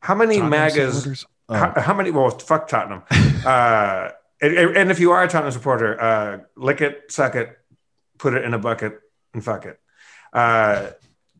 How 0.00 0.16
many 0.16 0.40
Tottenham 0.40 0.50
MAGAs? 0.50 1.24
Oh. 1.48 1.54
How, 1.54 1.80
how 1.80 1.94
many? 1.94 2.10
Well, 2.10 2.30
fuck 2.30 2.66
Tottenham. 2.66 3.04
uh, 3.46 4.08
and, 4.42 4.76
and 4.76 4.90
if 4.90 4.98
you 4.98 5.12
are 5.12 5.22
a 5.22 5.28
Tottenham 5.28 5.52
supporter, 5.52 6.00
uh, 6.00 6.38
lick 6.56 6.80
it, 6.80 7.12
suck 7.12 7.36
it, 7.36 7.56
put 8.18 8.34
it 8.34 8.44
in 8.44 8.52
a 8.52 8.58
bucket, 8.58 8.98
and 9.34 9.44
fuck 9.44 9.66
it. 9.66 9.78
Uh, 10.32 10.90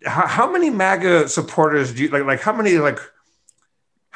how, 0.05 0.29
how 0.29 0.53
many 0.53 0.71
MAGA 0.71 1.29
supporters 1.29 1.93
do 1.93 2.05
you 2.05 2.11
like? 2.11 2.23
Like 2.25 2.43
how 2.43 2.53
many 2.53 2.79
like 2.79 3.01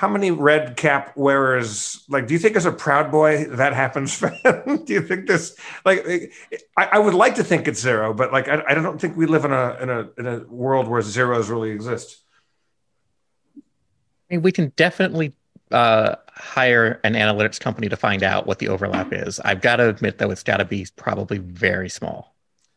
how 0.00 0.08
many 0.08 0.30
red 0.30 0.78
cap 0.78 1.14
wearers? 1.14 2.06
Like, 2.08 2.26
do 2.26 2.32
you 2.32 2.40
think 2.40 2.56
as 2.56 2.64
a 2.64 2.72
Proud 2.72 3.10
Boy 3.10 3.44
that 3.44 3.74
happens? 3.74 4.18
do 4.44 4.82
you 4.86 5.02
think 5.02 5.26
this? 5.26 5.54
Like, 5.84 6.32
I, 6.74 6.88
I 6.92 6.98
would 6.98 7.12
like 7.12 7.34
to 7.34 7.44
think 7.44 7.68
it's 7.68 7.80
zero, 7.80 8.14
but 8.14 8.32
like 8.32 8.48
I, 8.48 8.62
I 8.66 8.72
don't 8.72 8.98
think 8.98 9.18
we 9.18 9.26
live 9.26 9.44
in 9.44 9.52
a 9.52 9.76
in 9.78 9.90
a 9.90 10.08
in 10.16 10.26
a 10.26 10.38
world 10.48 10.88
where 10.88 11.02
zeros 11.02 11.50
really 11.50 11.68
exist. 11.68 12.16
I 13.58 13.60
mean, 14.30 14.40
we 14.40 14.52
can 14.52 14.72
definitely 14.74 15.34
uh, 15.70 16.14
hire 16.30 16.98
an 17.04 17.12
analytics 17.12 17.60
company 17.60 17.90
to 17.90 17.96
find 17.96 18.22
out 18.22 18.46
what 18.46 18.58
the 18.58 18.68
overlap 18.68 19.12
is. 19.12 19.38
I've 19.40 19.60
got 19.60 19.76
to 19.76 19.90
admit, 19.90 20.16
though, 20.16 20.30
it's 20.30 20.42
got 20.42 20.56
to 20.58 20.64
be 20.64 20.86
probably 20.96 21.36
very 21.36 21.90
small. 21.90 22.34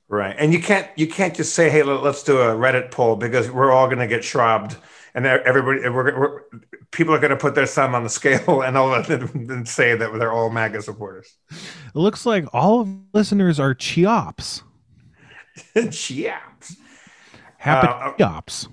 Right, 0.09 0.35
and 0.37 0.51
you 0.51 0.61
can't 0.61 0.89
you 0.97 1.07
can't 1.07 1.33
just 1.33 1.55
say, 1.55 1.69
"Hey, 1.69 1.83
let- 1.83 2.03
let's 2.03 2.21
do 2.21 2.39
a 2.39 2.47
Reddit 2.47 2.91
poll," 2.91 3.15
because 3.15 3.49
we're 3.49 3.71
all 3.71 3.87
going 3.87 3.99
to 3.99 4.07
get 4.07 4.25
shrobbed, 4.25 4.75
and 5.15 5.25
everybody, 5.25 5.87
we're, 5.89 6.19
we're 6.19 6.41
people 6.91 7.13
are 7.13 7.19
going 7.19 7.31
to 7.31 7.37
put 7.37 7.55
their 7.55 7.65
thumb 7.65 7.93
on 7.95 8.03
the 8.03 8.09
scale 8.09 8.61
and 8.61 8.77
all 8.77 8.89
that, 8.91 9.09
and 9.09 9.67
say 9.67 9.95
that 9.95 10.11
they're 10.19 10.31
all 10.31 10.49
MAGA 10.49 10.81
supporters. 10.81 11.35
It 11.51 11.95
looks 11.95 12.25
like 12.25 12.45
all 12.53 12.81
of 12.81 12.89
listeners 13.13 13.59
are 13.59 13.73
Chiops. 13.75 14.63
yeah. 16.09 16.39
Happy 17.57 17.87
Uh, 17.87 18.13
Chiops. 18.13 18.67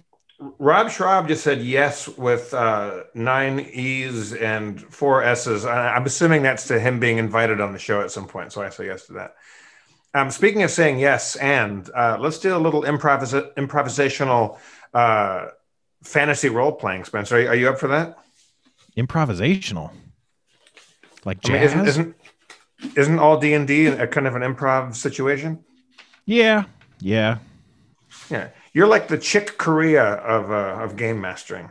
Rob 0.59 0.91
Schrab 0.91 1.29
just 1.29 1.45
said 1.45 1.61
yes 1.61 2.09
with 2.09 2.55
uh, 2.55 3.03
nine 3.15 3.61
E's 3.61 4.33
and 4.33 4.81
four 4.81 5.23
S's. 5.23 5.67
I, 5.67 5.95
I'm 5.95 6.07
assuming 6.07 6.43
that's 6.43 6.67
to 6.69 6.81
him 6.81 6.99
being 6.99 7.19
invited 7.19 7.61
on 7.61 7.75
the 7.75 7.79
show 7.79 8.01
at 8.01 8.11
some 8.11 8.27
point. 8.27 8.51
So 8.53 8.63
I 8.63 8.71
say 8.71 8.87
yes 8.87 9.05
to 9.07 9.13
that. 9.15 9.35
Um, 10.15 10.31
speaking 10.31 10.63
of 10.63 10.71
saying 10.71 10.99
yes, 10.99 11.37
and 11.37 11.89
uh, 11.95 12.17
let's 12.19 12.39
do 12.39 12.57
a 12.57 12.59
little 12.59 12.83
improvis- 12.85 13.55
improvisational 13.55 14.59
uh, 14.95 15.49
fantasy 16.03 16.49
role 16.49 16.73
playing. 16.73 17.05
Spencer, 17.05 17.37
are 17.37 17.41
you, 17.41 17.49
are 17.49 17.55
you 17.55 17.69
up 17.69 17.79
for 17.79 17.89
that? 17.89 18.19
Improvisational. 18.97 19.93
Like 21.25 21.39
I 21.45 21.53
mean, 21.53 21.61
jazz? 21.61 21.73
isn't 21.73 21.87
isn't 21.87 22.17
isn't 22.97 23.19
all 23.19 23.39
D 23.39 23.55
and 23.55 23.67
D 23.67 23.87
a 23.87 24.07
kind 24.07 24.27
of 24.27 24.35
an 24.35 24.43
improv 24.43 24.95
situation? 24.95 25.65
yeah. 26.27 26.65
Yeah. 27.01 27.39
Yeah, 28.31 28.49
you're 28.73 28.87
like 28.87 29.09
the 29.09 29.19
Chick 29.19 29.57
Corea 29.57 30.03
of 30.03 30.51
uh, 30.51 30.83
of 30.83 30.97
game 30.97 31.21
mastering. 31.21 31.71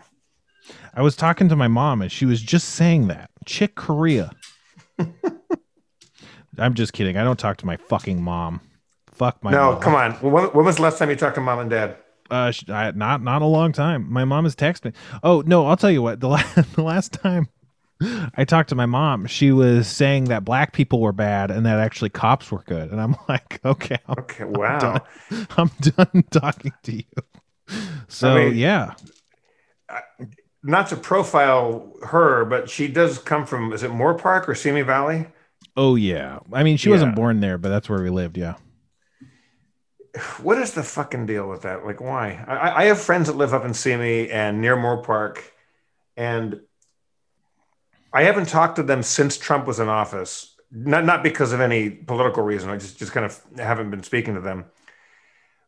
I 0.94 1.02
was 1.02 1.16
talking 1.16 1.50
to 1.50 1.56
my 1.56 1.68
mom 1.68 2.02
and 2.02 2.12
she 2.12 2.26
was 2.26 2.42
just 2.42 2.70
saying 2.70 3.08
that. 3.08 3.30
Chick 3.46 3.76
Corea. 3.76 4.32
I'm 6.58 6.74
just 6.74 6.94
kidding. 6.94 7.18
I 7.18 7.24
don't 7.24 7.40
talk 7.40 7.58
to 7.58 7.66
my 7.66 7.78
fucking 7.78 8.22
mom. 8.22 8.62
Fuck 9.12 9.44
my 9.44 9.52
no, 9.52 9.74
mom. 9.74 9.82
come 9.82 9.96
on. 9.96 10.14
When, 10.14 10.46
when 10.46 10.66
was 10.66 10.78
the 10.78 10.82
last 10.82 10.98
time 10.98 11.10
you 11.10 11.16
talked 11.16 11.36
to 11.36 11.42
mom 11.42 11.60
and 11.60 11.70
dad? 11.70 11.98
Uh, 12.32 12.52
I, 12.70 12.92
not 12.92 13.22
not 13.24 13.42
a 13.42 13.46
long 13.46 13.72
time. 13.72 14.12
My 14.12 14.26
mom 14.26 14.44
has 14.46 14.56
texted 14.56 14.86
me. 14.86 14.92
Oh 15.24 15.42
no, 15.46 15.66
I'll 15.68 15.78
tell 15.78 15.92
you 15.92 16.02
what. 16.02 16.20
The 16.20 16.28
last 16.36 16.76
the 16.76 16.84
last 16.84 17.14
time 17.14 17.48
I 18.38 18.46
talked 18.46 18.70
to 18.70 18.76
my 18.76 18.86
mom, 18.86 19.26
she 19.26 19.52
was 19.52 19.88
saying 19.88 20.26
that 20.26 20.46
black 20.46 20.72
people 20.74 21.02
were 21.02 21.12
bad 21.12 21.52
and 21.52 21.66
that 21.66 21.80
actually 21.80 22.10
cops 22.12 22.52
were 22.52 22.64
good. 22.66 22.92
And 22.92 23.02
I'm 23.02 23.16
like, 23.30 23.60
okay, 23.66 23.98
I'm, 24.08 24.16
Okay, 24.20 24.46
wow. 24.46 24.80
done. 24.80 25.02
I'm 25.58 25.72
done 25.82 26.24
talking 26.32 26.72
to 26.84 26.96
you. 26.96 27.04
So 28.08 28.36
I 28.38 28.46
mean- 28.46 28.56
yeah, 28.58 28.94
not 30.64 30.88
to 30.90 30.96
profile 30.96 31.94
her, 32.04 32.46
but 32.46 32.70
she 32.70 32.88
does 32.88 33.18
come 33.20 33.46
from 33.46 33.74
is 33.74 33.84
it 33.84 33.92
Moorpark 33.92 34.48
or 34.48 34.56
Simi 34.56 34.82
Valley? 34.82 35.28
Oh 35.78 35.96
yeah. 35.96 36.40
I 36.54 36.64
mean, 36.64 36.78
she 36.78 36.90
Yeah. 36.90 36.96
wasn't 36.96 37.16
born 37.16 37.40
there, 37.40 37.58
but 37.58 37.70
that's 37.70 37.90
where 37.90 38.02
we 38.02 38.10
lived. 38.10 38.38
Yeah. 38.38 38.56
What 40.42 40.58
is 40.58 40.74
the 40.74 40.84
fucking 40.84 41.26
deal 41.26 41.48
with 41.48 41.62
that? 41.64 41.86
Like, 41.86 42.02
why? 42.02 42.44
I, 42.48 42.84
I 42.84 42.86
have 42.86 43.00
friends 43.00 43.28
that 43.28 43.36
live 43.38 43.54
up 43.54 43.66
in 43.66 43.74
Simi 43.74 44.30
and 44.30 44.60
near 44.62 44.76
Moorpark, 44.76 45.40
and 46.18 46.60
I 48.12 48.24
haven't 48.24 48.48
talked 48.48 48.78
to 48.78 48.84
them 48.84 49.04
since 49.04 49.38
Trump 49.38 49.68
was 49.68 49.80
in 49.80 49.88
office. 49.88 50.56
Not 50.72 51.06
not 51.06 51.24
because 51.24 51.52
of 51.54 51.62
any 51.62 51.90
political 51.90 52.44
reason. 52.44 52.70
I 52.70 52.78
just 52.78 52.98
just 52.98 53.12
kind 53.12 53.26
of 53.26 53.40
haven't 53.58 53.90
been 53.92 54.04
speaking 54.04 54.36
to 54.36 54.42
them. 54.42 54.66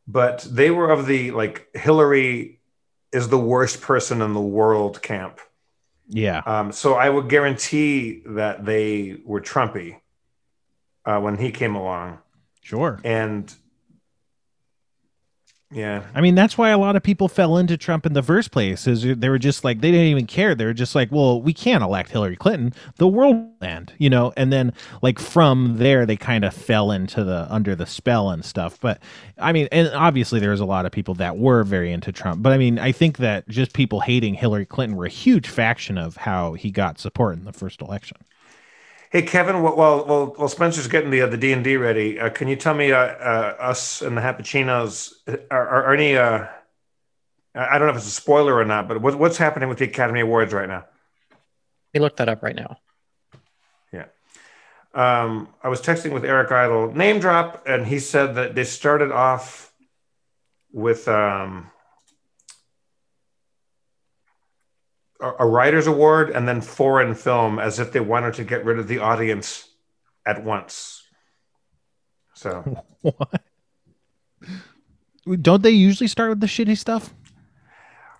But 0.07 0.45
they 0.49 0.71
were 0.71 0.89
of 0.91 1.05
the 1.05 1.31
like 1.31 1.67
Hillary 1.73 2.59
is 3.11 3.27
the 3.29 3.39
worst 3.39 3.81
person 3.81 4.21
in 4.21 4.33
the 4.33 4.41
world 4.41 5.01
camp. 5.01 5.39
Yeah. 6.07 6.39
Um, 6.45 6.71
so 6.71 6.95
I 6.95 7.09
would 7.09 7.29
guarantee 7.29 8.21
that 8.25 8.65
they 8.65 9.17
were 9.23 9.41
Trumpy 9.41 9.97
uh, 11.05 11.19
when 11.19 11.37
he 11.37 11.51
came 11.51 11.75
along, 11.75 12.19
Sure. 12.61 12.99
and 13.03 13.53
yeah, 15.73 16.03
I 16.13 16.19
mean, 16.19 16.35
that's 16.35 16.57
why 16.57 16.69
a 16.69 16.77
lot 16.77 16.97
of 16.97 17.03
people 17.03 17.29
fell 17.29 17.57
into 17.57 17.77
Trump 17.77 18.05
in 18.05 18.11
the 18.11 18.21
first 18.21 18.51
place. 18.51 18.87
Is 18.87 19.03
they 19.03 19.29
were 19.29 19.39
just 19.39 19.63
like 19.63 19.79
they 19.79 19.89
didn't 19.89 20.07
even 20.07 20.27
care. 20.27 20.53
They 20.53 20.65
were 20.65 20.73
just 20.73 20.95
like, 20.95 21.11
well, 21.11 21.41
we 21.41 21.53
can't 21.53 21.81
elect 21.81 22.11
Hillary 22.11 22.35
Clinton. 22.35 22.73
The 22.97 23.07
world 23.07 23.47
end, 23.61 23.93
you 23.97 24.09
know. 24.09 24.33
And 24.35 24.51
then 24.51 24.73
like 25.01 25.17
from 25.17 25.77
there, 25.77 26.05
they 26.05 26.17
kind 26.17 26.43
of 26.43 26.53
fell 26.53 26.91
into 26.91 27.23
the 27.23 27.47
under 27.49 27.73
the 27.73 27.85
spell 27.85 28.29
and 28.29 28.43
stuff. 28.43 28.79
But 28.81 29.01
I 29.37 29.53
mean, 29.53 29.69
and 29.71 29.87
obviously 29.89 30.41
there 30.41 30.51
was 30.51 30.59
a 30.59 30.65
lot 30.65 30.85
of 30.85 30.91
people 30.91 31.13
that 31.15 31.37
were 31.37 31.63
very 31.63 31.91
into 31.93 32.11
Trump. 32.11 32.43
But 32.43 32.51
I 32.51 32.57
mean, 32.57 32.77
I 32.77 32.91
think 32.91 33.17
that 33.17 33.47
just 33.47 33.73
people 33.73 34.01
hating 34.01 34.33
Hillary 34.33 34.65
Clinton 34.65 34.97
were 34.97 35.05
a 35.05 35.09
huge 35.09 35.47
faction 35.47 35.97
of 35.97 36.17
how 36.17 36.53
he 36.53 36.69
got 36.71 36.99
support 36.99 37.37
in 37.37 37.45
the 37.45 37.53
first 37.53 37.81
election. 37.81 38.17
Hey 39.11 39.23
Kevin, 39.23 39.57
wh- 39.57 39.77
while 39.77 40.05
while, 40.05 40.25
while 40.37 40.47
Spencer's 40.47 40.87
getting 40.87 41.09
the 41.11 41.21
uh, 41.21 41.27
the 41.27 41.35
D 41.35 41.51
and 41.51 41.63
D 41.63 41.75
ready, 41.75 42.17
uh, 42.17 42.29
can 42.29 42.47
you 42.47 42.55
tell 42.55 42.73
me 42.73 42.93
uh, 42.93 42.97
uh, 42.97 43.55
us 43.59 44.01
and 44.01 44.15
the 44.15 44.21
Happuccinos 44.21 45.13
are, 45.51 45.67
are, 45.67 45.83
are 45.83 45.93
any? 45.93 46.15
Uh, 46.15 46.47
I 47.53 47.77
don't 47.77 47.87
know 47.87 47.91
if 47.91 47.97
it's 47.97 48.07
a 48.07 48.11
spoiler 48.11 48.55
or 48.55 48.63
not, 48.63 48.87
but 48.87 49.01
what, 49.01 49.19
what's 49.19 49.37
happening 49.37 49.67
with 49.67 49.79
the 49.79 49.83
Academy 49.83 50.21
Awards 50.21 50.53
right 50.53 50.69
now? 50.69 50.85
Let 51.93 51.99
me 51.99 51.99
look 51.99 52.15
that 52.15 52.29
up 52.29 52.41
right 52.41 52.55
now. 52.55 52.77
Yeah. 53.91 54.05
Um, 54.93 55.49
I 55.61 55.67
was 55.67 55.81
texting 55.81 56.13
with 56.13 56.23
Eric 56.23 56.49
Idle, 56.49 56.93
name 56.93 57.19
drop, 57.19 57.67
and 57.67 57.85
he 57.85 57.99
said 57.99 58.35
that 58.35 58.55
they 58.55 58.63
started 58.63 59.11
off 59.11 59.73
with 60.71 61.09
um, 61.09 61.70
a, 65.21 65.45
writers 65.45 65.87
award 65.87 66.29
and 66.31 66.47
then 66.47 66.61
foreign 66.61 67.15
film, 67.15 67.59
as 67.59 67.79
if 67.79 67.91
they 67.91 67.99
wanted 67.99 68.33
to 68.35 68.43
get 68.43 68.65
rid 68.65 68.79
of 68.79 68.87
the 68.87 68.99
audience 68.99 69.67
at 70.25 70.43
once. 70.43 71.03
So 72.33 72.83
What? 73.01 73.41
Don't 75.41 75.61
they 75.61 75.71
usually 75.71 76.07
start 76.07 76.29
with 76.29 76.39
the 76.39 76.47
shitty 76.47 76.77
stuff? 76.77 77.13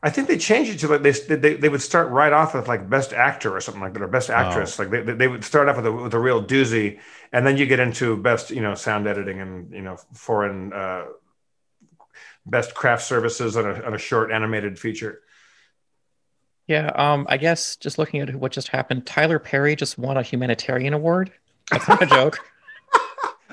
I 0.04 0.10
think 0.10 0.28
they 0.28 0.38
changed 0.38 0.72
it 0.72 0.80
to 0.80 0.88
like 0.88 1.04
they, 1.04 1.12
they 1.12 1.54
they 1.56 1.70
would 1.70 1.82
start 1.82 2.10
right 2.10 2.34
off 2.34 2.56
with 2.56 2.68
like 2.68 2.90
best 2.90 3.14
actor 3.14 3.56
or 3.56 3.62
something 3.62 3.82
like 3.82 3.94
that 3.94 4.02
or 4.02 4.08
best 4.08 4.32
actress. 4.32 4.80
Like 4.80 4.90
they, 4.90 5.02
they 5.02 5.28
would 5.28 5.44
start 5.44 5.70
off 5.70 5.76
with 5.76 5.86
a 5.86 5.92
with 5.92 6.14
a 6.16 6.20
real 6.20 6.44
doozy, 6.44 7.00
and 7.32 7.46
then 7.46 7.58
you 7.58 7.68
get 7.68 7.80
into 7.80 8.18
best 8.18 8.50
you 8.50 8.62
know 8.62 8.74
sound 8.74 9.08
editing 9.08 9.40
and 9.40 9.72
you 9.72 9.82
know 9.82 9.98
foreign 10.14 10.74
uh, 10.74 11.06
best 12.48 12.74
craft 12.74 13.04
services 13.04 13.56
on 13.56 13.66
a 13.66 13.74
on 13.84 13.94
a 13.94 14.00
short 14.00 14.32
animated 14.32 14.80
feature. 14.80 15.22
Yeah, 16.72 16.88
um, 16.96 17.26
I 17.28 17.36
guess 17.36 17.76
just 17.76 17.98
looking 17.98 18.22
at 18.22 18.34
what 18.34 18.54
just 18.54 18.70
happened, 18.70 19.06
Tyler 19.06 19.40
Perry 19.40 19.76
just 19.76 19.98
won 19.98 20.16
a 20.16 20.24
humanitarian 20.24 20.94
award. 20.94 21.30
That's 21.70 21.86
not 21.86 22.02
a 22.02 22.06
joke. 22.18 22.40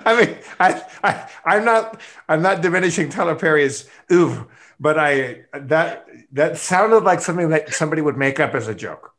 I 0.05 0.25
mean, 0.25 0.37
I, 0.61 0.83
I 1.03 1.29
I'm 1.45 1.65
not 1.65 2.01
I'm 2.29 2.43
not 2.43 2.63
diminishing 2.63 3.09
Tyler 3.09 3.35
Perry's 3.35 3.89
ooh, 4.13 4.47
but 4.79 5.01
I 5.01 5.47
that 5.53 6.07
that 6.31 6.59
sounded 6.59 7.01
like 7.03 7.21
something 7.21 7.49
that 7.49 7.75
somebody 7.75 8.03
would 8.03 8.17
make 8.17 8.39
up 8.39 8.55
as 8.55 8.69
a 8.69 8.75
joke. 8.75 9.13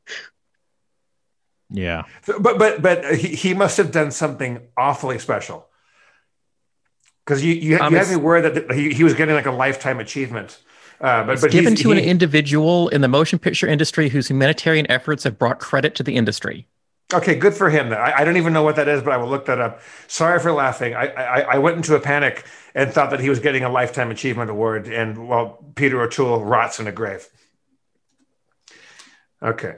Yeah. 1.69 2.03
So- 2.23 2.39
but 2.39 2.57
but 2.57 2.81
but 2.81 3.15
he, 3.15 3.35
he 3.35 3.53
must 3.53 3.75
have 3.75 3.91
done 3.91 4.11
something 4.11 4.61
awfully 4.77 5.19
special 5.19 5.67
because 7.25 7.43
you 7.43 7.53
you, 7.53 7.79
Um, 7.79 7.91
you 7.91 7.99
had 7.99 8.09
me 8.09 8.15
worried 8.15 8.45
that 8.45 8.71
he, 8.71 8.93
he 8.93 9.03
was 9.03 9.13
getting 9.13 9.35
like 9.35 9.45
a 9.45 9.51
lifetime 9.51 9.99
achievement. 9.99 10.57
Uh, 11.01 11.23
but 11.23 11.33
It's 11.33 11.41
but 11.41 11.51
given 11.51 11.75
to 11.75 11.91
an 11.91 11.97
individual 11.97 12.89
in 12.89 13.01
the 13.01 13.07
motion 13.07 13.39
picture 13.39 13.67
industry 13.67 14.09
whose 14.09 14.27
humanitarian 14.27 14.89
efforts 14.91 15.23
have 15.23 15.39
brought 15.39 15.59
credit 15.59 15.95
to 15.95 16.03
the 16.03 16.15
industry. 16.15 16.67
Okay, 17.13 17.35
good 17.35 17.55
for 17.55 17.69
him. 17.69 17.91
I, 17.91 18.19
I 18.19 18.23
don't 18.23 18.37
even 18.37 18.53
know 18.53 18.61
what 18.61 18.75
that 18.75 18.87
is, 18.87 19.01
but 19.01 19.13
I 19.13 19.17
will 19.17 19.29
look 19.29 19.45
that 19.45 19.59
up. 19.59 19.81
Sorry 20.07 20.39
for 20.39 20.51
laughing. 20.51 20.93
I, 20.93 21.07
I 21.07 21.39
I 21.41 21.57
went 21.57 21.77
into 21.77 21.95
a 21.95 21.99
panic 21.99 22.45
and 22.75 22.91
thought 22.93 23.09
that 23.09 23.19
he 23.19 23.29
was 23.29 23.39
getting 23.39 23.63
a 23.63 23.69
lifetime 23.69 24.11
achievement 24.11 24.51
award, 24.51 24.87
and 24.87 25.27
well, 25.27 25.65
Peter 25.75 25.99
O'Toole 26.01 26.43
rots 26.43 26.79
in 26.79 26.85
a 26.85 26.91
grave. 26.91 27.27
Okay, 29.41 29.77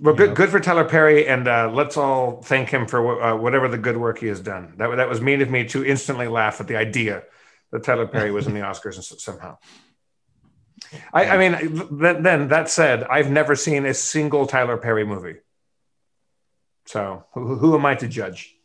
well, 0.00 0.14
good 0.14 0.34
good 0.34 0.48
for 0.48 0.58
Tyler 0.58 0.84
Perry, 0.84 1.28
and 1.28 1.46
uh, 1.46 1.70
let's 1.70 1.96
all 1.96 2.42
thank 2.42 2.70
him 2.70 2.86
for 2.86 3.22
uh, 3.22 3.36
whatever 3.36 3.68
the 3.68 3.78
good 3.78 3.98
work 3.98 4.18
he 4.18 4.26
has 4.26 4.40
done. 4.40 4.74
That 4.78 4.96
that 4.96 5.08
was 5.08 5.20
mean 5.20 5.42
of 5.42 5.50
me 5.50 5.66
to 5.66 5.84
instantly 5.84 6.26
laugh 6.26 6.60
at 6.60 6.66
the 6.66 6.76
idea 6.76 7.22
that 7.70 7.84
Tyler 7.84 8.06
Perry 8.06 8.32
was 8.32 8.46
in 8.46 8.54
the 8.54 8.60
Oscars 8.70 9.02
somehow. 9.20 9.58
I, 11.12 11.24
I 11.26 11.38
mean, 11.38 11.88
then, 11.90 12.22
then 12.22 12.48
that 12.48 12.68
said, 12.68 13.04
I've 13.04 13.30
never 13.30 13.54
seen 13.54 13.86
a 13.86 13.94
single 13.94 14.46
Tyler 14.46 14.76
Perry 14.76 15.04
movie. 15.04 15.36
So 16.86 17.24
who, 17.32 17.56
who 17.56 17.74
am 17.74 17.86
I 17.86 17.94
to 17.96 18.08
judge? 18.08 18.56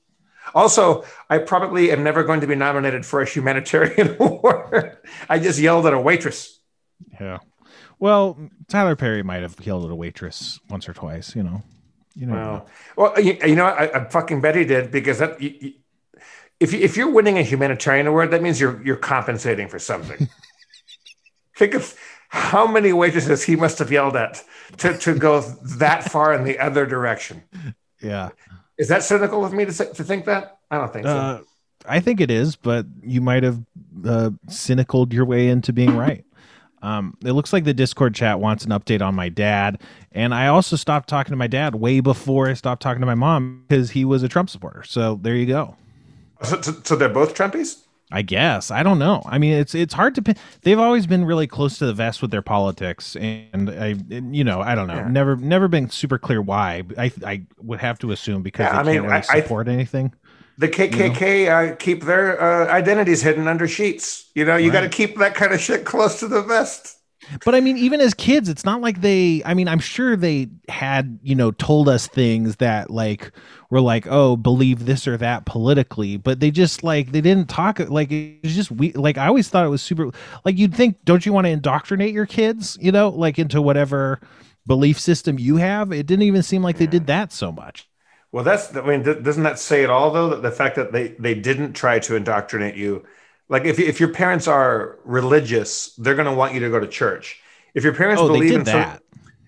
Also, 0.53 1.03
I 1.29 1.39
probably 1.39 1.91
am 1.91 2.03
never 2.03 2.23
going 2.23 2.41
to 2.41 2.47
be 2.47 2.55
nominated 2.55 3.05
for 3.05 3.21
a 3.21 3.25
humanitarian 3.25 4.15
award. 4.19 4.97
I 5.27 5.39
just 5.39 5.59
yelled 5.59 5.87
at 5.87 5.93
a 5.93 5.99
waitress. 5.99 6.59
Yeah. 7.19 7.39
Well, 7.99 8.37
Tyler 8.67 8.95
Perry 8.95 9.23
might 9.23 9.41
have 9.41 9.57
killed 9.57 9.89
a 9.89 9.95
waitress 9.95 10.59
once 10.69 10.87
or 10.87 10.93
twice, 10.93 11.35
you 11.35 11.43
know. 11.43 11.63
You 12.15 12.27
know. 12.27 12.65
Well, 12.95 13.13
well, 13.13 13.19
you, 13.19 13.37
you 13.45 13.55
know, 13.55 13.65
I, 13.65 14.01
I 14.01 14.09
fucking 14.09 14.41
bet 14.41 14.55
he 14.55 14.65
did 14.65 14.91
because 14.91 15.19
that. 15.19 15.41
You, 15.41 15.53
you, 15.59 15.73
if 16.59 16.71
you, 16.71 16.79
if 16.79 16.95
you're 16.95 17.11
winning 17.11 17.37
a 17.37 17.41
humanitarian 17.41 18.07
award, 18.07 18.31
that 18.31 18.41
means 18.41 18.59
you're 18.59 18.81
you're 18.85 18.95
compensating 18.95 19.67
for 19.67 19.79
something. 19.79 20.29
Think 21.57 21.73
of 21.73 21.95
how 22.35 22.67
many 22.67 22.91
waitresses 22.91 23.43
he 23.43 23.55
must 23.55 23.79
have 23.79 23.91
yelled 23.91 24.17
at 24.17 24.43
to, 24.77 24.97
to 24.97 25.17
go 25.17 25.39
that 25.77 26.03
far 26.03 26.33
in 26.33 26.43
the 26.43 26.59
other 26.59 26.85
direction. 26.85 27.41
yeah. 28.01 28.29
Is 28.77 28.89
that 28.89 29.03
cynical 29.03 29.45
of 29.45 29.53
me 29.53 29.63
to, 29.63 29.71
say, 29.71 29.91
to 29.93 30.03
think 30.03 30.25
that? 30.25 30.57
I 30.69 30.77
don't 30.77 30.91
think 30.91 31.05
so. 31.05 31.15
Uh, 31.15 31.41
I 31.87 32.01
think 32.01 32.19
it 32.19 32.29
is, 32.29 32.57
but 32.57 32.85
you 33.03 33.21
might 33.21 33.43
have 33.43 33.63
uh, 34.05 34.31
cynicaled 34.47 35.13
your 35.13 35.23
way 35.23 35.47
into 35.47 35.71
being 35.71 35.95
right. 36.05 36.25
Um, 36.81 37.17
it 37.23 37.31
looks 37.31 37.53
like 37.53 37.63
the 37.63 37.73
Discord 37.73 38.13
chat 38.13 38.41
wants 38.41 38.65
an 38.65 38.71
update 38.71 39.01
on 39.01 39.15
my 39.15 39.29
dad, 39.29 39.81
and 40.11 40.35
I 40.35 40.47
also 40.47 40.75
stopped 40.75 41.07
talking 41.07 41.31
to 41.31 41.37
my 41.37 41.47
dad 41.47 41.75
way 41.75 42.01
before 42.01 42.49
I 42.49 42.53
stopped 42.53 42.81
talking 42.81 42.99
to 42.99 43.07
my 43.07 43.15
mom 43.15 43.63
because 43.67 43.91
he 43.91 44.03
was 44.03 44.23
a 44.23 44.27
Trump 44.27 44.49
supporter. 44.49 44.83
So 44.83 45.15
there 45.15 45.35
you 45.35 45.45
go. 45.45 45.77
So, 46.43 46.61
so, 46.61 46.73
so 46.83 46.95
they're 46.97 47.07
both 47.07 47.33
Trumpies? 47.33 47.84
I 48.11 48.21
guess 48.21 48.69
I 48.71 48.83
don't 48.83 48.99
know. 48.99 49.21
I 49.25 49.37
mean, 49.39 49.53
it's 49.53 49.73
it's 49.73 49.93
hard 49.93 50.13
to. 50.15 50.21
Pin. 50.21 50.35
They've 50.61 50.77
always 50.79 51.07
been 51.07 51.25
really 51.25 51.47
close 51.47 51.79
to 51.79 51.85
the 51.87 51.93
vest 51.93 52.21
with 52.21 52.29
their 52.31 52.43
politics, 52.43 53.15
and 53.15 53.69
I, 53.69 53.95
you 54.09 54.43
know, 54.43 54.61
I 54.61 54.75
don't 54.75 54.87
know. 54.87 54.95
Yeah. 54.95 55.07
Never, 55.09 55.35
never 55.35 55.67
been 55.67 55.89
super 55.89 56.17
clear 56.19 56.41
why. 56.41 56.83
I, 56.97 57.11
I 57.25 57.41
would 57.57 57.79
have 57.79 57.97
to 57.99 58.11
assume 58.11 58.43
because 58.43 58.65
Yeah, 58.65 58.83
they 58.83 58.91
I 58.91 58.93
can't 58.93 59.05
really 59.05 59.15
I- 59.15 59.25
I- 59.37 59.41
support 59.41 59.67
anything. 59.67 60.13
The 60.57 60.69
KKK 60.69 61.73
uh, 61.73 61.75
keep 61.75 62.03
their 62.03 62.41
uh, 62.41 62.67
identities 62.71 63.21
hidden 63.21 63.45
under 63.47 63.67
sheets. 63.67 64.31
You 64.35 64.45
know, 64.45 64.55
you 64.55 64.71
got 64.71 64.81
to 64.81 64.89
keep 64.89 65.17
that 65.17 65.35
kind 65.35 65.51
of 65.51 65.59
shit 65.59 65.83
close 65.83 66.19
to 66.21 66.29
the 66.29 66.41
vest. 66.41 66.97
But 67.43 67.55
I 67.55 67.59
mean, 67.61 67.77
even 67.77 68.01
as 68.01 68.13
kids, 68.13 68.49
it's 68.49 68.65
not 68.65 68.81
like 68.81 69.01
they. 69.01 69.41
I 69.45 69.53
mean, 69.53 69.67
I'm 69.67 69.79
sure 69.79 70.15
they 70.15 70.47
had, 70.69 71.19
you 71.23 71.35
know, 71.35 71.51
told 71.51 71.89
us 71.89 72.07
things 72.07 72.57
that 72.57 72.89
like 72.89 73.31
were 73.69 73.81
like, 73.81 74.05
oh, 74.07 74.35
believe 74.35 74.85
this 74.85 75.07
or 75.07 75.17
that 75.17 75.45
politically, 75.45 76.17
but 76.17 76.39
they 76.39 76.51
just 76.51 76.83
like 76.83 77.11
they 77.11 77.21
didn't 77.21 77.49
talk 77.49 77.79
like 77.79 78.11
it 78.11 78.43
was 78.43 78.55
just 78.55 78.71
we 78.71 78.91
like 78.93 79.17
I 79.17 79.27
always 79.27 79.49
thought 79.49 79.65
it 79.65 79.69
was 79.69 79.81
super 79.81 80.11
like 80.43 80.57
you'd 80.57 80.75
think, 80.75 80.97
don't 81.05 81.25
you 81.25 81.33
want 81.33 81.45
to 81.45 81.51
indoctrinate 81.51 82.13
your 82.13 82.25
kids, 82.25 82.77
you 82.81 82.91
know, 82.91 83.09
like 83.09 83.39
into 83.39 83.61
whatever 83.61 84.19
belief 84.67 84.99
system 84.99 85.39
you 85.39 85.57
have? 85.57 85.91
It 85.91 86.05
didn't 86.05 86.23
even 86.23 86.43
seem 86.43 86.61
like 86.63 86.77
they 86.77 86.87
did 86.87 87.07
that 87.07 87.31
so 87.31 87.51
much. 87.51 87.89
Well, 88.31 88.43
that's 88.43 88.75
I 88.75 88.81
mean, 88.81 89.03
th- 89.03 89.23
doesn't 89.23 89.43
that 89.43 89.59
say 89.59 89.83
it 89.83 89.89
all 89.89 90.11
though? 90.11 90.29
That 90.29 90.41
the 90.41 90.51
fact 90.51 90.75
that 90.75 90.91
they 90.91 91.09
they 91.19 91.35
didn't 91.35 91.73
try 91.73 91.99
to 91.99 92.15
indoctrinate 92.15 92.75
you, 92.75 93.05
like 93.49 93.65
if 93.65 93.79
if 93.79 93.99
your 93.99 94.09
parents 94.09 94.47
are 94.47 94.97
religious, 95.05 95.93
they're 95.97 96.15
going 96.15 96.27
to 96.27 96.33
want 96.33 96.53
you 96.53 96.59
to 96.61 96.69
go 96.69 96.79
to 96.79 96.87
church. 96.87 97.41
If 97.73 97.83
your 97.83 97.93
parents 97.93 98.21
Oh, 98.21 98.27
believe 98.27 98.51
in 98.53 98.65
some- 98.65 98.73
that. 98.81 99.01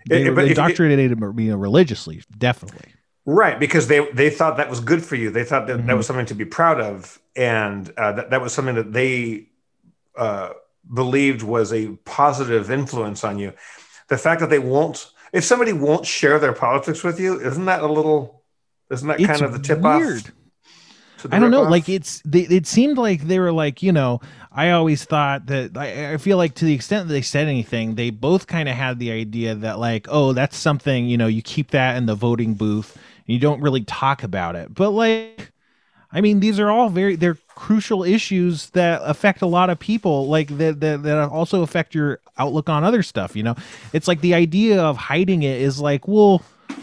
They, 0.10 0.26
It- 0.26 0.36
they 0.36 0.50
indoctrinated 0.50 1.20
you 1.20 1.50
know, 1.52 1.58
religiously, 1.58 2.24
definitely. 2.38 2.94
Right, 3.26 3.60
because 3.60 3.88
they 3.88 4.10
they 4.14 4.30
thought 4.30 4.56
that 4.58 4.70
was 4.70 4.80
good 4.80 5.04
for 5.04 5.16
you. 5.16 5.30
They 5.32 5.44
thought 5.44 5.68
that 5.68 5.86
that 5.86 5.94
Mhm. 5.94 5.98
was 5.98 6.06
something 6.08 6.26
to 6.28 6.34
be 6.36 6.46
proud 6.46 6.80
of, 6.80 7.20
and 7.36 7.92
uh, 7.98 8.14
that 8.14 8.30
that 8.30 8.42
was 8.42 8.54
something 8.54 8.76
that 8.76 8.94
they 8.94 9.48
uh, 10.16 10.52
believed 10.94 11.44
was 11.44 11.74
a 11.74 11.88
positive 12.06 12.72
influence 12.72 13.24
on 13.26 13.38
you. 13.38 13.52
the 14.08 14.18
fact 14.18 14.40
that 14.40 14.50
they 14.50 14.60
won't 14.60 15.12
if 15.34 15.44
somebody 15.44 15.74
won't 15.74 16.06
share 16.06 16.40
their 16.40 16.54
politics 16.54 17.04
with 17.04 17.20
you, 17.20 17.42
isn't 17.42 17.66
that 17.66 17.82
a 17.84 17.88
little 17.88 18.42
isn't 18.90 19.08
that 19.10 19.20
It's 19.20 19.28
kind 19.28 19.42
of 19.42 19.52
the 19.52 19.60
tip 19.60 19.82
weird. 19.82 20.20
off? 20.28 20.32
The 21.30 21.36
I 21.36 21.40
don't 21.40 21.52
know. 21.52 21.60
rip-off? 21.60 21.72
Like 21.72 21.90
it's 21.90 22.22
they, 22.26 22.42
it 22.42 22.68
seemed 22.68 22.98
like 22.98 23.22
they 23.24 23.40
were 23.40 23.52
like 23.52 23.82
you 23.84 23.92
know. 23.92 24.22
I 24.52 24.72
always 24.72 25.06
thought 25.06 25.46
that 25.48 25.78
I, 25.78 26.14
I 26.14 26.18
feel 26.18 26.38
like 26.38 26.56
to 26.56 26.66
the 26.66 26.74
extent 26.74 27.08
that 27.08 27.14
they 27.14 27.22
said 27.22 27.48
anything, 27.48 27.94
they 27.94 28.10
both 28.10 28.48
kind 28.48 28.68
of 28.68 28.76
had 28.76 28.98
the 28.98 29.12
idea 29.12 29.54
that 29.54 29.78
like 29.78 30.08
oh 30.10 30.34
that's 30.34 30.58
something 30.58 31.06
you 31.06 31.16
know 31.16 31.28
you 31.28 31.44
keep 31.44 31.72
that 31.72 31.96
in 31.96 32.08
the 32.08 32.16
voting 32.16 32.56
booth 32.56 32.96
and 32.96 33.34
you 33.34 33.40
don't 33.40 33.62
really 33.62 33.84
talk 33.84 34.24
about 34.24 34.56
it. 34.56 34.74
But 34.74 34.92
like, 34.92 35.52
I 36.12 36.22
mean 36.22 36.40
these 36.40 36.60
are 36.60 36.72
all 36.72 36.90
very 36.90 37.16
they're 37.16 37.38
crucial 37.50 38.04
issues 38.04 38.72
that 38.72 39.02
affect 39.04 39.44
a 39.44 39.48
lot 39.48 39.70
of 39.70 39.78
people. 39.78 40.28
Like 40.28 40.58
that 40.58 40.80
that 40.80 41.04
that 41.04 41.30
also 41.30 41.62
affect 41.62 41.94
your 41.94 42.20
outlook 42.40 42.68
on 42.68 42.84
other 42.84 43.04
stuff. 43.04 43.36
You 43.36 43.44
know, 43.44 43.56
it's 43.94 44.08
like 44.08 44.22
the 44.22 44.34
idea 44.34 44.82
of 44.82 44.98
hiding 44.98 45.44
it 45.44 45.62
is 45.62 45.80
like 45.80 46.08
well 46.08 46.42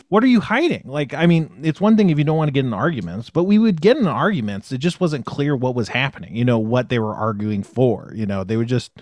what 0.09 0.23
are 0.23 0.29
you 0.29 0.41
hiding? 0.41 0.83
Like, 0.85 1.15
I 1.15 1.27
mean, 1.27 1.61
it's 1.63 1.81
one 1.81 1.97
thing 1.97 2.11
if 2.11 2.19
you 2.19 2.25
don't 2.25 2.37
want 2.37 2.49
to 2.49 2.53
get 2.53 2.65
in 2.65 2.75
arguments, 2.75 3.31
but 3.31 3.45
we 3.45 3.59
would 3.59 3.81
get 3.81 3.97
in 3.97 4.07
arguments. 4.07 4.71
It 4.71 4.79
just 4.79 5.01
wasn't 5.01 5.27
clear 5.27 5.57
what 5.57 5.75
was 5.75 5.89
happening, 5.89 6.37
you 6.37 6.45
know, 6.45 6.59
what 6.59 6.89
they 6.89 6.99
were 6.99 7.15
arguing 7.15 7.63
for. 7.63 8.13
You 8.15 8.27
know, 8.27 8.45
they 8.45 8.57
would 8.57 8.69
just 8.69 8.93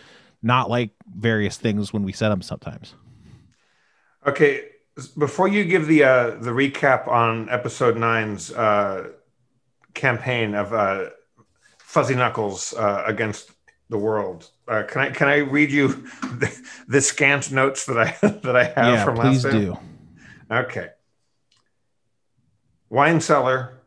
not 0.42 0.70
like 0.70 0.90
various 1.14 1.56
things 1.56 1.92
when 1.92 2.02
we 2.02 2.12
said 2.12 2.30
them 2.30 2.42
sometimes. 2.42 2.94
Okay, 4.26 4.64
before 5.18 5.48
you 5.48 5.64
give 5.64 5.86
the 5.86 6.04
uh, 6.04 6.30
the 6.36 6.50
recap 6.50 7.08
on 7.08 7.48
episode 7.48 7.96
nine's 7.96 8.52
uh, 8.52 9.08
campaign 9.94 10.54
of 10.54 10.72
uh, 10.72 11.10
Fuzzy 11.78 12.14
Knuckles 12.14 12.74
uh, 12.74 13.02
against 13.06 13.50
the 13.88 13.98
world, 13.98 14.50
uh, 14.68 14.84
can 14.88 15.00
I 15.02 15.10
can 15.10 15.28
I 15.28 15.36
read 15.38 15.70
you 15.70 15.88
the, 16.22 16.66
the 16.88 17.00
scant 17.00 17.50
notes 17.50 17.86
that 17.86 17.98
I 17.98 18.16
that 18.26 18.56
I 18.56 18.64
have 18.64 18.94
yeah, 18.94 19.04
from 19.04 19.16
please 19.16 19.44
last 19.44 19.52
time? 19.52 19.64
do. 19.64 19.78
Okay. 20.52 20.90
Wine 22.90 23.22
cellar. 23.22 23.80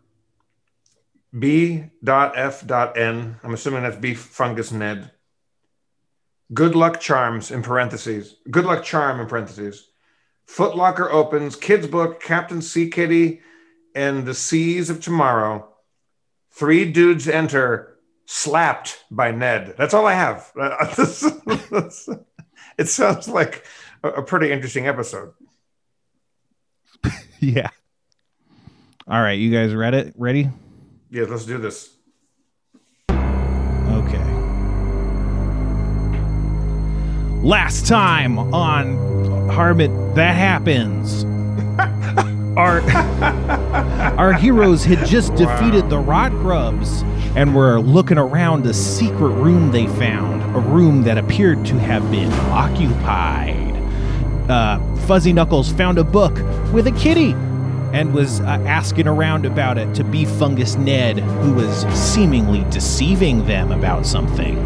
B.F.N. 1.38 3.36
I'm 3.44 3.54
assuming 3.54 3.84
that's 3.84 3.98
beef 3.98 4.20
fungus 4.20 4.72
Ned. 4.72 5.12
Good 6.54 6.76
luck 6.76 7.00
charms 7.00 7.52
in 7.52 7.62
parentheses. 7.62 8.38
Good 8.50 8.66
luck 8.66 8.84
charm 8.84 9.20
in 9.20 9.28
parentheses. 9.28 9.90
Footlocker 10.48 11.12
opens. 11.12 11.56
Kids 11.56 11.86
book. 11.86 12.22
Captain 12.22 12.62
Sea 12.62 12.90
Kitty 12.90 13.42
and 13.94 14.26
the 14.26 14.34
Seas 14.34 14.90
of 14.90 15.02
Tomorrow. 15.02 15.68
Three 16.52 16.92
dudes 16.92 17.28
enter. 17.28 17.98
Slapped 18.26 19.04
by 19.12 19.30
Ned. 19.30 19.76
That's 19.78 19.94
all 19.94 20.08
I 20.08 20.14
have. 20.14 20.52
it 22.78 22.88
sounds 22.88 23.28
like 23.28 23.66
a, 24.02 24.10
a 24.10 24.24
pretty 24.24 24.52
interesting 24.52 24.88
episode. 24.88 25.34
Yeah. 27.42 27.70
All 29.08 29.22
right, 29.22 29.38
you 29.38 29.52
guys 29.52 29.74
read 29.76 29.94
it? 29.94 30.14
Ready? 30.18 30.50
Yeah, 31.12 31.26
let's 31.30 31.46
do 31.46 31.58
this. 31.60 31.96
Okay. 33.10 34.24
Last 37.44 37.86
time 37.86 38.40
on 38.40 39.50
Harmon, 39.50 40.14
that 40.16 40.36
happens. 40.36 41.24
our 42.58 42.82
our 44.18 44.34
heroes 44.34 44.86
had 44.86 45.06
just 45.06 45.36
defeated 45.36 45.90
the 45.90 46.00
Rot 46.00 46.32
Grubs 46.32 47.04
and 47.36 47.54
were 47.54 47.80
looking 47.80 48.18
around 48.18 48.66
a 48.66 48.74
secret 48.74 49.30
room 49.30 49.72
they 49.72 49.88
found, 49.88 50.42
a 50.56 50.60
room 50.60 51.04
that 51.04 51.18
appeared 51.18 51.66
to 51.66 51.78
have 51.78 52.10
been 52.10 52.32
occupied. 52.50 53.55
Uh, 54.50 54.80
Fuzzy 55.08 55.34
Knuckles 55.34 55.72
found 55.72 55.98
a 55.98 56.04
book 56.04 56.34
with 56.72 56.88
a 56.88 56.92
kitty 56.92 57.32
and 57.94 58.14
was 58.14 58.42
uh, 58.42 58.44
asking 58.66 59.08
around 59.08 59.46
about 59.46 59.78
it 59.78 59.94
to 59.96 60.04
Beef 60.04 60.30
Fungus 60.30 60.76
Ned, 60.76 61.20
who 61.20 61.54
was 61.54 61.86
seemingly 61.98 62.64
deceiving 62.70 63.46
them 63.46 63.72
about 63.72 64.06
something. 64.06 64.58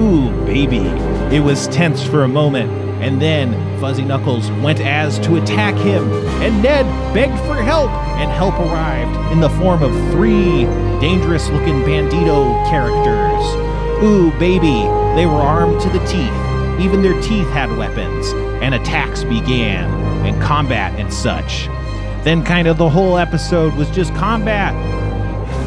Ooh, 0.00 0.30
baby. 0.46 0.86
It 1.34 1.40
was 1.40 1.68
tense 1.68 2.02
for 2.02 2.24
a 2.24 2.28
moment, 2.28 2.70
and 3.02 3.20
then 3.20 3.52
Fuzzy 3.80 4.04
Knuckles 4.04 4.50
went 4.62 4.80
as 4.80 5.18
to 5.20 5.36
attack 5.36 5.74
him, 5.74 6.10
and 6.40 6.62
Ned 6.62 6.86
begged 7.12 7.38
for 7.40 7.56
help, 7.56 7.90
and 7.90 8.30
help 8.30 8.54
arrived 8.54 9.32
in 9.32 9.40
the 9.40 9.50
form 9.50 9.82
of 9.82 9.92
three 10.12 10.64
dangerous 11.00 11.48
looking 11.50 11.82
bandito 11.82 12.70
characters. 12.70 13.44
Ooh, 14.02 14.30
baby. 14.38 14.80
They 15.16 15.26
were 15.26 15.42
armed 15.42 15.80
to 15.82 15.88
the 15.90 15.98
teeth. 16.06 16.49
Even 16.80 17.02
their 17.02 17.20
teeth 17.20 17.48
had 17.48 17.70
weapons, 17.76 18.32
and 18.62 18.74
attacks 18.74 19.22
began, 19.22 19.90
and 20.24 20.40
combat 20.42 20.98
and 20.98 21.12
such. 21.12 21.66
Then, 22.24 22.42
kind 22.42 22.66
of, 22.66 22.78
the 22.78 22.88
whole 22.88 23.18
episode 23.18 23.74
was 23.74 23.90
just 23.90 24.14
combat. 24.14 24.72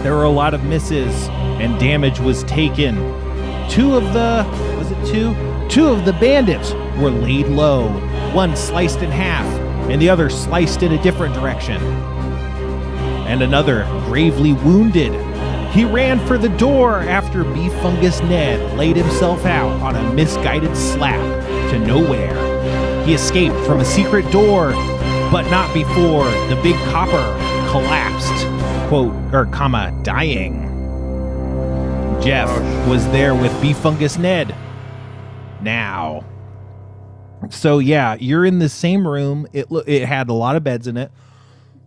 There 0.01 0.15
were 0.15 0.23
a 0.23 0.29
lot 0.29 0.53
of 0.55 0.63
misses, 0.63 1.27
and 1.29 1.79
damage 1.79 2.19
was 2.19 2.43
taken. 2.45 2.95
Two 3.69 3.95
of 3.95 4.13
the 4.13 4.43
was 4.77 4.91
it 4.91 5.05
two? 5.05 5.35
Two 5.69 5.87
of 5.87 6.05
the 6.05 6.13
bandits 6.13 6.73
were 6.99 7.11
laid 7.11 7.47
low. 7.47 7.89
One 8.33 8.55
sliced 8.55 8.99
in 8.99 9.11
half, 9.11 9.45
and 9.89 10.01
the 10.01 10.09
other 10.09 10.29
sliced 10.29 10.83
in 10.83 10.93
a 10.93 11.01
different 11.03 11.35
direction. 11.35 11.81
And 13.27 13.41
another 13.43 13.85
gravely 14.05 14.53
wounded. 14.53 15.13
He 15.73 15.85
ran 15.85 16.19
for 16.27 16.37
the 16.37 16.49
door 16.49 16.99
after 16.99 17.43
Beef 17.43 17.73
Fungus 17.81 18.21
Ned 18.21 18.77
laid 18.77 18.95
himself 18.95 19.43
out 19.43 19.71
on 19.81 19.95
a 19.95 20.13
misguided 20.13 20.77
slap 20.77 21.19
to 21.71 21.79
nowhere. 21.79 23.03
He 23.05 23.15
escaped 23.15 23.55
from 23.65 23.79
a 23.79 23.85
secret 23.85 24.31
door, 24.31 24.73
but 25.31 25.49
not 25.49 25.73
before 25.73 26.25
the 26.47 26.59
big 26.61 26.75
copper 26.91 27.23
collapsed, 27.71 28.45
quote, 28.87 29.15
or 29.33 29.47
comma, 29.47 29.99
dying. 30.03 30.61
Jeff 32.21 32.49
was 32.87 33.05
there 33.07 33.33
with 33.33 33.59
Beef 33.59 33.75
Fungus 33.77 34.19
Ned. 34.19 34.55
Now. 35.59 36.23
So 37.49 37.79
yeah, 37.79 38.15
you're 38.19 38.45
in 38.45 38.59
the 38.59 38.69
same 38.69 39.07
room. 39.07 39.47
It 39.53 39.65
it 39.87 40.05
had 40.05 40.29
a 40.29 40.33
lot 40.33 40.55
of 40.55 40.63
beds 40.63 40.85
in 40.85 40.97
it. 40.97 41.11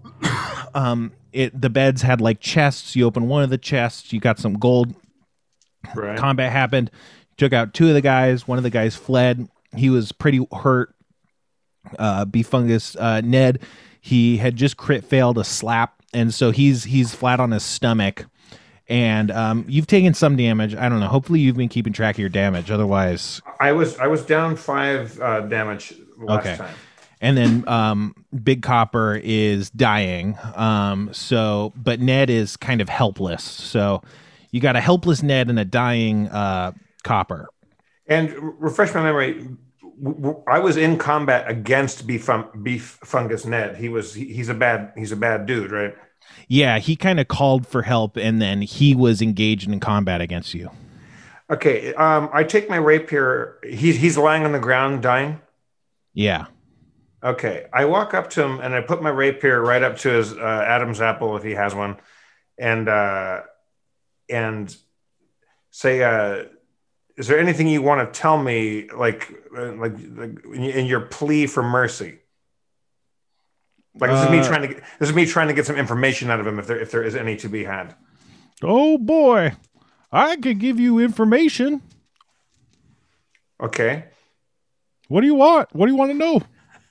um, 0.75 1.13
it 1.37 1.61
the 1.61 1.71
beds 1.71 2.03
had 2.03 2.21
like 2.21 2.41
chests. 2.41 2.97
You 2.97 3.05
open 3.07 3.29
one 3.29 3.43
of 3.43 3.51
the 3.51 3.59
chests, 3.59 4.13
you 4.13 4.21
got 4.21 4.39
some 4.39 4.55
gold. 4.55 4.95
Right. 5.95 6.19
Combat 6.19 6.51
happened. 6.51 6.91
Took 7.37 7.53
out 7.53 7.75
two 7.75 7.89
of 7.89 7.95
the 7.95 8.01
guys. 8.01 8.49
One 8.49 8.59
of 8.59 8.65
the 8.65 8.71
guys 8.71 8.97
fled. 8.97 9.49
He 9.77 9.91
was 9.91 10.11
pretty 10.13 10.47
hurt. 10.53 10.95
Uh, 11.99 12.25
Beef 12.25 12.49
Fungus 12.49 12.97
uh, 12.97 13.21
Ned, 13.21 13.61
he 14.01 14.39
had 14.39 14.57
just 14.57 14.77
crit 14.77 15.05
failed 15.05 15.39
a 15.39 15.45
slap, 15.45 16.03
and 16.13 16.35
so 16.35 16.51
he's 16.51 16.85
he's 16.85 17.15
flat 17.15 17.39
on 17.39 17.53
his 17.53 17.63
stomach. 17.63 18.27
And 18.89 19.31
um, 19.31 19.65
you've 19.69 19.87
taken 19.87 20.15
some 20.15 20.37
damage. 20.37 20.75
I 20.75 20.89
don't 20.89 21.01
know. 21.01 21.07
Hopefully, 21.09 21.41
you've 21.41 21.57
been 21.57 21.69
keeping 21.69 21.93
track 21.93 22.17
of 22.17 22.19
your 22.21 22.29
damage. 22.29 22.71
Otherwise, 22.71 23.41
I 23.61 23.73
was 23.73 23.97
I 23.99 24.07
was 24.09 24.23
down 24.25 24.57
five 24.57 25.21
uh, 25.21 25.41
damage 25.43 25.95
last 26.19 26.47
Okay. 26.47 26.57
time. 26.57 26.75
And 27.21 27.37
then 27.37 27.65
um 27.69 28.15
big 28.43 28.63
copper 28.63 29.21
is 29.23 29.71
dying 29.71 30.37
um 30.55 31.09
so 31.13 31.73
but 31.77 32.01
ned 32.01 32.31
is 32.31 32.57
kind 32.57 32.81
of 32.81 32.89
helpless 32.89 33.43
so 33.43 34.03
you 34.51 34.61
got 34.61 34.77
a 34.77 34.81
helpless 34.81 35.23
ned 35.23 35.49
and 35.49 35.59
a 35.59 35.65
dying 35.65 36.29
uh 36.29 36.73
copper 37.05 37.49
And 38.09 38.33
refresh 38.61 38.95
my 38.95 39.03
memory. 39.03 39.47
I 40.47 40.59
was 40.59 40.77
in 40.77 40.99
combat 40.99 41.49
against 41.51 42.07
beef, 42.07 42.29
beef 42.63 42.99
fungus 43.03 43.45
Ned. 43.47 43.77
He 43.77 43.89
was 43.89 44.13
he's 44.15 44.49
a 44.49 44.55
bad 44.55 44.93
he's 44.97 45.11
a 45.13 45.17
bad 45.17 45.47
dude, 45.47 45.71
right? 45.73 45.95
yeah 46.49 46.79
he 46.79 46.97
kind 46.97 47.21
of 47.21 47.29
called 47.29 47.67
for 47.67 47.83
help 47.83 48.17
and 48.17 48.43
then 48.43 48.63
he 48.63 48.95
was 48.95 49.23
engaged 49.23 49.69
in 49.69 49.81
combat 49.81 50.21
against 50.21 50.55
you 50.55 50.71
Okay. 51.51 51.95
Um, 51.95 52.29
I 52.33 52.43
take 52.45 52.69
my 52.69 52.77
rapier. 52.77 53.59
He's 53.65 53.97
he's 53.97 54.19
lying 54.19 54.45
on 54.45 54.53
the 54.53 54.59
ground 54.59 55.03
dying. 55.03 55.41
yeah 56.15 56.47
Okay. 57.27 57.67
I 57.73 57.85
walk 57.87 58.15
up 58.15 58.31
to 58.31 58.43
him 58.45 58.61
and 58.61 58.73
I 58.75 58.81
put 58.81 59.03
my 59.03 59.11
rapier 59.11 59.61
right 59.61 59.83
up 59.83 59.99
to 59.99 60.09
his 60.11 60.33
uh, 60.33 60.65
Adam's 60.67 61.01
apple 61.01 61.37
if 61.37 61.43
he 61.43 61.53
has 61.53 61.75
one, 61.75 61.97
and 62.59 62.89
uh, 62.89 63.41
and 64.31 64.75
say, 65.71 66.03
uh, 66.05 66.45
"Is 67.17 67.27
there 67.27 67.39
anything 67.41 67.67
you 67.67 67.83
want 67.83 68.01
to 68.15 68.19
tell 68.21 68.41
me, 68.41 68.89
like 68.91 69.29
uh, 69.57 69.73
like, 69.73 69.95
like 70.15 70.45
in 70.55 70.87
your 70.87 71.01
plea 71.01 71.47
for 71.47 71.63
mercy?" 71.65 72.21
Like 73.99 74.11
this 74.11 74.23
is 74.25 74.31
me 74.31 74.39
Uh, 74.41 74.45
trying 74.47 74.63
to 74.63 74.69
get, 74.69 74.83
this 75.01 75.09
is 75.09 75.15
me 75.17 75.25
trying 75.27 75.49
to 75.49 75.55
get 75.55 75.67
some 75.67 75.77
information 75.77 76.31
out 76.31 76.39
of 76.39 76.47
him 76.47 76.59
if 76.61 76.67
there 76.69 76.79
if 76.79 76.91
there 76.93 77.03
is 77.03 77.17
any 77.17 77.35
to 77.39 77.49
be 77.49 77.65
had. 77.65 77.95
oh 78.63 78.97
boy 78.99 79.53
i 80.13 80.37
could 80.37 80.59
give 80.59 80.79
you 80.81 80.99
information 80.99 81.83
Okay. 83.61 84.05
what 85.09 85.21
do 85.23 85.27
you 85.27 85.35
want 85.35 85.75
what 85.75 85.87
do 85.87 85.93
you 85.93 85.99
want 85.99 86.11
to 86.11 86.17
know 86.17 86.41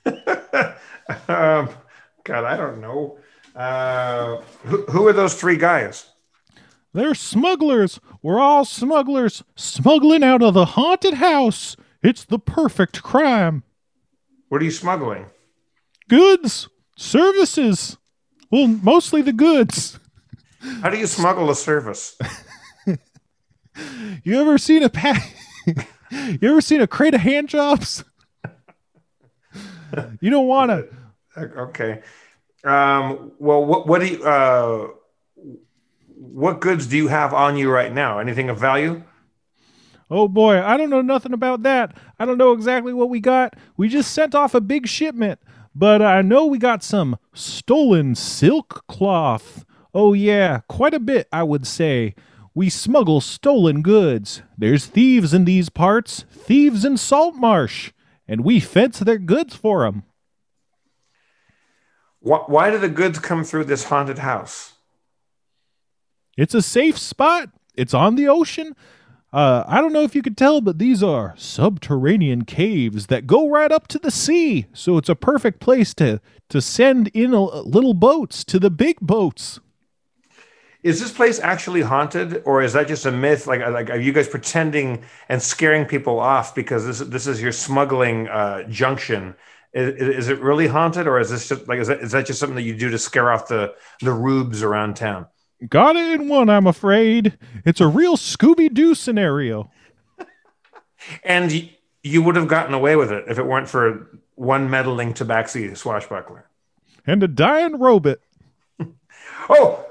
um, 1.28 1.68
God, 2.24 2.44
I 2.44 2.56
don't 2.56 2.80
know. 2.80 3.18
Uh, 3.54 4.40
who, 4.64 4.84
who 4.86 5.06
are 5.06 5.12
those 5.12 5.34
three 5.34 5.56
guys? 5.56 6.06
They're 6.92 7.14
smugglers. 7.14 8.00
We're 8.22 8.40
all 8.40 8.64
smugglers, 8.64 9.42
smuggling 9.54 10.22
out 10.22 10.42
of 10.42 10.54
the 10.54 10.64
haunted 10.64 11.14
house. 11.14 11.76
It's 12.02 12.24
the 12.24 12.38
perfect 12.38 13.02
crime. 13.02 13.64
What 14.48 14.62
are 14.62 14.64
you 14.64 14.70
smuggling? 14.70 15.26
Goods, 16.08 16.68
services. 16.96 17.98
Well, 18.50 18.68
mostly 18.68 19.22
the 19.22 19.32
goods. 19.32 19.98
How 20.82 20.90
do 20.90 20.96
you 20.96 21.06
smuggle 21.06 21.50
a 21.50 21.54
service? 21.54 22.16
You 24.24 24.40
ever 24.40 24.58
seen 24.58 24.82
a 24.82 24.88
pack? 24.88 25.34
you 26.10 26.38
ever 26.42 26.60
seen 26.60 26.80
a 26.80 26.86
crate 26.86 27.14
of 27.14 27.20
hand 27.20 27.48
jobs? 27.48 28.04
You 30.20 30.30
don't 30.30 30.46
want 30.46 30.70
to. 30.70 30.88
Okay. 31.38 32.02
Um, 32.64 33.32
well, 33.38 33.64
what 33.64 33.86
what 33.86 34.00
do 34.00 34.06
you 34.06 34.24
uh, 34.24 34.88
what 36.16 36.60
goods 36.60 36.86
do 36.86 36.96
you 36.96 37.08
have 37.08 37.32
on 37.34 37.56
you 37.56 37.70
right 37.70 37.92
now? 37.92 38.18
Anything 38.18 38.48
of 38.48 38.58
value? 38.58 39.02
Oh 40.10 40.28
boy, 40.28 40.62
I 40.62 40.76
don't 40.76 40.90
know 40.90 41.02
nothing 41.02 41.32
about 41.32 41.62
that. 41.62 41.96
I 42.18 42.24
don't 42.24 42.38
know 42.38 42.52
exactly 42.52 42.92
what 42.92 43.10
we 43.10 43.20
got. 43.20 43.54
We 43.76 43.88
just 43.88 44.12
sent 44.12 44.34
off 44.34 44.54
a 44.54 44.60
big 44.60 44.86
shipment, 44.86 45.40
but 45.74 46.00
I 46.00 46.22
know 46.22 46.46
we 46.46 46.58
got 46.58 46.82
some 46.82 47.18
stolen 47.34 48.14
silk 48.14 48.84
cloth. 48.88 49.64
Oh 49.92 50.12
yeah, 50.12 50.60
quite 50.68 50.94
a 50.94 51.00
bit, 51.00 51.28
I 51.32 51.42
would 51.42 51.66
say. 51.66 52.14
We 52.54 52.70
smuggle 52.70 53.20
stolen 53.20 53.82
goods. 53.82 54.42
There's 54.56 54.86
thieves 54.86 55.34
in 55.34 55.44
these 55.44 55.68
parts, 55.68 56.24
thieves 56.30 56.84
in 56.84 56.96
Saltmarsh, 56.96 57.90
and 58.28 58.42
we 58.42 58.60
fence 58.60 58.98
their 58.98 59.18
goods 59.18 59.54
for 59.54 59.86
'em. 59.86 60.02
Why, 62.20 62.38
why 62.46 62.70
do 62.70 62.78
the 62.78 62.88
goods 62.88 63.18
come 63.18 63.44
through 63.44 63.64
this 63.64 63.84
haunted 63.84 64.18
house? 64.18 64.72
It's 66.36 66.54
a 66.54 66.62
safe 66.62 66.98
spot. 66.98 67.50
It's 67.74 67.94
on 67.94 68.16
the 68.16 68.28
ocean. 68.28 68.74
Uh, 69.32 69.64
I 69.66 69.80
don't 69.80 69.92
know 69.92 70.02
if 70.02 70.14
you 70.14 70.22
could 70.22 70.36
tell, 70.36 70.60
but 70.60 70.78
these 70.78 71.02
are 71.02 71.34
subterranean 71.36 72.44
caves 72.44 73.08
that 73.08 73.26
go 73.26 73.48
right 73.48 73.70
up 73.70 73.86
to 73.88 73.98
the 73.98 74.10
sea. 74.10 74.66
So 74.72 74.96
it's 74.96 75.08
a 75.08 75.14
perfect 75.14 75.60
place 75.60 75.92
to 75.94 76.20
to 76.48 76.60
send 76.60 77.08
in 77.08 77.34
a, 77.34 77.42
little 77.42 77.94
boats 77.94 78.44
to 78.44 78.58
the 78.58 78.70
big 78.70 79.00
boats. 79.00 79.60
Is 80.86 81.00
this 81.00 81.10
place 81.10 81.40
actually 81.40 81.82
haunted, 81.82 82.42
or 82.44 82.62
is 82.62 82.72
that 82.74 82.86
just 82.86 83.06
a 83.06 83.10
myth? 83.10 83.48
Like, 83.48 83.60
like 83.60 83.90
are 83.90 83.98
you 83.98 84.12
guys 84.12 84.28
pretending 84.28 85.02
and 85.28 85.42
scaring 85.42 85.84
people 85.84 86.20
off 86.20 86.54
because 86.54 86.86
this 86.86 87.00
this 87.00 87.26
is 87.26 87.42
your 87.42 87.50
smuggling 87.50 88.28
uh, 88.28 88.62
junction? 88.68 89.34
Is, 89.72 90.18
is 90.18 90.28
it 90.28 90.40
really 90.40 90.68
haunted, 90.68 91.08
or 91.08 91.18
is 91.18 91.30
this 91.30 91.48
just, 91.48 91.66
like 91.66 91.80
is 91.80 91.88
that, 91.88 91.98
is 91.98 92.12
that 92.12 92.26
just 92.26 92.38
something 92.38 92.54
that 92.54 92.62
you 92.62 92.76
do 92.76 92.88
to 92.90 92.98
scare 92.98 93.32
off 93.32 93.48
the 93.48 93.74
the 94.00 94.12
rubes 94.12 94.62
around 94.62 94.94
town? 94.94 95.26
Got 95.68 95.96
it 95.96 96.20
in 96.20 96.28
one, 96.28 96.48
I'm 96.48 96.68
afraid. 96.68 97.36
It's 97.64 97.80
a 97.80 97.88
real 97.88 98.16
Scooby 98.16 98.72
Doo 98.72 98.94
scenario. 98.94 99.70
And 101.24 101.50
y- 101.50 101.70
you 102.04 102.22
would 102.22 102.36
have 102.36 102.46
gotten 102.48 102.74
away 102.74 102.94
with 102.94 103.10
it 103.10 103.24
if 103.28 103.38
it 103.38 103.46
weren't 103.46 103.68
for 103.68 104.20
one 104.36 104.70
meddling 104.70 105.14
tabaxi 105.14 105.76
swashbuckler. 105.76 106.48
And 107.06 107.22
a 107.24 107.28
dying 107.28 107.78
robot. 107.78 108.18
Oh, 109.48 109.85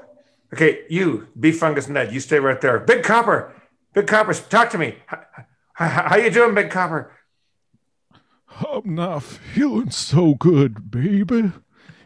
okay. 0.52 0.80
You, 0.88 1.28
beef 1.38 1.58
fungus 1.58 1.88
Ned, 1.88 2.12
you 2.12 2.20
stay 2.20 2.38
right 2.38 2.60
there. 2.60 2.78
Big 2.80 3.02
Copper, 3.02 3.54
Big 3.94 4.06
Copper, 4.06 4.34
talk 4.34 4.70
to 4.70 4.78
me. 4.78 4.96
How, 5.06 5.20
how, 5.74 5.88
how 6.08 6.16
you 6.16 6.30
doing, 6.30 6.54
Big 6.54 6.70
Copper? 6.70 7.12
I'm 8.72 8.94
not 8.94 9.22
feeling 9.22 9.90
so 9.90 10.34
good, 10.34 10.90
baby. 10.90 11.52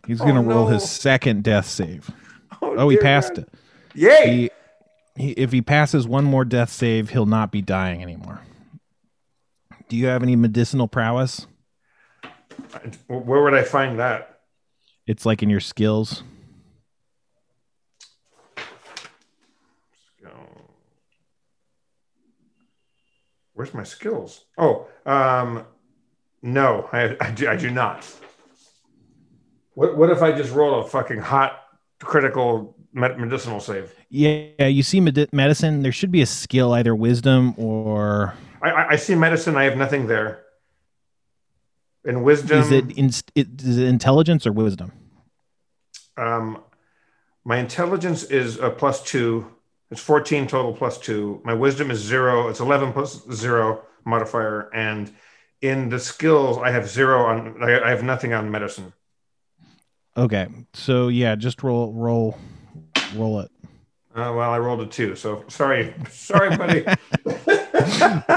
He's 0.07 0.19
gonna 0.19 0.41
Oh, 0.41 0.45
roll 0.45 0.67
his 0.67 0.89
second 0.91 1.45
death 1.45 1.67
save. 1.67 2.11
Oh, 2.63 2.75
oh 2.77 2.89
he 2.89 2.97
passed 2.97 3.35
God. 3.35 3.39
it. 3.45 3.49
Yay! 3.95 4.51
He, 5.17 5.23
he, 5.23 5.31
if 5.33 5.53
he 5.53 5.63
passes 5.63 6.09
one 6.09 6.25
more 6.25 6.45
death 6.45 6.71
save, 6.71 7.11
he'll 7.11 7.27
not 7.27 7.53
be 7.53 7.63
dying 7.63 8.03
anymore. 8.03 8.41
Do 9.89 9.97
you 9.97 10.07
have 10.07 10.23
any 10.23 10.37
medicinal 10.37 10.89
prowess? 10.89 11.47
Where 13.09 13.43
would 13.43 13.55
I 13.55 13.63
find 13.63 13.99
that? 13.99 14.41
It's 15.07 15.27
like 15.27 15.43
in 15.43 15.51
your 15.51 15.61
skills. 15.61 16.23
Where's 23.61 23.75
my 23.75 23.83
skills? 23.83 24.47
Oh, 24.57 24.87
um, 25.05 25.67
no, 26.41 26.89
I, 26.95 27.15
I, 27.21 27.31
do, 27.31 27.47
I 27.47 27.57
do 27.57 27.71
not. 27.71 28.11
What, 29.75 29.99
what 29.99 30.09
if 30.09 30.23
I 30.23 30.33
just 30.33 30.55
roll 30.55 30.81
a 30.81 30.89
fucking 30.89 31.19
hot 31.19 31.61
critical 31.99 32.75
med- 32.95 33.19
medicinal 33.19 33.61
save? 33.61 33.95
Yeah, 34.09 34.67
you 34.67 34.83
see 34.83 34.99
medi- 34.99 35.29
medicine. 35.31 35.83
There 35.83 35.93
should 35.93 36.11
be 36.11 36.23
a 36.23 36.27
skill, 36.27 36.73
either 36.73 36.95
wisdom 36.95 37.53
or 37.59 38.33
I, 38.63 38.71
I, 38.71 38.89
I 38.93 38.97
see 38.97 39.15
medicine. 39.15 39.59
I 39.59 39.65
have 39.65 39.77
nothing 39.77 40.07
there. 40.07 40.43
In 42.07 42.23
wisdom, 42.23 42.61
is 42.61 42.73
it, 42.73 42.97
in, 42.97 43.11
it 43.35 43.61
is 43.61 43.77
it 43.77 43.89
intelligence 43.89 44.47
or 44.47 44.53
wisdom? 44.53 44.91
um, 46.17 46.63
my 47.45 47.59
intelligence 47.59 48.23
is 48.23 48.59
a 48.59 48.71
plus 48.71 49.03
two. 49.03 49.55
It's 49.91 50.01
14 50.01 50.47
total 50.47 50.73
plus 50.73 50.99
two. 50.99 51.41
My 51.45 51.55
wisdom 51.55 51.91
is 51.91 51.99
zero. 51.99 52.49
It's 52.49 52.61
11 52.61 52.93
plus 52.93 53.29
zero 53.33 53.83
modifier. 54.05 54.71
And 54.73 55.13
in 55.61 55.89
the 55.89 55.99
skills, 55.99 56.59
I 56.59 56.71
have 56.71 56.89
zero 56.89 57.25
on, 57.25 57.63
I, 57.63 57.81
I 57.81 57.91
have 57.91 58.03
nothing 58.03 58.33
on 58.33 58.51
medicine. 58.51 58.93
Okay, 60.17 60.49
so 60.75 61.09
yeah, 61.09 61.35
just 61.35 61.63
roll, 61.63 61.93
roll, 61.93 62.37
roll 63.15 63.41
it. 63.41 63.51
Uh, 64.15 64.35
well, 64.35 64.51
I 64.51 64.59
rolled 64.59 64.81
a 64.81 64.87
two. 64.87 65.15
So 65.15 65.45
sorry. 65.49 65.95
Sorry, 66.11 66.57
buddy. 66.57 66.83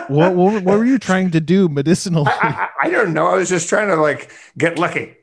what, 0.07 0.35
what, 0.35 0.63
what 0.63 0.77
were 0.77 0.85
you 0.85 0.99
trying 0.99 1.31
to 1.31 1.41
do 1.41 1.67
medicinally? 1.67 2.27
I, 2.27 2.69
I, 2.83 2.87
I 2.87 2.89
don't 2.91 3.11
know. 3.11 3.27
I 3.27 3.35
was 3.35 3.49
just 3.49 3.69
trying 3.69 3.87
to 3.87 3.95
like 3.95 4.31
get 4.55 4.77
lucky. 4.77 5.17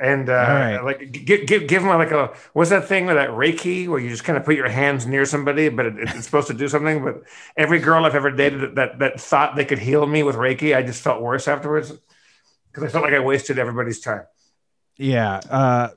And 0.00 0.28
uh, 0.28 0.32
right. 0.32 0.80
like 0.80 1.12
give, 1.12 1.46
give 1.46 1.68
give 1.68 1.82
them 1.82 1.96
like 1.96 2.10
a 2.10 2.34
what's 2.52 2.70
that 2.70 2.88
thing 2.88 3.06
with 3.06 3.14
that 3.14 3.30
Reiki 3.30 3.86
where 3.86 4.00
you 4.00 4.10
just 4.10 4.24
kind 4.24 4.36
of 4.36 4.44
put 4.44 4.56
your 4.56 4.68
hands 4.68 5.06
near 5.06 5.24
somebody, 5.24 5.68
but 5.68 5.86
it, 5.86 5.94
it's 5.98 6.24
supposed 6.24 6.48
to 6.48 6.54
do 6.54 6.66
something. 6.66 7.04
But 7.04 7.22
every 7.56 7.78
girl 7.78 8.04
I've 8.04 8.16
ever 8.16 8.32
dated 8.32 8.74
that, 8.74 8.98
that 8.98 9.20
thought 9.20 9.54
they 9.54 9.64
could 9.64 9.78
heal 9.78 10.04
me 10.04 10.24
with 10.24 10.34
Reiki, 10.34 10.76
I 10.76 10.82
just 10.82 11.00
felt 11.00 11.22
worse 11.22 11.46
afterwards 11.46 11.92
because 12.72 12.82
I 12.82 12.88
felt 12.88 13.04
like 13.04 13.14
I 13.14 13.20
wasted 13.20 13.56
everybody's 13.56 14.00
time. 14.00 14.24
yeah, 14.96 15.36
uh, 15.48 15.88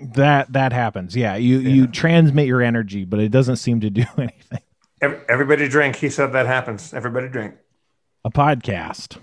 that 0.00 0.52
that 0.52 0.72
happens. 0.74 1.16
Yeah, 1.16 1.36
you 1.36 1.58
you 1.60 1.86
transmit 1.86 2.46
your 2.46 2.60
energy, 2.62 3.04
but 3.04 3.18
it 3.18 3.30
doesn't 3.30 3.56
seem 3.56 3.80
to 3.80 3.90
do 3.90 4.04
anything. 4.18 4.60
Ev- 5.00 5.24
Everybody 5.28 5.68
drink. 5.68 5.96
He 5.96 6.10
said 6.10 6.32
that 6.34 6.46
happens. 6.46 6.92
Everybody 6.92 7.28
drink. 7.28 7.54
A 8.24 8.30
podcast. 8.30 9.16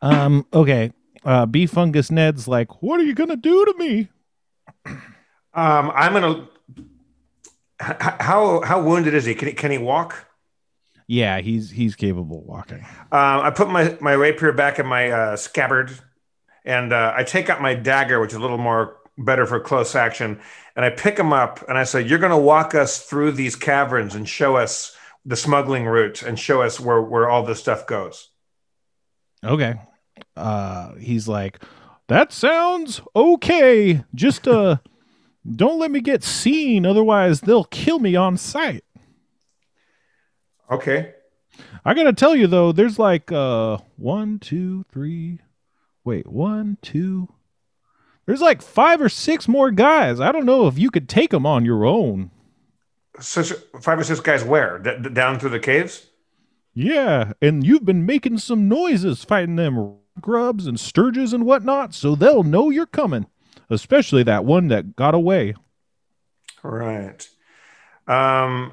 Um. 0.00 0.46
Okay. 0.54 0.92
Uh, 1.26 1.44
B 1.44 1.66
fungus 1.66 2.08
Ned's 2.08 2.46
like, 2.46 2.82
what 2.82 3.00
are 3.00 3.02
you 3.02 3.12
gonna 3.12 3.36
do 3.36 3.64
to 3.64 3.74
me? 3.76 4.08
Um, 5.52 5.90
I'm 5.92 6.12
gonna. 6.12 6.48
How 7.80 8.62
how 8.62 8.80
wounded 8.80 9.12
is 9.12 9.24
he? 9.24 9.34
Can 9.34 9.48
he 9.48 9.54
can 9.54 9.72
he 9.72 9.78
walk? 9.78 10.28
Yeah, 11.08 11.40
he's 11.40 11.70
he's 11.70 11.96
capable 11.96 12.38
of 12.38 12.44
walking. 12.44 12.78
Um, 12.78 13.40
I 13.40 13.50
put 13.50 13.68
my, 13.68 13.96
my 14.00 14.12
rapier 14.12 14.52
back 14.52 14.78
in 14.78 14.86
my 14.86 15.10
uh, 15.10 15.36
scabbard, 15.36 15.90
and 16.64 16.92
uh, 16.92 17.12
I 17.16 17.24
take 17.24 17.50
out 17.50 17.60
my 17.60 17.74
dagger, 17.74 18.20
which 18.20 18.30
is 18.30 18.36
a 18.36 18.40
little 18.40 18.58
more 18.58 18.96
better 19.18 19.46
for 19.46 19.58
close 19.58 19.94
action, 19.94 20.40
and 20.76 20.84
I 20.84 20.90
pick 20.90 21.18
him 21.18 21.32
up, 21.32 21.68
and 21.68 21.76
I 21.76 21.84
say, 21.84 22.02
"You're 22.02 22.18
going 22.20 22.30
to 22.30 22.38
walk 22.38 22.74
us 22.74 23.02
through 23.02 23.32
these 23.32 23.56
caverns 23.56 24.14
and 24.14 24.28
show 24.28 24.56
us 24.56 24.96
the 25.24 25.36
smuggling 25.36 25.86
route 25.86 26.22
and 26.22 26.38
show 26.38 26.62
us 26.62 26.78
where 26.78 27.02
where 27.02 27.28
all 27.28 27.44
this 27.44 27.58
stuff 27.58 27.86
goes." 27.86 28.30
Okay. 29.44 29.74
Uh, 30.36 30.94
he's 30.94 31.28
like, 31.28 31.62
that 32.08 32.32
sounds 32.32 33.00
okay. 33.14 34.04
Just 34.14 34.46
uh, 34.46 34.76
don't 35.50 35.78
let 35.78 35.90
me 35.90 36.00
get 36.00 36.22
seen, 36.22 36.86
otherwise 36.86 37.40
they'll 37.40 37.64
kill 37.64 37.98
me 37.98 38.16
on 38.16 38.36
sight. 38.36 38.84
Okay. 40.70 41.14
I 41.84 41.94
gotta 41.94 42.12
tell 42.12 42.34
you 42.34 42.46
though, 42.46 42.72
there's 42.72 42.98
like 42.98 43.30
uh 43.32 43.78
one, 43.96 44.38
two, 44.38 44.84
three. 44.90 45.40
Wait, 46.04 46.26
one, 46.26 46.78
two. 46.82 47.28
There's 48.26 48.40
like 48.40 48.60
five 48.60 49.00
or 49.00 49.08
six 49.08 49.46
more 49.46 49.70
guys. 49.70 50.20
I 50.20 50.32
don't 50.32 50.46
know 50.46 50.66
if 50.66 50.78
you 50.78 50.90
could 50.90 51.08
take 51.08 51.30
them 51.30 51.46
on 51.46 51.64
your 51.64 51.84
own. 51.84 52.30
Six, 53.20 53.52
five 53.80 53.98
or 53.98 54.04
six 54.04 54.20
guys 54.20 54.44
where 54.44 54.78
D- 54.78 55.10
down 55.10 55.38
through 55.38 55.50
the 55.50 55.60
caves. 55.60 56.08
Yeah, 56.74 57.32
and 57.40 57.64
you've 57.64 57.86
been 57.86 58.04
making 58.04 58.38
some 58.38 58.68
noises 58.68 59.24
fighting 59.24 59.56
them 59.56 59.96
grubs 60.26 60.66
and 60.66 60.76
stirges 60.76 61.32
and 61.32 61.46
whatnot, 61.46 61.94
so 61.94 62.16
they'll 62.16 62.42
know 62.42 62.68
you're 62.68 62.84
coming. 62.84 63.26
Especially 63.70 64.24
that 64.24 64.44
one 64.44 64.66
that 64.68 64.96
got 64.96 65.14
away. 65.14 65.54
Right. 66.64 67.28
Um, 68.08 68.72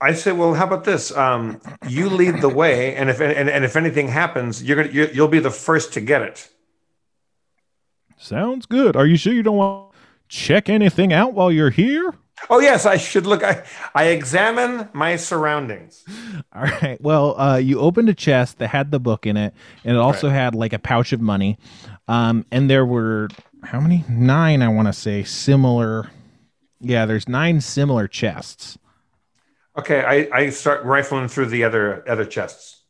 I 0.00 0.14
say, 0.14 0.32
well, 0.32 0.54
how 0.54 0.66
about 0.66 0.84
this? 0.84 1.14
Um, 1.14 1.60
you 1.86 2.08
lead 2.08 2.40
the 2.40 2.48
way, 2.48 2.96
and 2.96 3.10
if 3.10 3.20
and, 3.20 3.50
and 3.50 3.64
if 3.66 3.76
anything 3.76 4.08
happens, 4.08 4.62
you're 4.62 4.76
gonna 4.82 4.94
you, 4.94 5.10
you'll 5.12 5.28
be 5.28 5.38
the 5.38 5.50
first 5.50 5.92
to 5.92 6.00
get 6.00 6.22
it. 6.22 6.48
Sounds 8.16 8.64
good. 8.64 8.96
Are 8.96 9.06
you 9.06 9.16
sure 9.16 9.34
you 9.34 9.42
don't 9.42 9.58
want 9.58 9.92
to 9.92 9.98
check 10.28 10.70
anything 10.70 11.12
out 11.12 11.34
while 11.34 11.52
you're 11.52 11.70
here? 11.70 12.14
Oh 12.50 12.60
yes, 12.60 12.86
I 12.86 12.96
should 12.96 13.26
look. 13.26 13.42
I, 13.42 13.64
I 13.94 14.04
examine 14.06 14.88
my 14.92 15.16
surroundings. 15.16 16.04
All 16.54 16.62
right. 16.62 17.00
Well, 17.00 17.40
uh, 17.40 17.56
you 17.56 17.80
opened 17.80 18.08
a 18.08 18.14
chest 18.14 18.58
that 18.58 18.68
had 18.68 18.90
the 18.90 19.00
book 19.00 19.26
in 19.26 19.36
it, 19.36 19.54
and 19.84 19.96
it 19.96 20.00
also 20.00 20.28
had 20.28 20.54
like 20.54 20.72
a 20.72 20.78
pouch 20.78 21.12
of 21.12 21.20
money. 21.20 21.58
Um, 22.08 22.44
and 22.50 22.68
there 22.68 22.84
were 22.84 23.28
how 23.62 23.80
many? 23.80 24.04
Nine, 24.08 24.62
I 24.62 24.68
want 24.68 24.88
to 24.88 24.92
say, 24.92 25.22
similar. 25.22 26.10
Yeah, 26.80 27.06
there's 27.06 27.28
nine 27.28 27.60
similar 27.60 28.08
chests. 28.08 28.76
Okay, 29.78 30.02
I, 30.02 30.36
I 30.36 30.50
start 30.50 30.84
rifling 30.84 31.28
through 31.28 31.46
the 31.46 31.64
other 31.64 32.08
other 32.08 32.24
chests. 32.24 32.82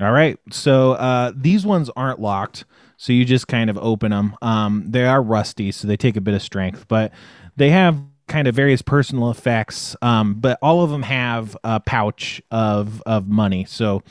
All 0.00 0.12
right. 0.12 0.38
So 0.50 0.92
uh, 0.92 1.32
these 1.34 1.66
ones 1.66 1.90
aren't 1.96 2.20
locked. 2.20 2.64
So 3.00 3.12
you 3.12 3.24
just 3.24 3.46
kind 3.46 3.70
of 3.70 3.78
open 3.78 4.10
them. 4.10 4.36
Um, 4.42 4.84
they 4.86 5.06
are 5.06 5.22
rusty, 5.22 5.70
so 5.70 5.86
they 5.86 5.96
take 5.96 6.16
a 6.16 6.20
bit 6.20 6.34
of 6.34 6.42
strength, 6.42 6.86
but 6.88 7.12
they 7.56 7.70
have 7.70 7.96
kind 8.26 8.46
of 8.48 8.54
various 8.56 8.82
personal 8.82 9.30
effects. 9.30 9.94
Um, 10.02 10.34
but 10.34 10.58
all 10.60 10.82
of 10.82 10.90
them 10.90 11.04
have 11.04 11.56
a 11.64 11.78
pouch 11.80 12.42
of 12.50 13.00
of 13.06 13.28
money. 13.28 13.64
So 13.64 14.02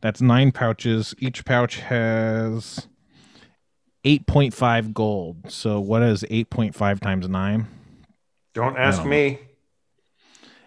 that's 0.00 0.20
nine 0.20 0.52
pouches. 0.52 1.12
Each 1.18 1.44
pouch 1.44 1.80
has 1.80 2.86
eight 4.04 4.26
point 4.28 4.54
five 4.54 4.94
gold. 4.94 5.50
So 5.50 5.80
what 5.80 6.02
is 6.02 6.24
eight 6.30 6.48
point 6.48 6.74
five 6.76 7.00
times 7.00 7.28
nine? 7.28 7.66
Don't 8.54 8.76
ask 8.76 8.98
don't 9.00 9.10
me. 9.10 9.40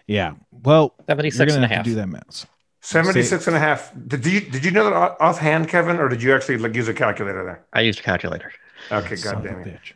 Yeah. 0.06 0.34
Well, 0.50 0.92
you're 0.98 1.06
76 1.06 1.38
gonna 1.38 1.56
and 1.56 1.64
a 1.64 1.68
have 1.68 1.76
half. 1.78 1.84
to 1.84 1.90
do 1.90 1.96
that 1.96 2.08
math. 2.08 2.46
76 2.80 3.46
and 3.46 3.56
a 3.56 3.58
half. 3.58 3.92
Did 4.06 4.24
you 4.26 4.40
did 4.40 4.64
you 4.64 4.70
know 4.70 4.84
that 4.84 5.16
offhand, 5.20 5.68
Kevin, 5.68 5.98
or 5.98 6.08
did 6.08 6.22
you 6.22 6.34
actually 6.34 6.58
like 6.58 6.74
use 6.74 6.88
a 6.88 6.94
calculator 6.94 7.44
there? 7.44 7.64
I 7.72 7.82
used 7.82 8.00
a 8.00 8.02
calculator. 8.02 8.52
Okay, 8.90 9.16
Son 9.16 9.34
god 9.34 9.44
damn 9.44 9.60
it. 9.60 9.66
bitch. 9.66 9.92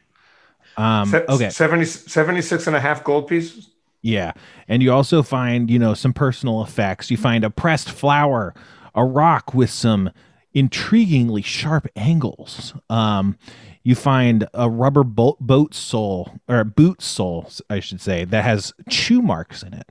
Um, 0.83 1.09
Se- 1.09 1.25
okay. 1.29 1.51
70, 1.51 1.85
76 1.85 2.67
and 2.67 2.77
a 2.77 2.81
half 2.81 3.05
gold 3.05 3.29
pieces. 3.29 3.71
Yeah. 4.03 4.33
And 4.69 4.83
you 4.83 4.93
also 4.93 5.23
find, 5.23 5.71
you 5.71 5.79
know, 5.79 5.95
some 5.95 6.13
personal 6.13 6.63
effects. 6.63 7.11
You 7.11 7.17
find 7.17 7.43
a 7.45 7.49
pressed 7.51 7.91
flower, 7.91 8.55
a 8.95 9.05
rock 9.05 9.55
with 9.55 9.71
some 9.71 10.11
intriguingly 10.55 11.45
sharp 11.45 11.87
angles. 11.97 12.75
Um, 12.91 13.39
you 13.83 13.95
find 13.95 14.47
a 14.53 14.69
rubber 14.69 15.05
boat, 15.05 15.39
boat 15.41 15.75
sole 15.75 16.39
or 16.49 16.65
boot 16.65 17.03
sole, 17.03 17.51
I 17.71 17.81
should 17.81 18.01
say, 18.01 18.25
that 18.25 18.45
has 18.45 18.73
chew 18.89 19.23
marks 19.23 19.63
in 19.63 19.75
it 19.75 19.87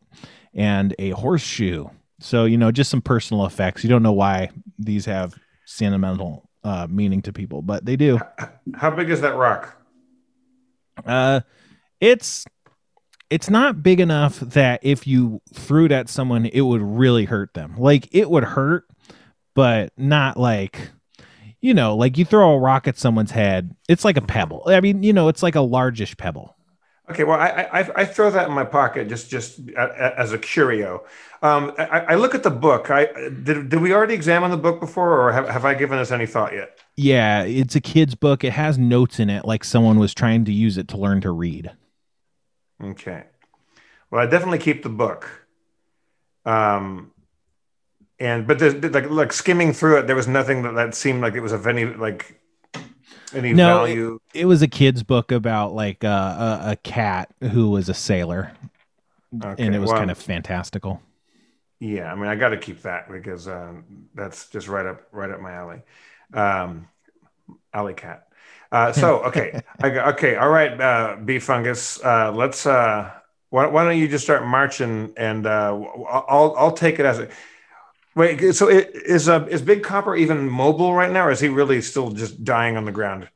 and 0.54 0.94
a 1.00 1.12
horseshoe. 1.12 1.88
So, 2.24 2.46
you 2.46 2.58
know, 2.58 2.72
just 2.72 2.90
some 2.90 3.02
personal 3.02 3.46
effects. 3.46 3.84
You 3.84 3.90
don't 3.90 4.02
know 4.02 4.14
why 4.14 4.50
these 4.80 5.06
have 5.08 5.36
sentimental 5.66 6.50
uh, 6.64 6.88
meaning 6.90 7.22
to 7.24 7.34
people, 7.34 7.62
but 7.62 7.84
they 7.86 7.98
do. 7.98 8.18
How 8.76 8.92
big 8.92 9.10
is 9.10 9.20
that 9.22 9.36
rock? 9.36 9.78
Uh, 11.06 11.42
it's 12.00 12.46
it's 13.30 13.50
not 13.50 13.84
big 13.84 14.00
enough 14.00 14.40
that 14.40 14.80
if 14.84 15.06
you 15.06 15.42
threw 15.54 15.86
it 15.86 15.92
at 15.92 16.08
someone, 16.08 16.46
it 16.46 16.62
would 16.62 16.82
really 16.82 17.26
hurt 17.26 17.54
them. 17.56 17.76
Like 17.78 18.08
it 18.14 18.30
would 18.30 18.46
hurt, 18.46 18.86
but 19.54 19.92
not 19.98 20.38
like 20.38 20.92
you 21.60 21.74
know, 21.74 21.98
like 21.98 22.18
you 22.18 22.24
throw 22.24 22.54
a 22.54 22.60
rock 22.60 22.88
at 22.88 22.98
someone's 22.98 23.32
head. 23.32 23.76
It's 23.90 24.06
like 24.06 24.16
a 24.16 24.22
pebble. 24.22 24.64
I 24.68 24.80
mean, 24.80 25.04
you 25.04 25.12
know, 25.12 25.28
it's 25.28 25.44
like 25.44 25.56
a 25.56 25.62
largish 25.62 26.16
pebble. 26.16 26.56
Okay, 27.14 27.24
well, 27.24 27.40
I, 27.40 27.68
I 27.72 27.90
I 27.96 28.06
throw 28.06 28.32
that 28.32 28.48
in 28.48 28.54
my 28.54 28.64
pocket 28.64 29.08
just 29.08 29.30
just 29.30 29.60
as 29.78 30.32
a 30.34 30.38
curio. 30.38 31.04
Um, 31.44 31.74
I, 31.78 32.00
I 32.00 32.16
look 32.16 32.34
at 32.34 32.42
the 32.42 32.50
book. 32.50 32.90
I 32.90 33.06
did. 33.06 33.70
Did 33.70 33.82
we 33.82 33.94
already 33.94 34.16
examine 34.16 34.50
the 34.50 34.58
book 34.58 34.80
before, 34.80 35.20
or 35.22 35.32
have, 35.32 35.48
have 35.48 35.66
I 35.66 35.76
given 35.76 36.00
us 36.00 36.12
any 36.12 36.26
thought 36.26 36.54
yet? 36.54 36.80
Yeah, 36.96 37.44
it's 37.44 37.76
a 37.76 37.82
kid's 37.82 38.16
book. 38.16 38.44
It 38.44 38.54
has 38.54 38.78
notes 38.78 39.20
in 39.20 39.30
it, 39.30 39.46
like 39.46 39.64
someone 39.64 40.00
was 40.00 40.14
trying 40.14 40.46
to 40.46 40.52
use 40.52 40.78
it 40.78 40.88
to 40.90 40.98
learn 40.98 41.22
to 41.22 41.32
read. 41.32 41.72
Okay. 42.84 43.26
Well, 44.10 44.22
I 44.22 44.26
definitely 44.28 44.60
keep 44.60 44.84
the 44.84 44.90
book. 44.90 45.48
Um, 46.46 47.12
and 48.20 48.48
but 48.48 48.60
there's 48.60 48.76
like 48.76 49.10
like 49.10 49.34
skimming 49.34 49.74
through 49.74 50.00
it, 50.00 50.08
there 50.08 50.16
was 50.16 50.28
nothing 50.28 50.64
that, 50.64 50.76
that 50.76 50.96
seemed 50.96 51.22
like 51.22 51.34
it 51.34 51.42
was 51.42 51.52
of 51.52 51.68
any 51.68 51.86
like 51.86 52.40
any 53.34 53.54
No, 53.54 53.54
value. 53.54 54.20
It 54.34 54.46
was 54.46 54.62
a 54.62 54.68
kid's 54.68 55.04
book 55.04 55.32
about 55.32 55.74
like 55.74 56.04
uh, 56.04 56.60
a, 56.66 56.72
a 56.72 56.76
cat 56.78 57.32
who 57.42 57.70
was 57.70 57.90
a 57.90 57.94
sailor, 57.94 58.54
Okay, 59.44 59.58
and 59.58 59.76
it 59.76 59.80
was 59.80 59.94
well, 59.94 59.94
kind 59.94 60.12
of 60.12 60.18
fantastical. 60.18 61.02
Yeah, 61.80 62.12
I 62.12 62.16
mean, 62.16 62.28
I 62.28 62.36
got 62.36 62.50
to 62.50 62.58
keep 62.58 62.82
that 62.84 63.12
because 63.12 63.48
um, 63.48 64.08
that's 64.14 64.50
just 64.50 64.68
right 64.68 64.86
up 64.86 65.02
right 65.12 65.30
up 65.30 65.42
my 65.42 65.52
alley. 65.52 65.82
Um, 66.34 66.88
alley 67.74 67.94
cat. 67.96 68.28
Uh, 68.72 68.94
so 68.94 69.24
okay, 69.26 69.60
I 69.82 69.90
okay, 70.12 70.36
all 70.38 70.50
right, 70.50 70.80
uh, 70.80 71.18
bee 71.24 71.40
fungus. 71.40 72.04
Uh, 72.04 72.32
let's. 72.34 72.66
Uh, 72.68 73.12
why, 73.50 73.68
why 73.68 73.84
don't 73.86 74.00
you 74.00 74.08
just 74.10 74.24
start 74.26 74.46
marching, 74.46 75.14
and 75.18 75.48
uh, 75.48 75.74
I'll 76.10 76.56
I'll 76.58 76.74
take 76.74 77.00
it 77.00 77.06
as 77.08 77.20
a. 77.20 77.30
Wait, 78.16 78.54
so 78.54 78.70
it, 78.70 78.92
is 78.94 79.28
uh, 79.28 79.46
is 79.50 79.62
Big 79.62 79.84
Copper 79.84 80.16
even 80.16 80.48
mobile 80.50 80.94
right 80.94 81.12
now, 81.12 81.26
or 81.28 81.32
is 81.32 81.40
he 81.40 81.50
really 81.50 81.82
still 81.82 82.12
just 82.12 82.44
dying 82.44 82.78
on 82.78 82.86
the 82.86 82.92
ground? 82.92 83.30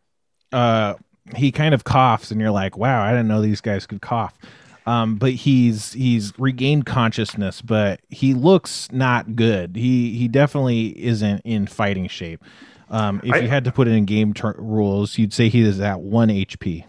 uh 0.52 0.94
he 1.36 1.52
kind 1.52 1.74
of 1.74 1.84
coughs 1.84 2.32
and 2.32 2.40
you're 2.40 2.52
like 2.52 2.78
wow 2.78 3.04
i 3.04 3.12
didn't 3.12 3.28
know 3.28 3.42
these 3.42 3.62
guys 3.62 3.86
could 3.86 4.02
cough 4.02 4.38
um 4.86 5.16
but 5.16 5.32
he's 5.34 5.92
he's 5.94 6.32
regained 6.40 6.86
consciousness 6.86 7.62
but 7.62 8.00
he 8.10 8.34
looks 8.34 8.90
not 8.92 9.36
good 9.36 9.76
he 9.76 10.18
he 10.18 10.28
definitely 10.28 10.88
isn't 11.04 11.42
in 11.44 11.68
fighting 11.68 12.08
shape 12.08 12.42
um 12.90 13.20
if 13.24 13.36
I- 13.36 13.40
you 13.42 13.50
had 13.50 13.66
to 13.66 13.72
put 13.72 13.88
it 13.88 13.92
in 13.92 14.06
game 14.06 14.34
ter- 14.34 14.56
rules 14.58 15.18
you'd 15.18 15.34
say 15.34 15.50
he 15.50 15.62
is 15.62 15.80
at 15.82 16.00
one 16.00 16.30
hp 16.30 16.86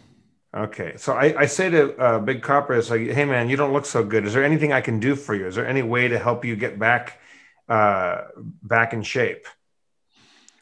Okay, 0.57 0.95
so 0.97 1.13
I, 1.13 1.43
I 1.43 1.47
say 1.47 1.69
to 1.71 1.95
uh, 1.99 2.19
Big 2.21 2.41
Copper, 2.43 2.73
it's 2.75 2.89
like, 2.89 3.03
hey 3.03 3.27
man, 3.27 3.51
you 3.51 3.57
don't 3.57 3.73
look 3.75 3.85
so 3.85 4.03
good. 4.03 4.25
Is 4.25 4.33
there 4.33 4.43
anything 4.45 4.73
I 4.73 4.81
can 4.81 4.99
do 4.99 5.15
for 5.15 5.35
you? 5.35 5.47
Is 5.47 5.55
there 5.57 5.67
any 5.67 5.83
way 5.83 6.09
to 6.09 6.19
help 6.19 6.43
you 6.45 6.57
get 6.57 6.79
back, 6.79 7.21
uh, 7.69 8.23
back 8.63 8.93
in 8.93 9.03
shape? 9.03 9.47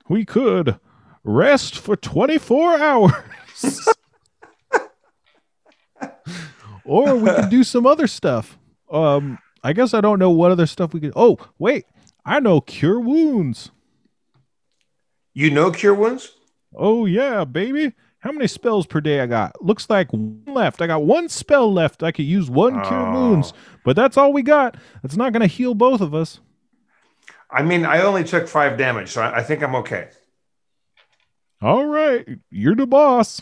we 0.08 0.24
could 0.24 0.78
rest 1.24 1.76
for 1.78 1.96
24 1.96 2.78
hours 2.78 3.12
or 6.84 7.16
we 7.16 7.28
could 7.34 7.48
do 7.50 7.64
some 7.64 7.86
other 7.86 8.06
stuff 8.06 8.56
um 8.92 9.36
i 9.64 9.72
guess 9.72 9.94
i 9.94 10.00
don't 10.00 10.20
know 10.20 10.30
what 10.30 10.52
other 10.52 10.66
stuff 10.66 10.94
we 10.94 11.00
could 11.00 11.12
oh 11.16 11.36
wait 11.58 11.84
i 12.24 12.38
know 12.38 12.60
cure 12.60 13.00
wounds 13.00 13.70
You 15.34 15.50
know 15.50 15.70
cure 15.70 15.92
wounds? 15.94 16.32
Oh 16.74 17.04
yeah, 17.06 17.44
baby. 17.44 17.92
How 18.20 18.32
many 18.32 18.46
spells 18.46 18.86
per 18.86 19.00
day 19.02 19.20
I 19.20 19.26
got? 19.26 19.62
Looks 19.62 19.88
like 19.90 20.10
one 20.12 20.42
left. 20.46 20.80
I 20.82 20.86
got 20.86 21.04
one 21.04 21.28
spell 21.28 21.70
left. 21.72 22.02
I 22.02 22.10
could 22.10 22.24
use 22.24 22.48
one 22.50 22.72
cure 22.84 23.06
Oh. 23.06 23.12
wounds, 23.12 23.52
but 23.84 23.96
that's 23.96 24.16
all 24.16 24.32
we 24.32 24.42
got. 24.42 24.76
It's 25.04 25.16
not 25.16 25.32
going 25.32 25.42
to 25.42 25.46
heal 25.46 25.74
both 25.74 26.00
of 26.00 26.14
us. 26.14 26.40
I 27.56 27.62
mean, 27.62 27.86
I 27.86 28.02
only 28.02 28.22
took 28.22 28.48
five 28.48 28.76
damage, 28.76 29.08
so 29.08 29.22
I, 29.22 29.38
I 29.38 29.42
think 29.42 29.62
I'm 29.62 29.74
okay. 29.76 30.10
All 31.62 31.86
right, 31.86 32.28
you're 32.50 32.74
the 32.74 32.86
boss. 32.86 33.40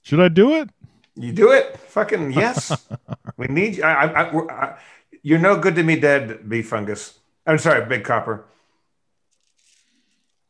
Should 0.00 0.20
I 0.20 0.28
do 0.28 0.54
it? 0.54 0.70
You 1.14 1.30
do 1.30 1.52
it? 1.52 1.76
Fucking 1.76 2.32
yes. 2.32 2.86
we 3.36 3.48
need 3.48 3.76
you. 3.76 3.82
I, 3.82 4.06
I, 4.06 4.46
I, 4.48 4.78
you're 5.22 5.38
no 5.38 5.58
good 5.58 5.74
to 5.74 5.82
me 5.82 6.00
dead, 6.00 6.48
bee 6.48 6.62
fungus. 6.62 7.18
I'm 7.46 7.58
sorry, 7.58 7.84
big 7.84 8.02
copper. 8.02 8.46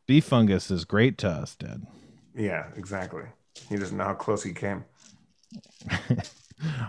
Bee 0.07 0.21
fungus 0.21 0.71
is 0.71 0.85
great 0.85 1.19
to 1.19 1.29
us, 1.29 1.57
dead. 1.57 1.85
Yeah, 2.37 2.67
exactly. 2.77 3.25
He 3.69 3.77
doesn't 3.77 3.97
know 3.97 4.05
how 4.05 4.15
close 4.15 4.45
he 4.45 4.53
came. 4.53 4.85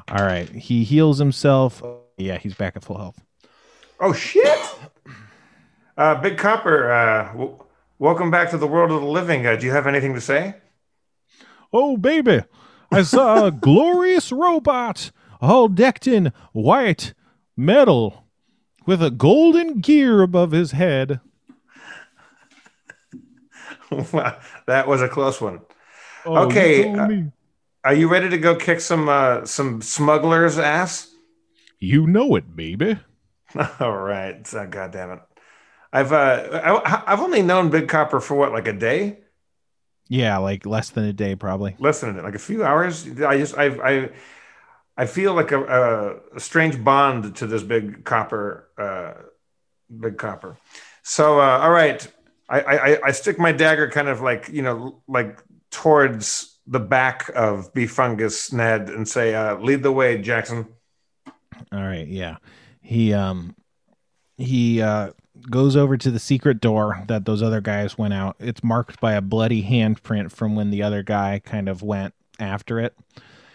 All 0.08 0.24
right, 0.24 0.50
he 0.50 0.84
heals 0.84 1.18
himself. 1.18 1.82
Yeah, 2.18 2.38
he's 2.38 2.56
back 2.56 2.76
at 2.76 2.84
full 2.84 2.98
health. 2.98 3.24
Oh 4.00 4.14
shit! 4.14 4.60
Uh, 5.96 6.16
big 6.16 6.38
copper. 6.38 6.92
Uh, 6.92 7.32
w- 7.32 7.64
welcome 8.00 8.32
back 8.32 8.50
to 8.52 8.58
the 8.58 8.68
world 8.68 8.92
of 8.92 9.02
the 9.02 9.08
living. 9.08 9.46
Uh, 9.46 9.56
do 9.56 9.66
you 9.66 9.72
have 9.72 9.88
anything 9.88 10.14
to 10.16 10.22
say? 10.22 10.56
Oh, 11.72 11.98
baby, 11.98 12.42
I 12.92 13.02
saw 13.04 13.46
a 13.46 13.52
glorious 13.68 14.32
robot 14.32 15.12
all 15.42 15.68
decked 15.68 16.08
in 16.08 16.32
white 16.54 17.14
metal 17.56 18.26
with 18.86 19.04
a 19.04 19.12
golden 19.12 19.80
gear 19.80 20.22
above 20.22 20.52
his 20.52 20.72
head. 20.72 21.20
Wow, 23.92 24.38
that 24.68 24.88
was 24.88 25.02
a 25.02 25.10
close 25.10 25.40
one. 25.40 25.62
Oh, 26.26 26.46
Okay, 26.48 26.84
told 26.84 27.00
uh. 27.00 27.10
Are 27.84 27.94
you 27.94 28.10
ready 28.10 28.30
to 28.30 28.38
go 28.38 28.56
kick 28.56 28.82
some 28.82 29.08
uh, 29.08 29.46
some 29.46 29.82
smugglers' 29.82 30.58
ass? 30.58 31.14
You 31.80 32.08
know 32.08 32.36
it, 32.36 32.56
baby. 32.56 32.98
All 33.80 33.98
right. 33.98 34.46
So, 34.46 34.66
God 34.68 34.92
damn 34.92 35.12
it. 35.12 35.20
I've 35.94 36.12
uh, 36.12 36.82
I, 36.86 37.14
I've 37.14 37.22
only 37.22 37.42
known 37.42 37.70
Big 37.70 37.88
Copper 37.88 38.20
for 38.20 38.36
what, 38.36 38.52
like 38.52 38.68
a 38.68 38.74
day? 38.74 39.20
Yeah, 40.10 40.38
like 40.38 40.66
less 40.66 40.90
than 40.90 41.06
a 41.06 41.14
day, 41.14 41.36
probably. 41.36 41.76
Less 41.80 42.02
than 42.02 42.18
it, 42.18 42.24
like 42.24 42.36
a 42.36 42.40
few 42.40 42.64
hours. 42.64 43.08
I 43.22 43.38
just 43.38 43.58
I 43.58 43.66
I 43.66 44.10
I 44.98 45.06
feel 45.06 45.34
like 45.34 45.52
a, 45.52 45.64
a, 45.64 46.36
a 46.36 46.40
strange 46.40 46.84
bond 46.84 47.36
to 47.38 47.48
this 47.48 47.64
Big 47.64 48.04
Copper, 48.06 48.70
uh, 48.78 49.14
Big 50.00 50.18
Copper. 50.18 50.58
So 51.04 51.40
uh, 51.40 51.60
all 51.60 51.72
right, 51.72 52.06
I, 52.50 52.60
I 52.60 53.00
I 53.06 53.12
stick 53.12 53.40
my 53.40 53.52
dagger 53.52 53.90
kind 53.90 54.08
of 54.08 54.22
like 54.22 54.50
you 54.50 54.62
know 54.62 55.02
like 55.08 55.40
towards 55.72 56.60
the 56.68 56.80
back 56.80 57.30
of 57.34 57.74
B 57.74 57.86
Fungus 57.86 58.52
Ned 58.52 58.90
and 58.90 59.08
say, 59.08 59.34
uh, 59.36 59.58
"Lead 59.58 59.84
the 59.84 59.92
way, 59.92 60.18
Jackson." 60.22 60.68
All 61.72 61.82
right, 61.82 62.08
yeah. 62.08 62.38
He 62.82 63.14
um 63.14 63.56
he 64.38 64.82
uh 64.82 65.12
goes 65.50 65.76
over 65.76 65.98
to 65.98 66.12
the 66.12 66.20
secret 66.20 66.62
door 66.62 67.04
that 67.08 67.26
those 67.26 67.42
other 67.44 67.62
guys 67.62 67.98
went 67.98 68.14
out. 68.14 68.36
It's 68.40 68.64
marked 68.64 69.00
by 69.00 69.14
a 69.14 69.22
bloody 69.22 69.64
handprint 69.64 70.32
from 70.32 70.56
when 70.56 70.72
the 70.72 70.84
other 70.84 71.04
guy 71.04 71.42
kind 71.44 71.70
of 71.70 71.84
went 71.84 72.14
after 72.40 72.80
it. 72.80 72.96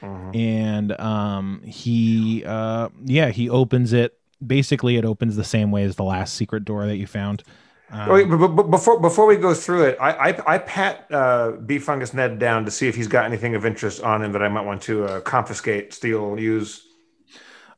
Mhm. 0.00 0.36
And 0.36 1.00
um 1.00 1.62
he 1.64 2.44
uh 2.44 2.88
yeah, 3.04 3.28
he 3.30 3.48
opens 3.48 3.92
it. 3.92 4.18
Basically 4.44 4.96
it 4.96 5.04
opens 5.04 5.36
the 5.36 5.44
same 5.44 5.70
way 5.70 5.84
as 5.84 5.96
the 5.96 6.04
last 6.04 6.34
secret 6.34 6.64
door 6.64 6.86
that 6.86 6.96
you 6.96 7.06
found. 7.06 7.42
Um, 7.90 8.08
Wait, 8.08 8.28
but, 8.28 8.48
but 8.48 8.70
before 8.70 8.98
before 8.98 9.26
we 9.26 9.36
go 9.36 9.52
through 9.52 9.84
it, 9.84 9.98
I 10.00 10.30
I, 10.30 10.54
I 10.54 10.58
pat 10.58 11.06
uh, 11.12 11.52
B 11.52 11.78
Fungus 11.78 12.14
Ned 12.14 12.38
down 12.38 12.64
to 12.64 12.70
see 12.70 12.88
if 12.88 12.96
he's 12.96 13.06
got 13.06 13.26
anything 13.26 13.54
of 13.54 13.66
interest 13.66 14.02
on 14.02 14.22
him 14.22 14.32
that 14.32 14.42
I 14.42 14.48
might 14.48 14.64
want 14.64 14.80
to 14.82 15.04
uh, 15.04 15.20
confiscate, 15.20 15.92
steal, 15.92 16.38
use. 16.40 16.86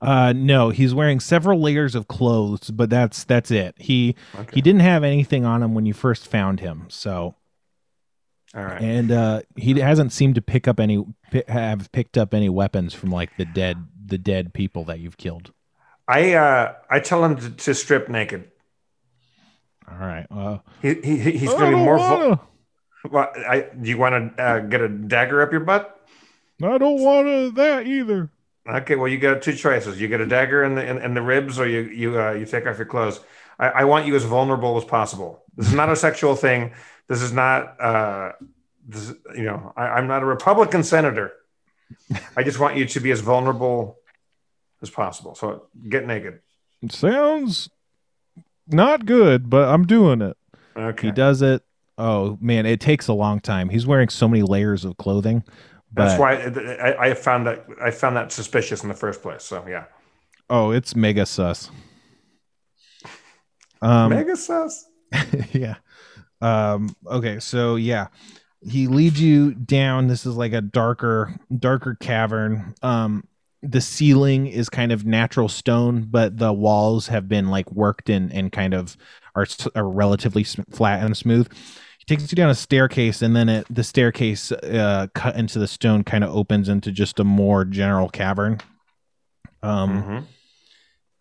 Uh, 0.04 0.32
no, 0.34 0.70
he's 0.70 0.94
wearing 0.94 1.20
several 1.20 1.60
layers 1.60 1.94
of 1.94 2.08
clothes, 2.08 2.70
but 2.70 2.90
that's 2.90 3.24
that's 3.24 3.50
it. 3.50 3.74
He 3.78 4.14
Okay. 4.34 4.50
he 4.56 4.60
didn't 4.60 4.80
have 4.82 5.02
anything 5.04 5.44
on 5.44 5.62
him 5.62 5.74
when 5.74 5.86
you 5.86 5.94
first 5.94 6.26
found 6.28 6.60
him, 6.60 6.84
so 6.88 7.34
All 8.54 8.62
right. 8.64 8.80
and 8.82 9.10
uh, 9.10 9.42
he 9.56 9.78
hasn't 9.80 10.12
seemed 10.12 10.34
to 10.36 10.42
pick 10.42 10.68
up 10.68 10.78
any 10.78 11.04
have 11.48 11.90
picked 11.92 12.16
up 12.18 12.34
any 12.34 12.48
weapons 12.48 12.94
from 12.94 13.10
like 13.10 13.36
the 13.36 13.44
dead 13.44 13.78
the 14.06 14.18
dead 14.18 14.52
people 14.54 14.84
that 14.84 15.00
you've 15.00 15.16
killed. 15.16 15.52
I 16.06 16.34
uh, 16.34 16.74
I 16.90 17.00
tell 17.00 17.24
him 17.24 17.36
to, 17.36 17.50
to 17.50 17.74
strip 17.74 18.08
naked. 18.08 18.50
All 19.90 19.98
right. 19.98 20.26
Uh, 20.30 20.58
He, 20.82 20.94
he 21.02 21.18
he's 21.38 21.50
going 21.52 21.70
to 21.72 21.76
be 21.78 21.82
more. 21.82 21.98
Vo- 21.98 22.40
well, 23.10 23.30
I 23.36 23.66
do 23.80 23.88
you 23.90 23.98
want 23.98 24.36
to 24.36 24.42
uh, 24.42 24.58
get 24.60 24.80
a 24.80 24.88
dagger 24.88 25.42
up 25.42 25.50
your 25.52 25.60
butt? 25.60 25.90
I 26.62 26.78
don't 26.78 27.00
want 27.02 27.54
that 27.56 27.86
either. 27.86 28.30
Okay, 28.66 28.96
well 28.96 29.08
you 29.08 29.18
got 29.18 29.42
two 29.42 29.54
choices. 29.54 30.00
You 30.00 30.08
get 30.08 30.20
a 30.20 30.26
dagger 30.26 30.64
in 30.64 30.74
the 30.74 30.86
in, 30.86 30.98
in 30.98 31.14
the 31.14 31.22
ribs, 31.22 31.58
or 31.58 31.68
you 31.68 31.80
you 31.82 32.20
uh, 32.20 32.32
you 32.32 32.46
take 32.46 32.66
off 32.66 32.78
your 32.78 32.86
clothes. 32.86 33.20
I, 33.58 33.68
I 33.68 33.84
want 33.84 34.06
you 34.06 34.16
as 34.16 34.24
vulnerable 34.24 34.76
as 34.78 34.84
possible. 34.84 35.44
This 35.56 35.68
is 35.68 35.74
not 35.74 35.90
a 35.90 35.96
sexual 35.96 36.34
thing. 36.34 36.72
This 37.08 37.22
is 37.22 37.32
not. 37.32 37.80
Uh, 37.80 38.32
this 38.86 39.12
you 39.34 39.44
know, 39.44 39.72
I, 39.76 39.88
I'm 39.88 40.06
not 40.06 40.22
a 40.22 40.26
Republican 40.26 40.82
senator. 40.82 41.32
I 42.36 42.42
just 42.42 42.58
want 42.58 42.76
you 42.76 42.86
to 42.86 43.00
be 43.00 43.10
as 43.10 43.20
vulnerable 43.20 43.98
as 44.82 44.90
possible. 44.90 45.34
So 45.34 45.66
get 45.88 46.06
naked. 46.06 46.40
It 46.82 46.92
sounds 46.92 47.68
not 48.66 49.06
good, 49.06 49.50
but 49.50 49.68
I'm 49.68 49.86
doing 49.86 50.22
it. 50.22 50.36
Okay, 50.76 51.08
He 51.08 51.12
does 51.12 51.42
it. 51.42 51.62
Oh 51.96 52.38
man, 52.40 52.66
it 52.66 52.80
takes 52.80 53.08
a 53.08 53.12
long 53.12 53.40
time. 53.40 53.68
He's 53.68 53.86
wearing 53.86 54.08
so 54.08 54.26
many 54.26 54.42
layers 54.42 54.84
of 54.84 54.96
clothing. 54.96 55.44
That's 55.94 56.14
but- 56.14 56.20
why 56.20 56.34
I, 56.34 57.10
I 57.10 57.14
found 57.14 57.46
that 57.46 57.64
I 57.82 57.90
found 57.90 58.16
that 58.16 58.32
suspicious 58.32 58.82
in 58.82 58.88
the 58.88 58.94
first 58.94 59.22
place. 59.22 59.42
So 59.42 59.64
yeah, 59.68 59.84
Oh, 60.50 60.70
it's 60.72 60.94
mega 60.94 61.24
sus. 61.26 61.70
Um, 63.82 64.10
mega 64.10 64.36
sus. 64.36 64.86
yeah. 65.52 65.76
Um, 66.40 66.94
okay, 67.06 67.38
so 67.38 67.76
yeah, 67.76 68.08
he 68.60 68.86
leads 68.86 69.20
you 69.20 69.54
down. 69.54 70.08
This 70.08 70.26
is 70.26 70.36
like 70.36 70.52
a 70.52 70.60
darker, 70.60 71.34
darker 71.58 71.96
cavern. 72.00 72.74
Um, 72.82 73.26
the 73.62 73.80
ceiling 73.80 74.46
is 74.46 74.68
kind 74.68 74.92
of 74.92 75.06
natural 75.06 75.48
stone, 75.48 76.06
but 76.10 76.36
the 76.38 76.52
walls 76.52 77.06
have 77.08 77.28
been 77.28 77.48
like 77.48 77.70
worked 77.72 78.10
in 78.10 78.30
and 78.32 78.52
kind 78.52 78.74
of 78.74 78.96
are, 79.34 79.46
are 79.74 79.88
relatively 79.88 80.44
sm- 80.44 80.62
flat 80.70 81.02
and 81.02 81.16
smooth. 81.16 81.50
He 82.06 82.16
takes 82.16 82.30
you 82.30 82.36
down 82.36 82.50
a 82.50 82.54
staircase, 82.54 83.22
and 83.22 83.34
then 83.34 83.48
it, 83.48 83.66
the 83.70 83.82
staircase 83.84 84.52
uh, 84.52 85.06
cut 85.14 85.36
into 85.36 85.58
the 85.58 85.66
stone 85.66 86.04
kind 86.04 86.22
of 86.22 86.34
opens 86.34 86.68
into 86.68 86.92
just 86.92 87.18
a 87.18 87.24
more 87.24 87.64
general 87.64 88.08
cavern. 88.10 88.60
Um, 89.62 90.02
Mhm. 90.02 90.24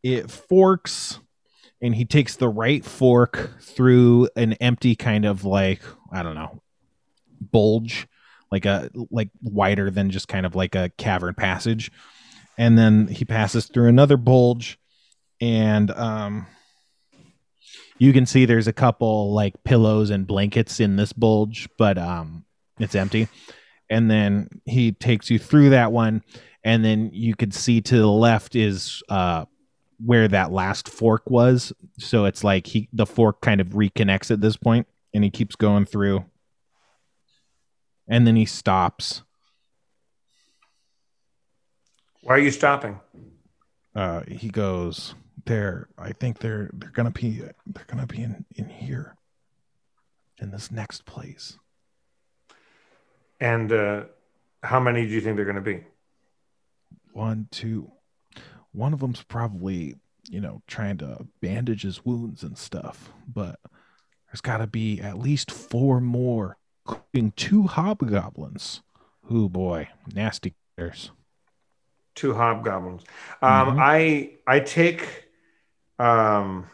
it 0.04 0.30
forks 0.30 1.20
and 1.82 1.96
he 1.96 2.04
takes 2.04 2.36
the 2.36 2.50
right 2.50 2.84
fork 2.84 3.52
through 3.62 4.28
an 4.36 4.54
empty 4.54 4.96
kind 4.98 5.24
of 5.24 5.46
like 5.46 5.82
i 6.12 6.22
don't 6.22 6.36
know 6.36 6.62
bulge 7.40 8.06
like 8.52 8.66
a 8.66 8.90
like 9.12 9.30
wider 9.42 9.90
than 9.90 10.10
just 10.10 10.28
kind 10.28 10.46
of 10.46 10.56
like 10.56 10.76
a 10.76 10.92
cavern 10.98 11.34
passage 11.34 11.90
and 12.58 12.78
then 12.78 13.08
he 13.08 13.24
passes 13.24 13.66
through 13.68 13.88
another 13.88 14.18
bulge 14.18 14.78
and 15.40 15.90
um 15.92 16.46
you 17.98 18.14
can 18.14 18.26
see 18.26 18.46
there's 18.46 18.68
a 18.68 18.74
couple 18.74 19.34
like 19.34 19.64
pillows 19.64 20.10
and 20.10 20.28
blankets 20.28 20.80
in 20.80 20.96
this 20.96 21.14
bulge 21.14 21.70
but 21.78 21.98
um 21.98 22.46
it's 22.80 22.96
empty. 22.96 23.28
And 23.90 24.10
then 24.10 24.50
he 24.66 24.92
takes 24.92 25.30
you 25.30 25.38
through 25.38 25.72
that 25.72 25.92
one 25.92 26.24
and 26.64 26.84
then 26.84 27.12
you 27.14 27.36
could 27.36 27.54
see 27.54 27.82
to 27.82 27.98
the 27.98 28.08
left 28.08 28.56
is 28.56 29.02
uh 29.10 29.46
where 30.04 30.28
that 30.28 30.52
last 30.52 30.90
fork 30.90 31.30
was. 31.30 31.72
So 32.00 32.26
it's 32.26 32.44
like 32.44 32.68
he 32.68 32.90
the 32.92 33.06
fork 33.06 33.42
kind 33.42 33.62
of 33.62 33.70
reconnects 33.70 34.32
at 34.32 34.42
this 34.42 34.58
point 34.58 34.88
and 35.14 35.24
he 35.24 35.30
keeps 35.30 35.56
going 35.56 35.86
through. 35.86 36.26
And 38.08 38.28
then 38.28 38.36
he 38.36 38.46
stops. 38.46 39.24
Why 42.22 42.36
are 42.36 42.40
you 42.40 42.52
stopping? 42.52 43.00
uh 43.96 44.24
he 44.28 44.50
goes 44.50 45.14
there 45.46 45.88
i 45.98 46.12
think 46.12 46.40
they're 46.40 46.70
they're 46.74 46.92
gonna 46.92 47.12
be 47.12 47.42
they're 47.68 47.86
gonna 47.88 48.08
be 48.08 48.22
in 48.22 48.46
in 48.56 48.70
here 48.70 49.16
in 50.40 50.52
this 50.52 50.72
next 50.72 51.06
place 51.06 51.58
And 53.40 53.72
uh, 53.72 54.04
how 54.62 54.80
many 54.80 55.06
do 55.06 55.12
you 55.12 55.22
think 55.22 55.36
they're 55.36 55.46
to 55.56 55.62
be? 55.62 55.84
one 57.12 57.48
two 57.52 57.92
one 58.72 58.94
of 58.94 59.00
them's 59.00 59.22
probably 59.24 59.96
you 60.30 60.40
know 60.42 60.62
trying 60.68 60.98
to 60.98 61.28
bandage 61.42 61.84
his 61.84 62.04
wounds 62.06 62.42
and 62.44 62.58
stuff 62.58 63.12
but 63.28 63.60
there's 64.28 64.42
got 64.42 64.58
to 64.58 64.68
be 64.68 65.00
at 65.02 65.20
least 65.20 65.52
four 65.52 66.00
more 66.02 66.58
including 66.88 67.32
two 67.36 67.64
hobgoblins 67.68 68.82
oh 69.30 69.48
boy 69.50 69.88
nasty 70.14 70.56
critters 70.76 71.12
two 72.16 72.34
hobgoblins. 72.34 73.04
Um, 73.42 73.76
Mhm. 73.76 73.80
I 73.80 74.32
I 74.48 74.60
take 74.60 75.26
um, 76.00 76.68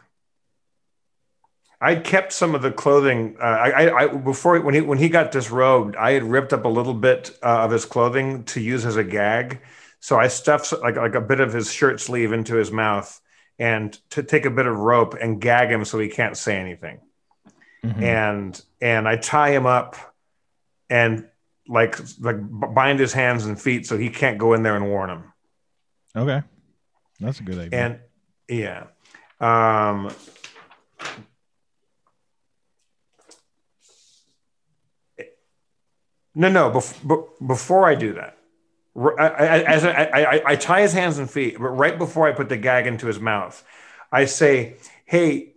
I 1.82 1.96
kept 1.96 2.34
some 2.34 2.56
of 2.56 2.62
the 2.62 2.72
clothing. 2.72 3.38
Uh, 3.40 3.44
I, 3.44 3.70
I, 3.70 4.04
I 4.04 4.08
before 4.08 4.60
when 4.60 4.74
he 4.76 4.82
when 4.82 4.98
he 4.98 5.08
got 5.10 5.32
disrobed, 5.32 5.96
I 5.96 6.12
had 6.12 6.24
ripped 6.24 6.52
up 6.54 6.66
a 6.66 6.70
little 6.70 6.94
bit 6.94 7.32
uh, 7.42 7.64
of 7.64 7.72
his 7.72 7.86
clothing 7.86 8.44
to 8.46 8.60
use 8.60 8.86
as 8.86 8.98
a 8.98 9.04
gag. 9.04 9.62
So 10.02 10.18
I 10.20 10.28
stuffed 10.28 10.74
like 10.82 10.98
like 10.98 11.16
a 11.16 11.22
bit 11.22 11.40
of 11.40 11.54
his 11.54 11.72
shirt 11.72 12.00
sleeve 12.02 12.34
into 12.34 12.56
his 12.56 12.72
mouth 12.72 13.20
and 13.58 13.98
to 14.12 14.24
take 14.24 14.46
a 14.46 14.50
bit 14.50 14.66
of 14.66 14.78
rope 14.78 15.16
and 15.20 15.40
gag 15.42 15.70
him 15.70 15.86
so 15.86 16.00
he 16.00 16.10
can't 16.10 16.36
say 16.38 16.58
anything. 16.58 17.00
Mhm. 17.84 18.02
And 18.02 18.62
and 18.82 19.08
I 19.08 19.16
tie 19.16 19.52
him 19.52 19.66
up 19.66 19.96
and 20.90 21.28
like 21.68 21.98
like 22.20 22.38
bind 22.42 23.00
his 23.00 23.14
hands 23.14 23.46
and 23.46 23.62
feet 23.62 23.86
so 23.88 23.98
he 23.98 24.10
can't 24.10 24.38
go 24.38 24.54
in 24.54 24.64
there 24.64 24.76
and 24.76 24.86
warn 24.90 25.10
him. 25.12 25.24
okay 26.16 26.42
that's 27.20 27.40
a 27.40 27.44
good 27.44 27.60
idea 27.60 27.80
And 27.80 28.00
yeah. 28.48 28.88
Um, 29.40 30.12
no, 36.36 36.50
no. 36.50 36.72
Bef- 36.72 37.08
be- 37.08 37.46
before 37.48 37.88
I 37.88 37.96
do 37.96 38.14
that, 38.14 38.38
r- 38.96 39.20
I, 39.20 39.28
I- 39.28 39.60
as 39.64 39.86
I, 39.86 39.92
I, 39.92 40.22
I, 40.36 40.42
I 40.52 40.56
tie 40.56 40.82
his 40.82 40.94
hands 40.94 41.18
and 41.18 41.30
feet, 41.30 41.58
but 41.60 41.70
right 41.70 41.98
before 41.98 42.28
I 42.28 42.32
put 42.34 42.50
the 42.50 42.58
gag 42.58 42.88
into 42.88 43.08
his 43.08 43.20
mouth, 43.20 43.64
I 44.12 44.26
say, 44.26 44.76
"Hey, 45.06 45.54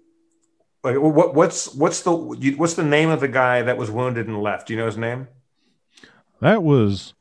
what, 0.82 1.34
what's 1.34 1.74
what's 1.74 2.02
the 2.02 2.12
what's 2.12 2.74
the 2.74 2.84
name 2.84 3.10
of 3.10 3.20
the 3.20 3.28
guy 3.28 3.62
that 3.62 3.76
was 3.76 3.90
wounded 3.90 4.26
and 4.28 4.40
left? 4.42 4.68
Do 4.68 4.74
you 4.74 4.78
know 4.80 4.86
his 4.86 4.98
name?" 4.98 5.28
that 6.40 6.62
was 6.62 7.14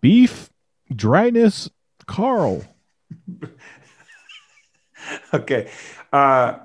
beef 0.00 0.50
dryness 0.94 1.68
carl 2.06 2.62
Okay. 5.34 5.70
Uh, 6.12 6.58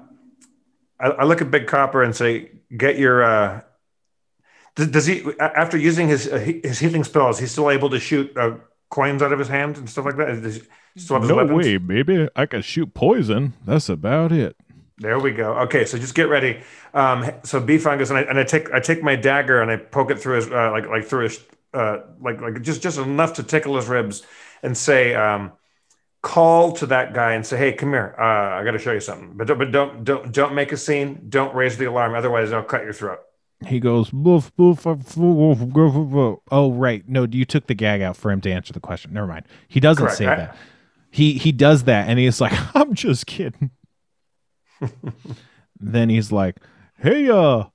I, 1.00 1.08
I 1.08 1.24
look 1.24 1.42
at 1.42 1.52
Big 1.52 1.68
Copper 1.68 2.04
and 2.04 2.16
say, 2.16 2.52
"Get 2.76 2.98
your." 2.98 3.24
Uh, 3.24 3.62
does, 4.76 4.88
does 4.88 5.06
he 5.06 5.24
after 5.40 5.78
using 5.78 6.08
his 6.08 6.28
uh, 6.28 6.38
his 6.38 6.80
healing 6.80 7.04
spells, 7.04 7.40
he's 7.40 7.52
still 7.52 7.70
able 7.70 7.90
to 7.90 8.00
shoot 8.00 8.36
uh, 8.38 8.56
coins 8.90 9.22
out 9.22 9.34
of 9.34 9.40
his 9.40 9.48
hand 9.48 9.78
and 9.78 9.90
stuff 9.90 10.06
like 10.06 10.18
that? 10.18 10.42
Does 10.42 10.56
he 10.94 11.00
still 11.02 11.16
have 11.16 11.24
his 11.24 11.32
no 11.32 11.34
weapons? 11.34 11.74
way 11.74 11.78
baby 11.78 12.28
i 12.36 12.46
can 12.46 12.62
shoot 12.62 12.94
poison 12.94 13.54
that's 13.66 13.90
about 13.90 14.32
it 14.32 14.56
There 14.98 15.20
we 15.20 15.32
go. 15.32 15.54
Okay, 15.62 15.86
so 15.86 15.98
just 15.98 16.14
get 16.14 16.30
ready. 16.30 16.62
Um, 16.94 17.26
so 17.44 17.60
B 17.60 17.78
fungus, 17.80 18.10
and 18.12 18.20
I, 18.20 18.22
and 18.24 18.38
I 18.38 18.44
take 18.44 18.72
I 18.72 18.80
take 18.80 19.02
my 19.02 19.16
dagger 19.16 19.60
and 19.62 19.72
I 19.72 19.78
poke 19.78 20.12
it 20.12 20.20
through 20.20 20.36
his 20.36 20.48
uh, 20.52 20.70
like 20.72 20.88
like 20.88 21.06
through 21.06 21.24
his 21.24 21.40
uh, 21.74 22.00
like 22.20 22.40
like 22.40 22.62
just 22.62 22.84
just 22.84 23.00
enough 23.00 23.34
to 23.36 23.44
tickle 23.44 23.76
his 23.78 23.88
ribs, 23.88 24.24
and 24.62 24.78
say, 24.78 25.16
um, 25.16 25.54
call 26.22 26.72
to 26.74 26.86
that 26.88 27.14
guy 27.14 27.34
and 27.34 27.46
say, 27.46 27.58
hey, 27.58 27.74
come 27.74 27.90
here. 27.92 28.16
Uh, 28.20 28.24
I 28.60 28.64
got 28.64 28.72
to 28.72 28.80
show 28.80 28.92
you 28.92 29.00
something, 29.00 29.34
but 29.36 29.48
don't, 29.48 29.58
but 29.58 29.72
don't 29.72 30.04
don't 30.04 30.32
don't 30.32 30.54
make 30.56 30.72
a 30.72 30.78
scene. 30.78 31.26
Don't 31.30 31.54
raise 31.56 31.78
the 31.78 31.86
alarm, 31.86 32.14
otherwise 32.16 32.52
I'll 32.54 32.64
cut 32.64 32.84
your 32.84 32.94
throat. 32.94 33.20
he 33.68 33.80
goes 33.80 34.10
boof 34.10 34.56
boof 34.56 34.84
boof, 34.84 35.16
boof, 35.16 36.40
oh 36.52 36.72
right 36.72 37.08
no 37.08 37.28
you 37.30 37.46
took 37.46 37.68
the 37.68 37.76
gag 37.76 38.02
out 38.02 38.18
for 38.18 38.32
him 38.32 38.42
to 38.42 38.52
answer 38.52 38.74
the 38.74 38.80
question 38.80 39.14
never 39.14 39.28
mind 39.28 39.46
he 39.68 39.80
doesn't 39.80 40.04
Correct, 40.06 40.18
say 40.18 40.26
right? 40.26 40.38
that 40.38 40.58
he 41.12 41.34
he 41.34 41.52
does 41.52 41.84
that 41.84 42.10
and 42.10 42.18
he's 42.18 42.42
like 42.42 42.54
i'm 42.76 42.96
just 42.96 43.28
kidding 43.28 43.70
then 45.80 46.10
he's 46.10 46.32
like 46.32 46.58
hey 46.98 47.30
uh 47.30 47.66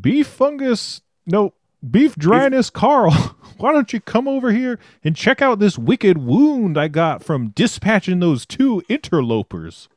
beef 0.00 0.26
fungus 0.28 1.00
no 1.26 1.54
beef 1.88 2.14
dryness 2.16 2.70
carl 2.70 3.10
why 3.58 3.72
don't 3.72 3.92
you 3.92 4.00
come 4.00 4.26
over 4.28 4.52
here 4.52 4.78
and 5.04 5.16
check 5.16 5.40
out 5.40 5.58
this 5.58 5.78
wicked 5.78 6.18
wound 6.18 6.76
i 6.78 6.88
got 6.88 7.22
from 7.24 7.48
dispatching 7.50 8.20
those 8.20 8.44
two 8.46 8.82
interlopers 8.88 9.88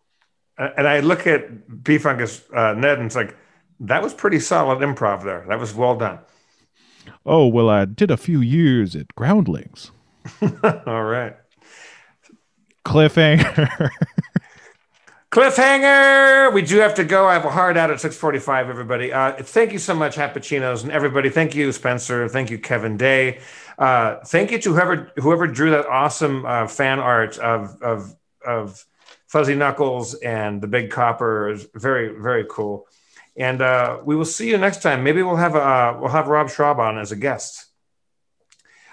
And 0.58 0.88
I 0.88 1.00
look 1.00 1.26
at 1.26 1.84
Beef 1.84 2.04
Fungus 2.04 2.44
uh, 2.54 2.74
Ned 2.74 3.00
and 3.00 3.08
it's 3.08 3.16
like, 3.16 3.36
that 3.80 4.04
was 4.04 4.14
pretty 4.14 4.40
solid 4.40 4.80
improv 4.80 5.24
there. 5.24 5.44
That 5.50 5.60
was 5.60 5.74
well 5.74 5.98
done. 5.98 6.20
oh 7.26 7.48
well 7.48 7.70
i 7.70 7.86
did 7.86 8.12
a 8.12 8.18
few 8.18 8.40
years 8.40 8.96
at 8.96 9.14
groundlings 9.16 9.92
All 10.86 11.04
right. 11.04 11.36
cliffhanger 12.86 13.90
Cliffhanger. 15.34 16.54
We 16.54 16.62
do 16.62 16.78
have 16.78 16.94
to 16.94 17.04
go. 17.04 17.26
I 17.26 17.34
have 17.34 17.44
a 17.44 17.50
hard 17.50 17.76
out 17.76 17.90
at 17.90 18.00
645, 18.00 18.70
everybody. 18.70 19.12
Uh, 19.12 19.32
thank 19.32 19.74
you 19.74 19.80
so 19.80 19.96
much, 19.96 20.16
Happuccinos 20.16 20.84
and 20.84 20.92
everybody. 20.92 21.32
Thank 21.32 21.56
you, 21.56 21.72
Spencer. 21.72 22.30
Thank 22.30 22.52
you, 22.52 22.60
Kevin 22.60 22.98
Day. 22.98 23.40
Uh, 23.80 24.18
thank 24.28 24.52
you 24.52 24.60
to 24.60 24.74
whoever 24.76 25.12
whoever 25.16 25.48
drew 25.48 25.72
that 25.72 25.88
awesome 25.88 26.46
uh, 26.46 26.68
fan 26.68 27.00
art 27.00 27.40
of, 27.40 27.82
of, 27.82 28.16
of 28.46 28.86
Fuzzy 29.26 29.56
Knuckles 29.56 30.14
and 30.14 30.62
the 30.62 30.68
Big 30.68 30.92
Copper. 30.92 31.50
Is 31.50 31.68
very, 31.74 32.10
very 32.10 32.46
cool. 32.48 32.88
And 33.36 33.60
uh, 33.60 34.02
we 34.06 34.16
will 34.16 34.26
see 34.26 34.52
you 34.52 34.60
next 34.60 34.84
time. 34.84 35.04
Maybe 35.04 35.24
we'll 35.24 35.38
have 35.38 35.56
uh, 35.56 35.98
we'll 36.00 36.12
have 36.12 36.28
Rob 36.28 36.52
Schrab 36.52 36.78
on 36.78 37.00
as 37.00 37.12
a 37.12 37.16
guest. 37.16 37.66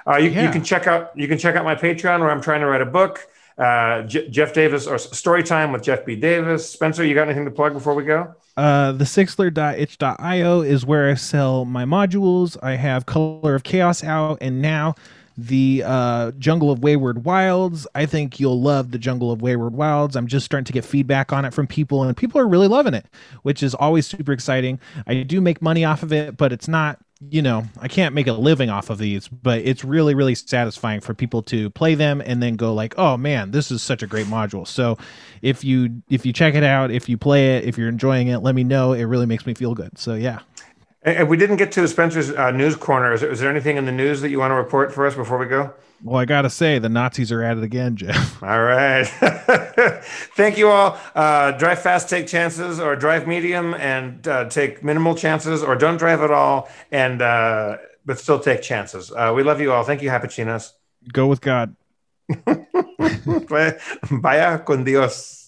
Uh, 0.07 0.16
you, 0.16 0.30
you 0.30 0.51
can 0.51 0.64
check 0.64 0.86
out 0.86 1.11
you 1.14 1.28
can 1.28 1.36
check 1.36 1.57
out 1.57 1.66
my 1.66 1.74
Patreon 1.74 2.20
where 2.20 2.30
I'm 2.30 2.41
trying 2.41 2.61
to 2.61 2.66
write 2.66 2.80
a 2.80 2.86
book. 2.86 3.28
Uh, 3.59 4.03
J- 4.03 4.28
Jeff 4.28 4.53
Davis 4.53 4.86
or 4.86 4.98
Story 4.98 5.42
Time 5.42 5.72
with 5.72 5.82
Jeff 5.82 6.05
B. 6.05 6.16
Davis. 6.16 6.68
Spencer, 6.70 7.05
you 7.05 7.14
got 7.14 7.24
anything 7.28 7.44
to 7.44 7.51
plug 7.51 7.72
before 7.72 7.94
we 7.94 8.05
go? 8.05 8.34
Uh, 8.57 8.92
the 8.92 9.05
sixler.itch.io 9.05 10.61
is 10.62 10.84
where 10.84 11.11
I 11.11 11.14
sell 11.14 11.64
my 11.64 11.84
modules. 11.84 12.57
I 12.62 12.76
have 12.76 13.07
Color 13.07 13.55
of 13.55 13.62
Chaos 13.62 14.03
out, 14.05 14.38
and 14.40 14.61
now 14.61 14.94
the 15.36 15.82
uh, 15.86 16.32
Jungle 16.32 16.70
of 16.70 16.82
Wayward 16.82 17.24
Wilds. 17.24 17.86
I 17.94 18.07
think 18.07 18.40
you'll 18.40 18.61
love 18.61 18.90
the 18.90 18.98
Jungle 18.98 19.32
of 19.32 19.40
Wayward 19.42 19.74
Wilds. 19.74 20.16
I'm 20.16 20.26
just 20.26 20.44
starting 20.44 20.64
to 20.66 20.72
get 20.72 20.84
feedback 20.84 21.32
on 21.32 21.44
it 21.44 21.55
from 21.55 21.66
people, 21.66 22.03
and 22.03 22.16
people 22.16 22.40
are 22.40 22.46
really 22.46 22.68
loving 22.68 22.94
it, 22.94 23.07
which 23.42 23.62
is 23.62 23.74
always 23.74 24.07
super 24.07 24.32
exciting. 24.32 24.78
I 25.07 25.22
do 25.22 25.40
make 25.40 25.62
money 25.62 25.84
off 25.84 26.03
of 26.03 26.12
it, 26.12 26.36
but 26.36 26.53
it's 26.53 26.68
not. 26.68 26.98
You 27.28 27.42
know, 27.42 27.64
I 27.78 27.88
can't 27.88 28.14
make 28.14 28.28
a 28.28 28.32
living 28.32 28.70
off 28.70 28.88
of 28.88 28.96
these, 28.96 29.28
but 29.28 29.58
it's 29.58 29.84
really, 29.84 30.14
really 30.14 30.34
satisfying 30.34 31.00
for 31.00 31.12
people 31.12 31.42
to 31.44 31.68
play 31.68 31.94
them 31.94 32.22
and 32.24 32.42
then 32.42 32.56
go 32.56 32.72
like, 32.72 32.94
"Oh 32.96 33.18
man, 33.18 33.50
this 33.50 33.70
is 33.70 33.82
such 33.82 34.02
a 34.02 34.06
great 34.06 34.26
module." 34.26 34.66
So, 34.66 34.96
if 35.42 35.62
you 35.62 36.02
if 36.08 36.24
you 36.24 36.32
check 36.32 36.54
it 36.54 36.62
out, 36.62 36.90
if 36.90 37.10
you 37.10 37.18
play 37.18 37.58
it, 37.58 37.64
if 37.64 37.76
you're 37.76 37.90
enjoying 37.90 38.28
it, 38.28 38.38
let 38.38 38.54
me 38.54 38.64
know. 38.64 38.94
It 38.94 39.04
really 39.04 39.26
makes 39.26 39.44
me 39.44 39.52
feel 39.52 39.74
good. 39.74 39.98
So 39.98 40.14
yeah. 40.14 40.38
And, 41.03 41.28
we 41.28 41.36
didn't 41.36 41.57
get 41.57 41.72
to 41.72 41.88
Spencer's 41.88 42.30
uh, 42.30 42.51
news 42.51 42.76
corner. 42.76 43.12
Is 43.12 43.22
there, 43.22 43.30
is 43.30 43.40
there 43.40 43.51
anything 43.51 43.76
in 43.76 43.86
the 43.86 43.92
news 43.92 44.20
that 44.20 44.30
you 44.30 44.38
want 44.38 44.51
to 44.51 44.57
report 44.57 44.92
for 44.92 45.07
us 45.07 45.14
before 45.14 45.38
we 45.38 45.46
go? 45.46 45.72
Well, 46.03 46.18
I 46.18 46.24
gotta 46.24 46.48
say 46.48 46.78
the 46.78 46.88
Nazis 46.88 47.30
are 47.30 47.42
at 47.42 47.59
it 47.59 47.62
again, 47.62 47.96
Jeff. 47.96 48.42
All 48.42 48.62
right. 48.62 49.07
Thank 50.34 50.57
you 50.57 50.70
all. 50.70 50.98
Uh, 51.14 51.51
drive 51.53 51.82
fast, 51.82 52.09
take 52.09 52.26
chances, 52.26 52.80
or 52.80 52.96
drive 52.96 53.26
medium 53.26 53.74
and 53.74 54.26
uh, 54.26 54.48
take 54.48 54.82
minimal 54.82 55.14
chances, 55.14 55.62
or 55.62 55.76
don't 55.76 55.98
drive 55.98 56.22
at 56.22 56.30
all, 56.30 56.70
and 56.90 57.20
uh, 57.20 57.76
but 58.07 58.18
still 58.18 58.40
take 58.40 58.62
chances. 58.62 59.12
Uh, 59.12 59.32
we 59.36 59.42
love 59.42 59.61
you 59.61 59.72
all. 59.72 59.84
Thank 59.84 60.01
you, 60.01 60.09
Happuccinos. 60.09 60.72
Go 61.12 61.26
with 61.26 61.42
God. 61.42 61.76
Vaya 64.11 64.59
con 64.61 64.84
Dios. 64.84 65.39